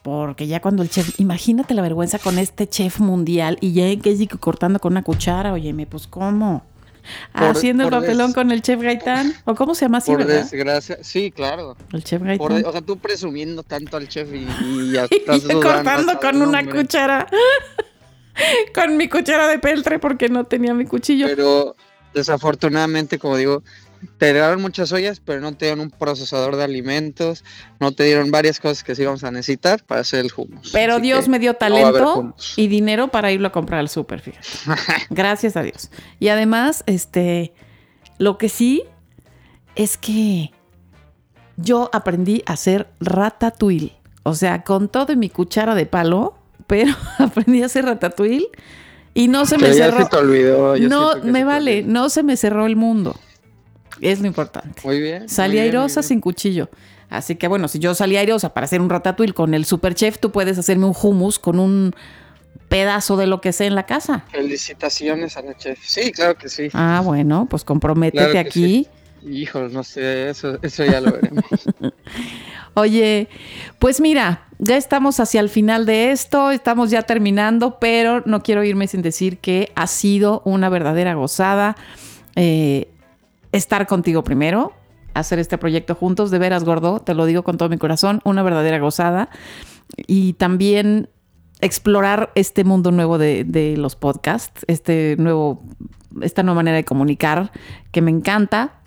Porque 0.02 0.46
ya 0.46 0.62
cuando 0.62 0.82
el 0.82 0.88
chef, 0.88 1.20
imagínate 1.20 1.74
la 1.74 1.82
vergüenza 1.82 2.18
con 2.18 2.38
este 2.38 2.66
chef 2.66 2.98
mundial 2.98 3.58
y 3.60 3.72
ya 3.72 3.94
que 4.00 4.26
cortando 4.40 4.78
con 4.78 4.94
una 4.94 5.02
cuchara, 5.02 5.52
óyeme, 5.52 5.86
pues 5.86 6.06
¿cómo? 6.06 6.64
Haciendo 7.32 7.84
el 7.84 7.90
papelón 7.90 8.32
con 8.32 8.50
el 8.50 8.62
chef 8.62 8.80
Gaitán. 8.80 9.34
¿O 9.44 9.54
cómo 9.54 9.74
se 9.74 9.84
llama 9.84 9.98
así, 9.98 10.12
Por 10.12 10.24
desgracia, 10.24 10.98
sí, 11.02 11.30
claro. 11.30 11.76
El 11.92 12.04
chef 12.04 12.22
Gaitán. 12.22 12.64
o 12.64 12.72
sea, 12.72 12.80
tú 12.80 12.98
presumiendo 12.98 13.62
tanto 13.62 13.96
al 13.96 14.08
chef 14.08 14.28
y, 14.32 14.46
ya 14.92 15.06
estás 15.10 15.42
cortando 15.42 16.18
con 16.18 16.42
una 16.42 16.64
cuchara. 16.68 17.26
con 18.74 18.96
mi 18.96 19.08
cuchara 19.08 19.48
de 19.48 19.58
peltre 19.58 19.98
porque 19.98 20.28
no 20.28 20.44
tenía 20.44 20.74
mi 20.74 20.86
cuchillo. 20.86 21.26
Pero 21.26 21.76
desafortunadamente, 22.14 23.18
como 23.18 23.36
digo, 23.36 23.62
te 24.18 24.32
dieron 24.32 24.60
muchas 24.62 24.92
ollas, 24.92 25.20
pero 25.20 25.40
no 25.40 25.52
te 25.52 25.66
dieron 25.66 25.80
un 25.80 25.90
procesador 25.90 26.56
de 26.56 26.64
alimentos, 26.64 27.44
no 27.78 27.92
te 27.92 28.04
dieron 28.04 28.30
varias 28.30 28.60
cosas 28.60 28.82
que 28.82 28.94
sí 28.94 29.02
íbamos 29.02 29.24
a 29.24 29.30
necesitar 29.30 29.84
para 29.84 30.00
hacer 30.00 30.20
el 30.20 30.30
hummus. 30.34 30.70
Pero 30.72 31.00
Dios 31.00 31.28
me 31.28 31.38
dio 31.38 31.54
talento 31.54 32.34
y 32.56 32.68
dinero 32.68 33.08
para 33.08 33.32
irlo 33.32 33.48
a 33.48 33.52
comprar 33.52 33.80
al 33.80 33.88
súper, 33.88 34.20
fíjate. 34.20 34.46
Gracias 35.10 35.56
a 35.56 35.62
Dios. 35.62 35.90
Y 36.18 36.28
además, 36.28 36.82
este, 36.86 37.52
lo 38.18 38.38
que 38.38 38.48
sí 38.48 38.84
es 39.76 39.96
que 39.96 40.50
yo 41.56 41.90
aprendí 41.92 42.42
a 42.46 42.54
hacer 42.54 42.88
ratatouille. 43.00 43.96
O 44.22 44.34
sea, 44.34 44.62
con 44.62 44.88
todo 44.88 45.16
mi 45.16 45.28
cuchara 45.30 45.74
de 45.74 45.86
palo, 45.86 46.38
pero 46.66 46.92
aprendí 47.18 47.62
a 47.62 47.66
hacer 47.66 47.84
ratatouille 47.84 48.48
y 49.12 49.28
no 49.28 49.44
se 49.44 49.58
me 49.58 49.72
cerró. 49.72 50.08
no, 50.80 51.16
me 51.22 51.44
vale, 51.44 51.82
no 51.82 52.08
se 52.08 52.22
me 52.22 52.36
cerró 52.36 52.66
el 52.66 52.76
mundo. 52.76 53.16
Es 54.00 54.20
lo 54.20 54.26
importante. 54.26 54.80
Muy 54.84 55.00
bien. 55.00 55.28
Salí 55.28 55.58
airosa 55.58 56.02
sin 56.02 56.20
cuchillo. 56.20 56.70
Así 57.08 57.34
que 57.34 57.48
bueno, 57.48 57.66
si 57.68 57.78
yo 57.80 57.94
salí 57.94 58.16
airosa 58.16 58.54
para 58.54 58.66
hacer 58.66 58.80
un 58.80 58.88
ratatouille 58.88 59.34
con 59.34 59.52
el 59.54 59.64
super 59.64 59.94
chef, 59.94 60.18
tú 60.18 60.30
puedes 60.30 60.58
hacerme 60.58 60.86
un 60.86 60.94
hummus 61.00 61.38
con 61.38 61.58
un 61.58 61.94
pedazo 62.68 63.16
de 63.16 63.26
lo 63.26 63.40
que 63.40 63.52
sea 63.52 63.66
en 63.66 63.74
la 63.74 63.84
casa. 63.84 64.24
Felicitaciones 64.30 65.36
a 65.36 65.42
la 65.42 65.56
chef. 65.56 65.80
Sí, 65.82 66.12
claro 66.12 66.36
que 66.36 66.48
sí. 66.48 66.68
Ah, 66.72 67.02
bueno, 67.04 67.46
pues 67.50 67.64
comprométete 67.64 68.38
aquí. 68.38 68.86
Hijo, 69.28 69.68
no 69.68 69.82
sé, 69.82 70.30
eso, 70.30 70.58
eso 70.62 70.84
ya 70.84 71.00
lo 71.00 71.12
veremos. 71.12 71.44
Oye, 72.74 73.28
pues 73.80 74.00
mira, 74.00 74.46
ya 74.58 74.76
estamos 74.76 75.18
hacia 75.18 75.40
el 75.40 75.48
final 75.48 75.84
de 75.84 76.12
esto, 76.12 76.52
estamos 76.52 76.90
ya 76.90 77.02
terminando, 77.02 77.78
pero 77.80 78.22
no 78.24 78.42
quiero 78.42 78.62
irme 78.62 78.86
sin 78.86 79.02
decir 79.02 79.38
que 79.38 79.72
ha 79.74 79.88
sido 79.88 80.40
una 80.44 80.68
verdadera 80.68 81.14
gozada 81.14 81.76
eh, 82.36 82.88
estar 83.52 83.86
contigo 83.86 84.24
primero, 84.24 84.72
hacer 85.14 85.38
este 85.38 85.58
proyecto 85.58 85.94
juntos, 85.94 86.30
de 86.30 86.38
veras 86.38 86.64
gordo, 86.64 87.00
te 87.00 87.14
lo 87.14 87.26
digo 87.26 87.42
con 87.42 87.56
todo 87.56 87.68
mi 87.68 87.78
corazón, 87.78 88.20
una 88.24 88.42
verdadera 88.42 88.78
gozada. 88.78 89.28
Y 90.06 90.34
también 90.34 91.08
explorar 91.60 92.30
este 92.34 92.64
mundo 92.64 92.92
nuevo 92.92 93.18
de, 93.18 93.44
de 93.44 93.76
los 93.76 93.96
podcasts, 93.96 94.64
este 94.68 95.16
nuevo, 95.18 95.62
esta 96.22 96.42
nueva 96.42 96.56
manera 96.56 96.76
de 96.76 96.84
comunicar 96.84 97.52
que 97.92 98.02
me 98.02 98.10
encanta. 98.10 98.80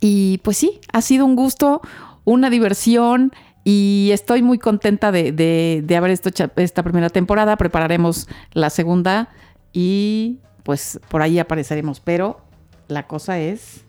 Y 0.00 0.38
pues 0.38 0.56
sí, 0.56 0.80
ha 0.92 1.00
sido 1.00 1.24
un 1.24 1.36
gusto, 1.36 1.80
una 2.24 2.50
diversión 2.50 3.32
y 3.64 4.10
estoy 4.12 4.42
muy 4.42 4.58
contenta 4.58 5.12
de, 5.12 5.84
haber 5.96 6.10
hecho 6.10 6.50
esta 6.56 6.82
primera 6.82 7.10
temporada. 7.10 7.56
Prepararemos 7.56 8.28
la 8.52 8.70
segunda 8.70 9.28
y 9.72 10.40
pues 10.64 11.00
por 11.08 11.22
ahí 11.22 11.38
apareceremos. 11.38 12.00
Pero 12.00 12.40
la 12.88 13.06
cosa 13.06 13.38
es, 13.38 13.82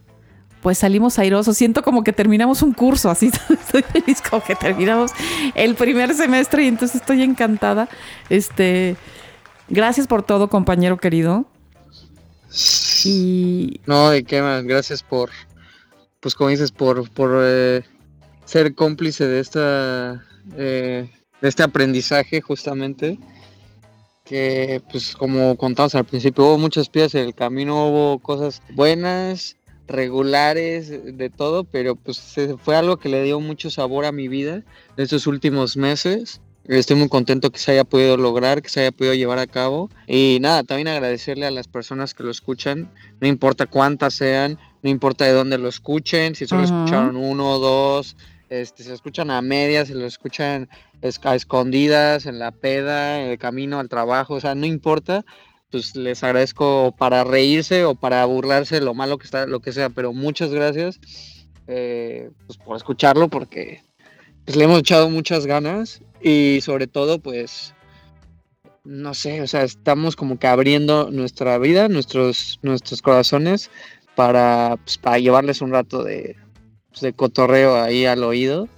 pues 0.62 0.78
salimos 0.78 1.20
airosos. 1.20 1.58
Siento 1.58 1.84
como 1.84 2.04
que 2.04 2.14
terminamos 2.14 2.62
un 2.62 2.74
curso, 2.74 3.10
así 3.10 3.32
estoy 3.50 3.84
feliz 3.84 4.22
como 4.22 4.44
que 4.44 4.56
terminamos 4.56 5.12
el 5.56 5.76
primer 5.76 6.14
semestre 6.14 6.64
y 6.64 6.68
entonces 6.68 7.02
estoy 7.02 7.22
encantada. 7.22 7.90
Este, 8.30 8.96
gracias 9.68 10.08
por 10.08 10.24
todo, 10.24 10.50
compañero 10.50 10.98
querido. 10.98 11.46
Y... 13.04 13.82
No, 13.86 14.10
de 14.10 14.24
qué 14.24 14.42
más, 14.42 14.64
gracias 14.64 15.04
por, 15.04 15.30
pues 16.20 16.36
como 16.36 16.50
dices, 16.50 16.72
por, 16.72 17.10
por 17.10 17.42
eh, 17.44 17.84
ser 18.46 18.76
cómplice 18.76 19.28
de 19.28 19.40
esta 19.40 20.24
eh, 20.56 21.10
de 21.42 21.50
este 21.50 21.64
aprendizaje 21.64 22.42
justamente 22.42 23.20
que 24.24 24.82
pues 24.92 25.16
como 25.16 25.56
contamos 25.58 25.96
al 25.96 26.06
principio 26.06 26.46
hubo 26.46 26.58
muchas 26.58 26.90
piezas 26.90 27.16
en 27.16 27.28
el 27.28 27.36
camino 27.36 27.90
hubo 27.90 28.20
cosas 28.20 28.62
buenas 28.74 29.58
regulares 29.88 30.90
de 30.90 31.30
todo 31.30 31.64
pero 31.66 31.96
pues 31.96 32.36
fue 32.62 32.76
algo 32.76 32.98
que 32.98 33.10
le 33.10 33.24
dio 33.24 33.40
mucho 33.40 33.70
sabor 33.70 34.06
a 34.06 34.12
mi 34.12 34.28
vida 34.28 34.56
en 34.56 34.66
estos 34.98 35.28
últimos 35.28 35.76
meses 35.76 36.42
Estoy 36.66 36.96
muy 36.96 37.10
contento 37.10 37.52
que 37.52 37.60
se 37.60 37.74
haya 37.74 37.84
podido 37.84 38.16
lograr, 38.16 38.62
que 38.62 38.70
se 38.70 38.80
haya 38.80 38.92
podido 38.94 39.14
llevar 39.14 39.38
a 39.38 39.48
cabo. 39.48 39.90
Y 40.08 40.38
nada, 40.40 40.64
también 40.64 40.88
agradecerle 40.88 41.46
a 41.46 41.52
las 41.52 41.68
personas 41.68 42.14
que 42.14 42.24
lo 42.24 42.32
escuchan, 42.32 42.90
no 43.20 43.28
importa 43.28 43.66
cuántas 43.66 44.14
sean, 44.14 44.58
no 44.82 44.90
importa 44.90 45.26
de 45.26 45.34
dónde 45.34 45.58
lo 45.58 45.68
escuchen, 45.68 46.36
si 46.36 46.48
solo 46.48 46.64
escucharon 46.64 47.18
uno 47.18 47.52
o 47.52 47.60
dos, 47.60 48.16
este, 48.50 48.84
se 48.84 48.94
escuchan 48.94 49.32
a 49.32 49.42
medias, 49.42 49.88
se 49.88 49.96
lo 49.96 50.06
escuchan 50.06 50.70
a 51.24 51.36
escondidas, 51.36 52.26
en 52.26 52.40
la 52.40 52.52
peda, 52.52 53.22
en 53.22 53.32
el 53.32 53.38
camino 53.38 53.80
al 53.80 53.90
trabajo, 53.90 54.36
o 54.36 54.40
sea, 54.40 54.56
no 54.56 54.66
importa, 54.66 55.26
pues 55.72 55.96
les 55.96 56.24
agradezco 56.24 56.94
para 56.98 57.24
reírse 57.24 57.84
o 57.84 57.96
para 57.96 58.24
burlarse 58.26 58.80
lo 58.80 58.94
malo 58.94 59.18
que 59.18 59.26
está, 59.26 59.48
lo 59.48 59.60
que 59.60 59.72
sea, 59.72 59.90
pero 59.90 60.14
muchas 60.14 60.52
gracias 60.52 61.00
eh, 61.68 62.30
pues 62.46 62.58
por 62.58 62.76
escucharlo 62.76 63.30
porque 63.30 63.82
pues, 64.46 64.58
le 64.58 64.66
hemos 64.66 64.80
echado 64.80 65.10
muchas 65.10 65.46
ganas 65.46 66.02
y 66.22 66.60
sobre 66.62 66.88
todo 66.88 67.20
pues 67.20 67.74
no 68.84 69.14
sé, 69.14 69.42
o 69.42 69.48
sea, 69.48 69.64
estamos 69.64 70.18
como 70.18 70.38
que 70.38 70.48
abriendo 70.48 71.10
nuestra 71.10 71.58
vida, 71.58 71.88
nuestros, 71.88 72.60
nuestros 72.64 73.02
corazones 73.02 73.72
para, 74.16 74.78
pues, 74.84 74.98
para 74.98 75.20
llevarles 75.20 75.62
un 75.62 75.72
rato 75.72 76.04
de, 76.04 76.36
pues, 76.94 77.02
de 77.02 77.14
cotorreo 77.14 77.76
ahí 77.76 78.06
al 78.06 78.24
oído. 78.24 78.70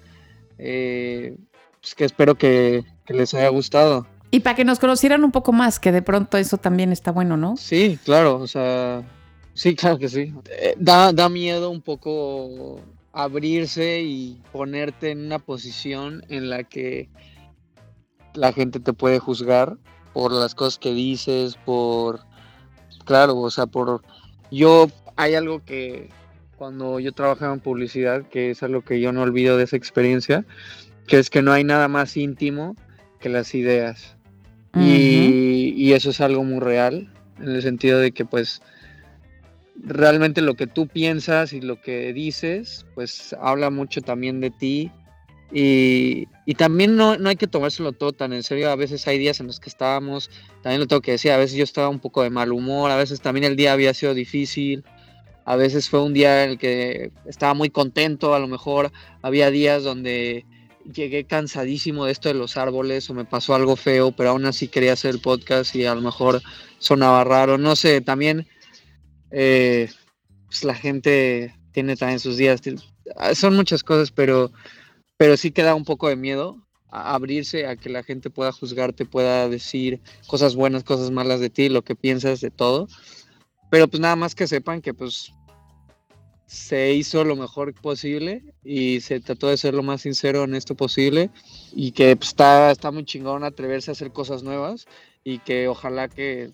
Eh, 0.58 1.36
pues 1.82 1.94
que 1.94 2.06
espero 2.06 2.36
que, 2.36 2.84
les 3.10 3.34
haya 3.34 3.50
gustado. 3.50 4.08
Y 4.32 4.40
para 4.40 4.56
que 4.56 4.66
nos 4.66 4.80
conocieran 4.80 5.24
un 5.24 5.32
poco 5.32 5.52
más, 5.52 5.80
que 5.80 5.92
de 5.92 6.02
pronto 6.02 6.38
eso 6.38 6.58
también 6.58 6.92
está 6.92 7.12
bueno, 7.12 7.38
¿no? 7.38 7.56
Sí, 7.58 8.00
claro, 8.04 8.38
o 8.38 8.48
sea, 8.48 9.04
sí, 9.54 9.76
claro 9.76 10.00
que 10.00 10.10
sí. 10.10 10.34
Eh, 10.50 10.74
da, 10.78 11.14
da 11.14 11.30
miedo 11.30 11.70
un 11.70 11.82
poco 11.82 12.82
abrirse 13.14 14.02
y 14.02 14.42
ponerte 14.52 15.12
en 15.12 15.26
una 15.26 15.40
posición 15.40 16.24
en 16.30 16.50
la 16.50 16.64
que 16.64 17.10
la 18.34 18.52
gente 18.52 18.80
te 18.80 18.94
puede 18.94 19.20
juzgar 19.20 19.78
por 20.14 20.32
las 20.32 20.56
cosas 20.56 20.80
que 20.80 20.94
dices, 20.94 21.58
por, 21.66 22.22
claro, 23.06 23.38
o 23.38 23.52
sea, 23.52 23.68
por, 23.68 24.02
yo, 24.50 24.88
hay 25.18 25.36
algo 25.36 25.64
que, 25.64 26.10
cuando 26.58 27.00
yo 27.00 27.12
trabajaba 27.12 27.54
en 27.54 27.60
publicidad, 27.60 28.28
que 28.30 28.52
es 28.52 28.64
algo 28.64 28.82
que 28.82 29.00
yo 29.00 29.12
no 29.12 29.22
olvido 29.22 29.58
de 29.58 29.66
esa 29.66 29.76
experiencia, 29.76 30.46
que 31.08 31.20
es 31.20 31.30
que 31.30 31.42
no 31.42 31.52
hay 31.52 31.64
nada 31.64 31.88
más 31.88 32.18
íntimo 32.18 32.76
que 33.20 33.30
las 33.30 33.54
ideas. 33.56 34.16
y, 34.76 35.94
eso 35.94 36.10
es 36.10 36.20
algo 36.20 36.44
muy 36.44 36.60
real, 36.60 37.10
en 37.40 37.50
el 37.50 37.62
sentido 37.62 38.00
de 38.00 38.12
que 38.12 38.26
pues 38.26 38.62
realmente 39.78 40.42
lo 40.42 40.56
que 40.56 40.68
tú 40.68 40.88
piensas 40.88 41.54
y 41.54 41.62
lo 41.62 41.82
que 41.82 42.14
dices, 42.14 42.86
pues 42.96 43.36
habla 43.40 43.70
mucho 43.70 44.02
también 44.02 44.42
de 44.42 44.52
ti. 44.52 44.92
Y, 45.52 46.28
y 46.46 46.56
también 46.56 46.96
no, 46.96 47.18
no, 47.18 47.30
hay 47.30 47.36
que 47.36 47.48
tomárselo 47.48 47.92
todo 47.92 48.12
tan 48.12 48.34
en 48.34 48.44
serio. 48.44 48.70
A 48.70 48.76
veces 48.76 49.08
hay 49.08 49.18
días 49.18 49.40
en 49.40 49.48
los 49.48 49.60
que 49.60 49.70
estábamos, 49.70 50.30
también 50.62 50.82
lo 50.82 50.88
tengo 50.88 51.02
que 51.02 51.12
decir, 51.12 51.32
a 51.32 51.38
veces 51.38 51.56
yo 51.56 51.64
estaba 51.64 51.88
un 51.90 52.00
poco 52.00 52.24
de 52.24 52.30
mal 52.30 52.52
humor, 52.52 52.92
a 52.92 52.98
veces 52.98 53.22
también 53.22 53.46
el 53.46 53.56
día 53.56 53.74
había 53.74 53.94
sido 53.94 54.14
difícil. 54.14 54.84
A 55.46 55.56
veces 55.56 55.90
fue 55.90 56.02
un 56.02 56.14
día 56.14 56.44
en 56.44 56.52
el 56.52 56.58
que 56.58 57.12
estaba 57.26 57.54
muy 57.54 57.70
contento, 57.70 58.34
a 58.34 58.40
lo 58.40 58.48
mejor 58.48 58.92
había 59.22 59.52
días 59.52 59.84
donde 59.84 60.46
llegué 60.92 61.26
cansadísimo 61.26 62.06
de 62.06 62.12
esto 62.12 62.30
de 62.30 62.36
los 62.36 62.58
árboles 62.58 63.10
o 63.10 63.14
me 63.14 63.26
pasó 63.26 63.56
algo 63.56 63.76
feo, 63.76 64.12
pero 64.12 64.32
aún 64.32 64.46
así 64.46 64.68
quería 64.68 64.94
hacer 64.94 65.16
el 65.16 65.22
podcast 65.22 65.76
y 65.76 65.86
a 65.86 65.96
lo 65.96 66.02
mejor 66.02 66.42
sonaba 66.80 67.24
raro. 67.24 67.58
No 67.58 67.76
sé, 67.76 68.02
también 68.02 68.48
eh, 69.32 69.90
pues 70.48 70.64
la 70.64 70.76
gente 70.76 71.56
tiene 71.72 71.96
también 71.96 72.20
sus 72.20 72.38
días. 72.38 72.62
Son 73.34 73.56
muchas 73.56 73.84
cosas, 73.84 74.12
pero, 74.12 74.52
pero 75.18 75.38
sí 75.38 75.52
queda 75.52 75.76
un 75.76 75.86
poco 75.86 76.10
de 76.10 76.16
miedo 76.16 76.66
abrirse 76.90 77.68
a 77.68 77.76
que 77.76 77.90
la 77.90 78.04
gente 78.04 78.30
pueda 78.30 78.52
juzgarte, 78.52 79.06
pueda 79.06 79.50
decir 79.50 80.00
cosas 80.28 80.56
buenas, 80.56 80.84
cosas 80.84 81.12
malas 81.12 81.40
de 81.40 81.50
ti, 81.50 81.70
lo 81.70 81.84
que 81.84 81.96
piensas 81.96 82.42
de 82.42 82.52
todo. 82.52 82.88
Pero 83.70 83.88
pues 83.88 84.00
nada 84.00 84.16
más 84.16 84.36
que 84.36 84.48
sepan 84.48 84.82
que 84.82 84.94
pues 84.94 85.34
se 86.46 86.94
hizo 86.94 87.24
lo 87.24 87.36
mejor 87.36 87.74
posible 87.74 88.44
y 88.64 89.02
se 89.02 89.20
trató 89.20 89.48
de 89.48 89.58
ser 89.58 89.74
lo 89.74 89.84
más 89.84 90.02
sincero 90.02 90.44
en 90.44 90.56
esto 90.56 90.76
posible 90.76 91.32
y 91.74 91.92
que 91.92 92.16
pues, 92.16 92.30
está, 92.30 92.72
está 92.72 92.92
muy 92.92 93.04
chingón 93.06 93.44
atreverse 93.44 93.92
a 93.92 93.94
hacer 93.94 94.12
cosas 94.12 94.44
nuevas 94.44 94.86
y 95.24 95.40
que 95.40 95.68
ojalá 95.68 96.08
que 96.08 96.52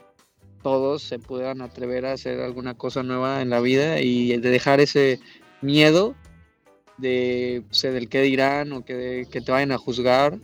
todos 0.64 1.03
se 1.03 1.20
puedan 1.20 1.62
atrever 1.62 2.05
a 2.05 2.14
hacer 2.14 2.39
alguna 2.39 2.76
cosa 2.76 3.03
nueva 3.03 3.41
en 3.41 3.49
la 3.49 3.59
vida 3.59 3.99
y 4.01 4.38
de 4.38 4.49
dejar 4.49 4.80
ese 4.80 5.20
miedo 5.62 6.16
de 6.97 7.64
pues, 7.68 7.82
del 7.82 8.07
qué 8.07 8.22
dirán 8.22 8.72
o 8.72 8.86
que, 8.86 9.28
que 9.30 9.41
te 9.41 9.51
vayan 9.51 9.72
a 9.72 9.78
juzgar 9.78 10.39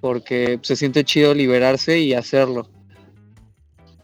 porque 0.00 0.58
se 0.62 0.76
siente 0.76 1.04
chido 1.04 1.34
liberarse 1.34 1.98
y 1.98 2.14
hacerlo. 2.14 2.68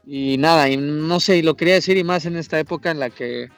Y 0.07 0.38
nada, 0.38 0.68
y 0.68 0.76
no 0.76 1.18
sé, 1.18 1.38
y 1.38 1.42
lo 1.42 1.57
quería 1.57 1.74
decir 1.74 1.96
y 1.96 2.04
más 2.04 2.26
en 2.26 2.36
esta 2.36 2.61
época 2.61 2.92
en 2.92 3.00
la 3.00 3.11
que 3.11 3.48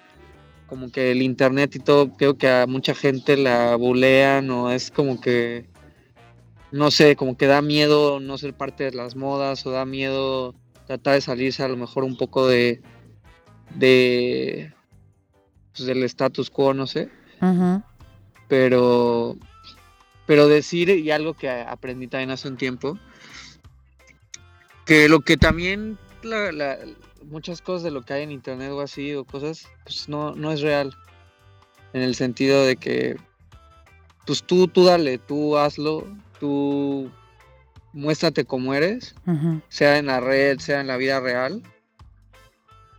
como 0.67 0.91
que 0.91 1.13
el 1.13 1.23
internet 1.23 1.75
y 1.77 1.79
todo, 1.79 2.15
creo 2.17 2.37
que 2.37 2.49
a 2.49 2.67
mucha 2.67 2.95
gente 2.95 3.37
la 3.37 3.77
bulean 3.77 4.51
o 4.51 4.71
es 4.71 4.91
como 4.91 5.21
que, 5.21 5.67
no 6.73 6.91
sé, 6.91 7.17
como 7.17 7.37
que 7.37 7.47
da 7.47 7.63
miedo 7.63 8.21
no 8.21 8.37
ser 8.39 8.55
parte 8.55 8.85
de 8.85 8.93
las 8.93 9.17
modas 9.17 9.67
o 9.67 9.71
da 9.71 9.85
miedo 9.87 10.55
tratar 10.87 11.15
de 11.15 11.21
salirse 11.23 11.63
a 11.63 11.69
lo 11.69 11.77
mejor 11.77 12.05
un 12.05 12.17
poco 12.17 12.47
de, 12.47 12.83
de 13.75 14.73
pues, 15.75 15.87
del 15.87 16.03
status 16.05 16.51
quo, 16.51 16.75
no 16.75 16.87
sé. 16.87 17.11
Pero, 18.49 19.37
pero 20.27 20.49
decir, 20.49 20.89
y 20.91 21.11
algo 21.11 21.35
que 21.35 21.49
aprendí 21.51 22.09
también 22.09 22.31
hace 22.31 22.49
un 22.49 22.57
tiempo, 22.57 22.99
que 24.85 25.09
lo 25.09 25.21
que 25.21 25.37
también 25.37 25.99
muchas 27.25 27.61
cosas 27.63 27.83
de 27.83 27.91
lo 27.91 28.03
que 28.03 28.15
hay 28.15 28.23
en 28.23 28.31
internet 28.33 28.71
o 28.71 28.81
así, 28.81 29.15
o 29.15 29.25
cosas, 29.25 29.69
pues 29.85 30.09
no, 30.09 30.35
no 30.35 30.53
es 30.53 30.61
real. 30.61 30.95
En 31.93 32.03
el 32.03 32.15
sentido 32.15 32.65
de 32.65 32.77
que, 32.77 33.17
pues 34.27 34.43
tú, 34.43 34.69
tú 34.69 34.85
dale, 34.85 35.19
tú 35.19 35.57
hazlo, 35.57 36.07
tú 36.39 37.11
muéstrate 37.93 38.45
como 38.45 38.75
eres, 38.75 39.15
sea 39.69 39.99
en 39.99 40.07
la 40.07 40.21
red, 40.21 40.59
sea 40.59 40.81
en 40.81 40.87
la 40.87 40.97
vida 40.97 41.21
real. 41.21 41.63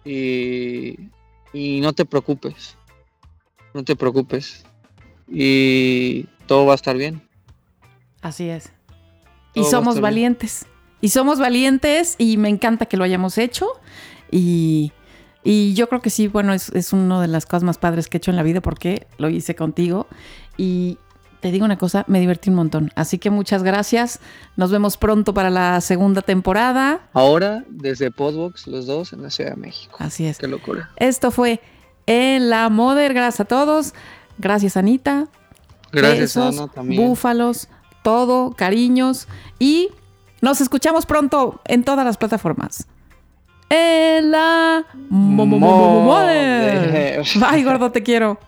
Y, 0.03 0.97
y 1.53 1.81
no 1.81 1.93
te 1.93 2.05
preocupes, 2.05 2.77
no 3.73 3.83
te 3.83 3.95
preocupes. 3.95 4.65
Y 5.27 6.23
todo 6.47 6.65
va 6.65 6.71
a 6.73 6.75
estar 6.75 6.97
bien. 6.97 7.21
Así 8.21 8.49
es. 8.49 8.71
y 9.53 9.63
somos 9.63 9.99
valientes. 9.99 10.65
Y 11.01 11.09
somos 11.09 11.39
valientes 11.39 12.15
y 12.17 12.37
me 12.37 12.49
encanta 12.49 12.85
que 12.85 12.97
lo 12.97 13.03
hayamos 13.03 13.37
hecho. 13.37 13.67
Y, 14.31 14.91
yo 15.43 15.89
creo 15.89 16.01
que 16.01 16.09
sí, 16.09 16.27
bueno, 16.27 16.53
es, 16.53 16.69
es 16.69 16.93
una 16.93 17.21
de 17.21 17.27
las 17.27 17.45
cosas 17.45 17.63
más 17.63 17.77
padres 17.77 18.07
que 18.07 18.17
he 18.17 18.19
hecho 18.19 18.31
en 18.31 18.37
la 18.37 18.43
vida 18.43 18.61
porque 18.61 19.07
lo 19.17 19.29
hice 19.29 19.55
contigo. 19.55 20.07
Y 20.57 20.97
te 21.39 21.51
digo 21.51 21.65
una 21.65 21.77
cosa, 21.77 22.03
me 22.07 22.19
divertí 22.19 22.49
un 22.49 22.57
montón. 22.57 22.91
Así 22.95 23.17
que 23.17 23.29
muchas 23.29 23.63
gracias. 23.63 24.19
Nos 24.57 24.71
vemos 24.71 24.97
pronto 24.97 25.33
para 25.33 25.49
la 25.49 25.79
segunda 25.81 26.21
temporada. 26.21 27.07
Ahora, 27.13 27.63
desde 27.69 28.11
Podbox, 28.11 28.67
los 28.67 28.85
dos 28.85 29.13
en 29.13 29.23
la 29.23 29.29
Ciudad 29.29 29.51
de 29.51 29.55
México. 29.55 29.95
Así 29.99 30.25
es. 30.25 30.37
Qué 30.37 30.47
locura. 30.47 30.91
Esto 30.97 31.31
fue 31.31 31.61
En 32.05 32.49
la 32.49 32.69
Moder. 32.69 33.13
Gracias 33.13 33.39
a 33.41 33.45
todos. 33.45 33.93
Gracias, 34.37 34.75
Anita. 34.75 35.27
Gracias, 35.91 36.35
Ana, 36.37 36.67
también. 36.67 37.01
Búfalos, 37.01 37.69
todo, 38.03 38.51
cariños. 38.51 39.27
Y 39.59 39.89
nos 40.41 40.61
escuchamos 40.61 41.05
pronto 41.05 41.61
en 41.65 41.83
todas 41.83 42.05
las 42.05 42.17
plataformas. 42.17 42.87
En 43.69 44.31
la 44.31 44.85
Moder. 45.09 47.23
Bye, 47.35 47.63
gordo, 47.63 47.91
te 47.91 48.01
quiero. 48.01 48.39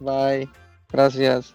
Bye. 0.00 0.50
Gracias. 0.92 1.54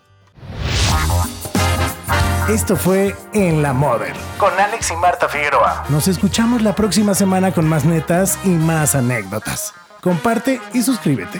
Esto 2.50 2.76
fue 2.76 3.16
En 3.34 3.62
la 3.62 3.74
Moder 3.74 4.14
con 4.38 4.52
Alex 4.60 4.92
y 4.92 4.96
Marta 4.96 5.30
Figueroa. 5.30 5.86
Nos 5.90 6.08
escuchamos 6.08 6.64
la 6.64 6.74
próxima 6.76 7.14
semana 7.14 7.52
con 7.52 7.70
más 7.70 7.86
netas 7.86 8.40
y 8.44 8.50
más 8.50 8.96
anécdotas. 8.96 9.74
Comparte 10.02 10.60
y 10.74 10.82
suscríbete. 10.82 11.40